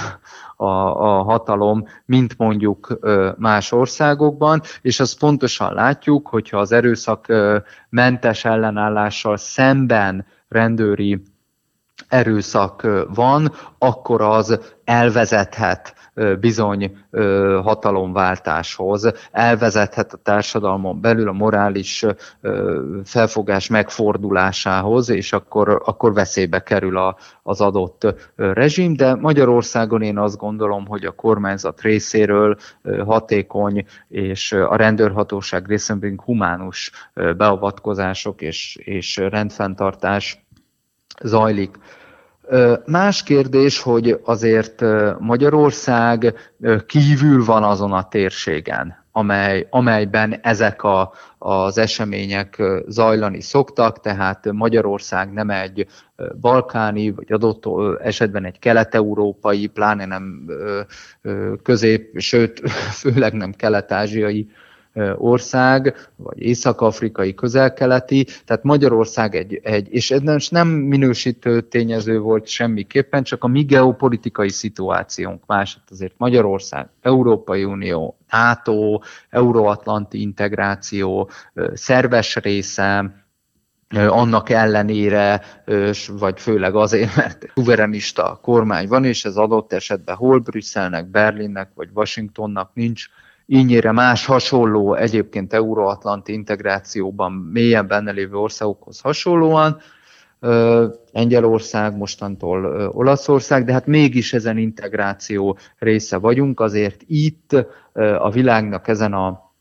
a, 0.56 0.66
a 0.66 1.24
hatalom, 1.24 1.84
mint 2.06 2.38
mondjuk 2.38 3.00
más 3.38 3.72
országokban, 3.72 4.62
és 4.82 5.00
azt 5.00 5.20
pontosan 5.20 5.74
látjuk, 5.74 6.28
hogyha 6.28 6.58
az 6.58 6.72
erőszak 6.72 7.26
mentes 7.90 8.46
ellenállással 8.46 9.38
szemben 9.38 10.26
rendőri 10.48 11.22
erőszak 12.08 12.88
van, 13.14 13.52
akkor 13.78 14.22
az 14.22 14.60
elvezethet 14.84 15.94
bizony 16.40 16.98
hatalomváltáshoz, 17.64 19.12
elvezethet 19.32 20.14
a 20.14 20.18
társadalmon 20.18 21.02
belül 21.02 21.28
a 21.28 21.32
morális 21.32 22.06
felfogás 23.04 23.68
megfordulásához, 23.68 25.10
és 25.10 25.34
akkor, 25.34 25.82
akkor 25.86 26.14
veszélybe 26.14 26.60
kerül 26.60 26.98
a, 26.98 27.18
az 27.44 27.62
adott 27.62 28.16
rezsim, 28.36 28.96
de 28.96 29.16
Magyarországon 29.16 30.02
én 30.02 30.18
azt 30.18 30.38
gondolom, 30.38 30.88
hogy 30.88 31.06
a 31.06 31.12
kormányzat 31.12 31.82
részéről 31.82 32.58
hatékony 33.06 33.86
és 34.08 34.52
a 34.52 34.76
rendőrhatóság 34.76 35.68
részéről 35.68 36.22
humánus 36.22 36.92
beavatkozások 37.14 38.42
és, 38.42 38.76
és 38.76 39.18
rendfenntartás 39.18 40.45
zajlik. 41.24 41.78
Más 42.86 43.24
kérdés, 43.24 43.80
hogy 43.80 44.20
azért 44.24 44.84
Magyarország 45.20 46.34
kívül 46.86 47.46
van 47.46 47.64
azon 47.64 47.92
a 47.94 48.08
térségen, 48.08 49.06
amely, 49.12 49.68
amelyben 49.70 50.40
ezek 50.42 50.84
a, 50.84 51.14
az 51.38 51.78
események 51.78 52.62
zajlani 52.88 53.42
szoktak, 53.42 54.00
tehát 54.00 54.52
Magyarország 54.52 55.34
nem 55.34 55.50
egy 55.50 55.88
balkáni, 56.40 57.12
vagy 57.12 57.32
adott 57.32 57.64
esetben 58.02 58.46
egy 58.46 58.60
kelet-európai, 58.60 59.68
pláne 59.68 60.06
nem 60.06 60.46
közép, 61.64 62.20
sőt, 62.20 62.70
főleg 63.02 63.34
nem 63.34 63.52
kelet-ázsiai 63.52 64.48
ország, 65.16 66.10
vagy 66.16 66.42
észak-afrikai, 66.42 67.34
közel-keleti, 67.34 68.28
tehát 68.46 68.64
Magyarország 68.64 69.36
egy, 69.36 69.60
egy 69.64 69.88
és 69.94 70.12
ez 70.12 70.50
nem 70.50 70.68
minősítő 70.68 71.62
tényező 71.62 72.20
volt 72.20 72.48
semmiképpen, 72.48 73.24
csak 73.24 73.44
a 73.44 73.48
mi 73.48 73.64
geopolitikai 73.64 74.50
szituációnk 74.50 75.44
más, 75.46 75.76
hát 75.76 75.92
azért 75.92 76.14
Magyarország, 76.18 76.90
Európai 77.02 77.64
Unió, 77.64 78.18
NATO, 78.30 79.00
Euróatlanti 79.30 80.22
integráció, 80.22 81.30
szerves 81.74 82.36
része, 82.36 83.24
annak 84.08 84.50
ellenére, 84.50 85.42
vagy 86.08 86.40
főleg 86.40 86.76
azért, 86.76 87.16
mert 87.22 87.52
szuverenista 87.54 88.40
kormány 88.42 88.88
van, 88.88 89.06
és 89.06 89.26
ez 89.26 89.36
adott 89.36 89.74
esetben 89.74 90.16
hol 90.16 90.40
Brüsszelnek, 90.40 91.08
Berlinnek 91.08 91.70
vagy 91.74 91.90
Washingtonnak 91.94 92.72
nincs 92.74 93.08
ínyire 93.46 93.92
más 93.92 94.26
hasonló, 94.26 94.94
egyébként 94.94 95.54
euróatlanti 95.54 96.34
integrációban 96.34 97.32
mélyen 97.32 97.88
benne 97.88 98.12
lévő 98.12 98.36
országokhoz 98.36 99.00
hasonlóan, 99.00 99.78
Lengyelország, 101.12 101.98
mostantól 101.98 102.90
Olaszország, 102.94 103.66
de 103.66 103.74
hát 103.74 103.86
mégis 103.86 104.34
ezen 104.34 104.58
integráció 104.58 105.58
része 105.78 106.18
vagyunk, 106.18 106.60
azért 106.60 107.02
itt 107.08 107.66
a 108.18 108.30
világnak 108.30 108.88
ezen 108.88 109.14
a 109.14 109.54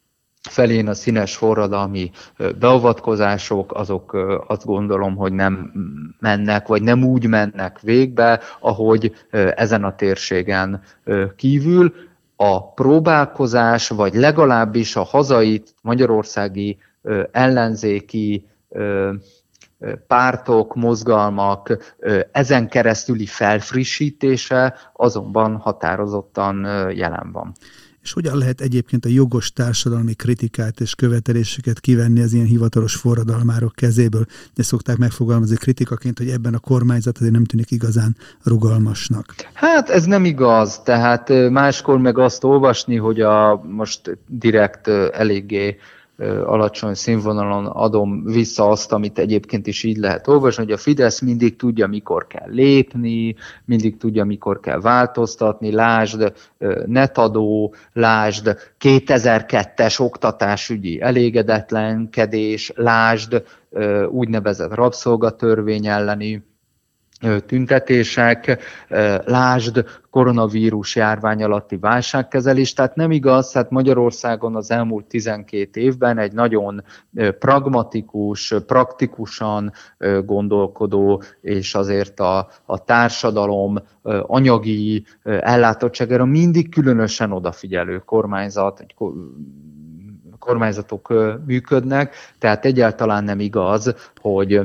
felén 0.48 0.88
a 0.88 0.94
színes 0.94 1.36
forradalmi 1.36 2.10
beavatkozások, 2.58 3.74
azok 3.74 4.12
azt 4.46 4.64
gondolom, 4.64 5.16
hogy 5.16 5.32
nem 5.32 5.72
mennek, 6.20 6.66
vagy 6.66 6.82
nem 6.82 7.04
úgy 7.04 7.26
mennek 7.26 7.80
végbe, 7.80 8.40
ahogy 8.60 9.12
ezen 9.54 9.84
a 9.84 9.94
térségen 9.94 10.82
kívül. 11.36 11.94
A 12.46 12.72
próbálkozás, 12.72 13.88
vagy 13.88 14.14
legalábbis 14.14 14.96
a 14.96 15.02
hazai 15.02 15.62
magyarországi 15.82 16.78
ellenzéki 17.32 18.46
pártok, 20.06 20.74
mozgalmak 20.74 21.78
ezen 22.32 22.68
keresztüli 22.68 23.26
felfrissítése 23.26 24.74
azonban 24.92 25.56
határozottan 25.56 26.64
jelen 26.90 27.32
van. 27.32 27.52
És 28.04 28.12
hogyan 28.12 28.38
lehet 28.38 28.60
egyébként 28.60 29.04
a 29.04 29.08
jogos 29.08 29.52
társadalmi 29.52 30.14
kritikát 30.14 30.80
és 30.80 30.94
követeléseket 30.94 31.80
kivenni 31.80 32.20
az 32.20 32.32
ilyen 32.32 32.46
hivatalos 32.46 32.94
forradalmárok 32.94 33.72
kezéből? 33.74 34.26
De 34.54 34.62
szokták 34.62 34.96
megfogalmazni 34.96 35.56
kritikaként, 35.56 36.18
hogy 36.18 36.28
ebben 36.28 36.54
a 36.54 36.58
kormányzat 36.58 37.16
azért 37.16 37.32
nem 37.32 37.44
tűnik 37.44 37.70
igazán 37.70 38.16
rugalmasnak. 38.42 39.34
Hát 39.52 39.88
ez 39.88 40.04
nem 40.04 40.24
igaz. 40.24 40.80
Tehát 40.84 41.50
máskor 41.50 41.98
meg 41.98 42.18
azt 42.18 42.44
olvasni, 42.44 42.96
hogy 42.96 43.20
a 43.20 43.62
most 43.68 44.18
direkt 44.26 44.88
eléggé 44.88 45.76
alacsony 46.44 46.94
színvonalon 46.94 47.66
adom 47.66 48.24
vissza 48.24 48.68
azt, 48.68 48.92
amit 48.92 49.18
egyébként 49.18 49.66
is 49.66 49.82
így 49.82 49.96
lehet 49.96 50.28
olvasni, 50.28 50.62
hogy 50.62 50.72
a 50.72 50.76
Fidesz 50.76 51.20
mindig 51.20 51.56
tudja, 51.56 51.86
mikor 51.86 52.26
kell 52.26 52.50
lépni, 52.50 53.34
mindig 53.64 53.96
tudja, 53.96 54.24
mikor 54.24 54.60
kell 54.60 54.80
változtatni, 54.80 55.72
lásd 55.72 56.32
netadó, 56.86 57.74
lásd 57.92 58.56
2002-es 58.80 60.00
oktatásügyi 60.00 61.00
elégedetlenkedés, 61.00 62.72
lásd 62.74 63.42
úgynevezett 64.10 64.74
rabszolgatörvény 64.74 65.86
elleni 65.86 66.53
tüntetések, 67.46 68.58
lásd 69.24 69.84
koronavírus 70.10 70.96
járvány 70.96 71.42
alatti 71.42 71.76
válságkezelés. 71.76 72.72
Tehát 72.72 72.96
nem 72.96 73.10
igaz, 73.10 73.52
hát 73.52 73.70
Magyarországon 73.70 74.56
az 74.56 74.70
elmúlt 74.70 75.04
12 75.06 75.80
évben 75.80 76.18
egy 76.18 76.32
nagyon 76.32 76.82
pragmatikus, 77.38 78.54
praktikusan 78.66 79.72
gondolkodó, 80.24 81.22
és 81.40 81.74
azért 81.74 82.20
a, 82.20 82.48
a 82.64 82.84
társadalom 82.84 83.78
anyagi 84.22 85.04
ellátottságára 85.22 86.24
mindig 86.24 86.70
különösen 86.70 87.32
odafigyelő 87.32 87.98
kormányzat, 87.98 88.86
kormányzatok 90.38 91.12
működnek, 91.46 92.14
tehát 92.38 92.64
egyáltalán 92.64 93.24
nem 93.24 93.40
igaz, 93.40 93.94
hogy 94.20 94.60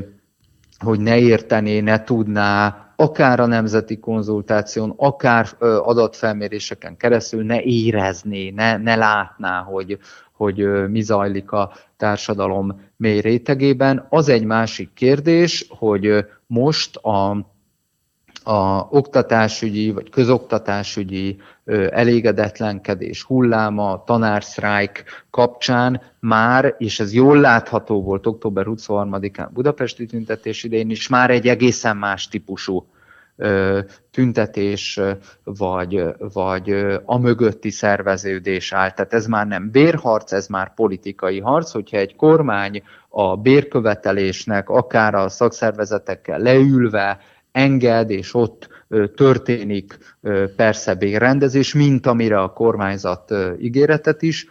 hogy 0.79 0.99
ne 0.99 1.17
értené, 1.17 1.79
ne 1.79 2.03
tudná, 2.03 2.83
akár 2.95 3.39
a 3.39 3.45
nemzeti 3.45 3.99
konzultáción, 3.99 4.93
akár 4.97 5.47
adatfelméréseken 5.59 6.97
keresztül 6.97 7.43
ne 7.43 7.61
érezné, 7.61 8.49
ne, 8.49 8.77
ne 8.77 8.95
látná, 8.95 9.61
hogy, 9.61 9.97
hogy 10.33 10.89
mi 10.89 11.01
zajlik 11.01 11.51
a 11.51 11.71
társadalom 11.97 12.81
mély 12.97 13.19
rétegében. 13.19 14.05
Az 14.09 14.29
egy 14.29 14.43
másik 14.43 14.93
kérdés, 14.93 15.65
hogy 15.69 16.25
most 16.47 16.95
a 16.95 17.45
a 18.49 18.87
oktatásügyi 18.89 19.91
vagy 19.91 20.09
közoktatásügyi 20.09 21.37
elégedetlenkedés 21.89 23.23
hulláma, 23.23 24.03
tanársztrájk 24.05 25.03
kapcsán 25.29 26.01
már, 26.19 26.75
és 26.77 26.99
ez 26.99 27.13
jól 27.13 27.39
látható 27.39 28.03
volt 28.03 28.27
október 28.27 28.65
23-án 28.67 29.47
budapesti 29.53 30.05
tüntetés 30.05 30.63
idején 30.63 30.89
is, 30.89 31.07
már 31.07 31.29
egy 31.29 31.47
egészen 31.47 31.97
más 31.97 32.27
típusú 32.27 32.85
tüntetés, 34.11 34.99
vagy, 35.43 36.03
vagy 36.33 36.69
a 37.05 37.17
mögötti 37.17 37.69
szerveződés 37.69 38.73
áll. 38.73 38.91
Tehát 38.91 39.13
ez 39.13 39.25
már 39.25 39.47
nem 39.47 39.71
bérharc, 39.71 40.31
ez 40.31 40.47
már 40.47 40.73
politikai 40.73 41.39
harc, 41.39 41.71
hogyha 41.71 41.97
egy 41.97 42.15
kormány 42.15 42.83
a 43.09 43.37
bérkövetelésnek 43.37 44.69
akár 44.69 45.13
a 45.15 45.29
szakszervezetekkel 45.29 46.39
leülve 46.39 47.19
enged, 47.51 48.09
és 48.09 48.33
ott 48.33 48.67
történik 49.15 49.97
persze 50.55 50.95
bérrendezés, 50.95 51.73
mint 51.73 52.05
amire 52.05 52.39
a 52.41 52.53
kormányzat 52.53 53.33
ígéretet 53.59 54.21
is 54.21 54.47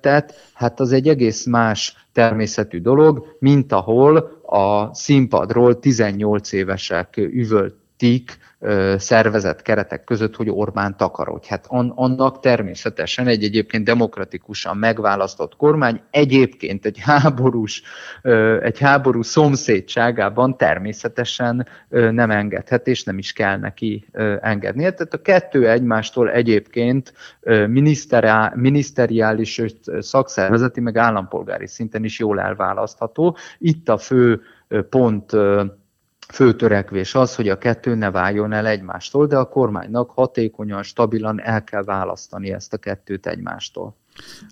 tett, 0.00 0.34
hát 0.52 0.80
az 0.80 0.92
egy 0.92 1.08
egész 1.08 1.46
más 1.46 2.06
természetű 2.12 2.80
dolog, 2.80 3.36
mint 3.38 3.72
ahol 3.72 4.16
a 4.46 4.94
színpadról 4.94 5.78
18 5.78 6.52
évesek 6.52 7.16
üvöltik 8.02 8.38
szervezett 8.96 9.62
keretek 9.62 10.04
között, 10.04 10.36
hogy 10.36 10.50
Orbán 10.50 10.96
takarodj. 10.96 11.46
Hát 11.48 11.66
annak 11.68 12.40
természetesen 12.40 13.26
egy 13.26 13.44
egyébként 13.44 13.84
demokratikusan 13.84 14.76
megválasztott 14.76 15.56
kormány 15.56 16.00
egyébként 16.10 16.84
egy 16.84 16.98
háborús, 16.98 17.82
egy 18.60 18.78
háború 18.78 19.22
szomszédságában 19.22 20.56
természetesen 20.56 21.66
nem 21.88 22.30
engedhet, 22.30 22.86
és 22.86 23.02
nem 23.04 23.18
is 23.18 23.32
kell 23.32 23.58
neki 23.58 24.06
engedni. 24.40 24.80
Tehát 24.80 25.14
a 25.14 25.22
kettő 25.22 25.68
egymástól 25.68 26.30
egyébként 26.30 27.12
miniszteriális, 28.54 29.62
szakszervezeti, 29.98 30.80
meg 30.80 30.96
állampolgári 30.96 31.66
szinten 31.66 32.04
is 32.04 32.18
jól 32.18 32.40
elválasztható. 32.40 33.36
Itt 33.58 33.88
a 33.88 33.98
fő 33.98 34.40
pont 34.90 35.36
fő 36.32 36.56
törekvés 36.56 37.14
az, 37.14 37.34
hogy 37.34 37.48
a 37.48 37.58
kettő 37.58 37.94
ne 37.94 38.10
váljon 38.10 38.52
el 38.52 38.66
egymástól, 38.66 39.26
de 39.26 39.36
a 39.36 39.48
kormánynak 39.48 40.10
hatékonyan, 40.10 40.82
stabilan 40.82 41.40
el 41.40 41.64
kell 41.64 41.84
választani 41.84 42.52
ezt 42.52 42.72
a 42.72 42.76
kettőt 42.76 43.26
egymástól. 43.26 43.96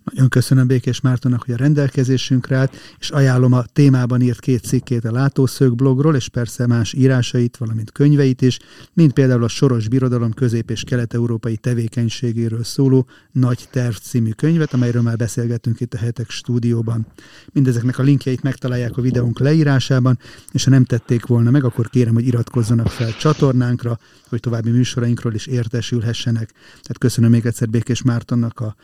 Nagyon 0.04 0.28
köszönöm 0.28 0.66
Békés 0.66 1.00
Mártonnak, 1.00 1.42
hogy 1.42 1.54
a 1.54 1.56
rendelkezésünkre 1.56 2.56
állt, 2.56 2.76
és 2.98 3.10
ajánlom 3.10 3.52
a 3.52 3.62
témában 3.62 4.20
írt 4.20 4.40
két 4.40 4.64
cikkét 4.64 5.04
a 5.04 5.12
Látószög 5.12 5.74
blogról, 5.74 6.16
és 6.16 6.28
persze 6.28 6.66
más 6.66 6.92
írásait, 6.92 7.56
valamint 7.56 7.92
könyveit 7.92 8.42
is, 8.42 8.58
mint 8.92 9.12
például 9.12 9.44
a 9.44 9.48
Soros 9.48 9.88
Birodalom 9.88 10.32
közép- 10.32 10.70
és 10.70 10.82
kelet-európai 10.82 11.56
tevékenységéről 11.56 12.64
szóló 12.64 13.06
Nagy 13.32 13.68
Terv 13.70 13.94
című 13.94 14.30
könyvet, 14.30 14.72
amelyről 14.72 15.02
már 15.02 15.16
beszélgettünk 15.16 15.80
itt 15.80 15.94
a 15.94 15.98
hetek 15.98 16.30
stúdióban. 16.30 17.06
Mindezeknek 17.52 17.98
a 17.98 18.02
linkjeit 18.02 18.42
megtalálják 18.42 18.96
a 18.96 19.02
videónk 19.02 19.38
leírásában, 19.38 20.18
és 20.52 20.64
ha 20.64 20.70
nem 20.70 20.84
tették 20.84 21.26
volna 21.26 21.50
meg, 21.50 21.64
akkor 21.64 21.88
kérem, 21.90 22.14
hogy 22.14 22.26
iratkozzanak 22.26 22.88
fel 22.88 23.16
csatornánkra, 23.16 23.98
hogy 24.28 24.40
további 24.40 24.70
műsorainkról 24.70 25.34
is 25.34 25.46
értesülhessenek. 25.46 26.50
Tehát 26.70 26.98
köszönöm 26.98 27.30
még 27.30 27.46
egyszer 27.46 27.68
Békés 27.68 28.02
Mártonnak 28.02 28.60
a 28.60 28.76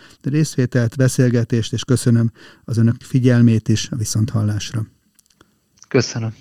részvételt, 0.66 0.96
beszélgetést, 0.96 1.72
és 1.72 1.84
köszönöm 1.84 2.32
az 2.64 2.76
önök 2.76 3.02
figyelmét 3.02 3.68
is 3.68 3.88
a 3.90 3.96
viszonthallásra. 3.96 4.86
Köszönöm. 5.88 6.34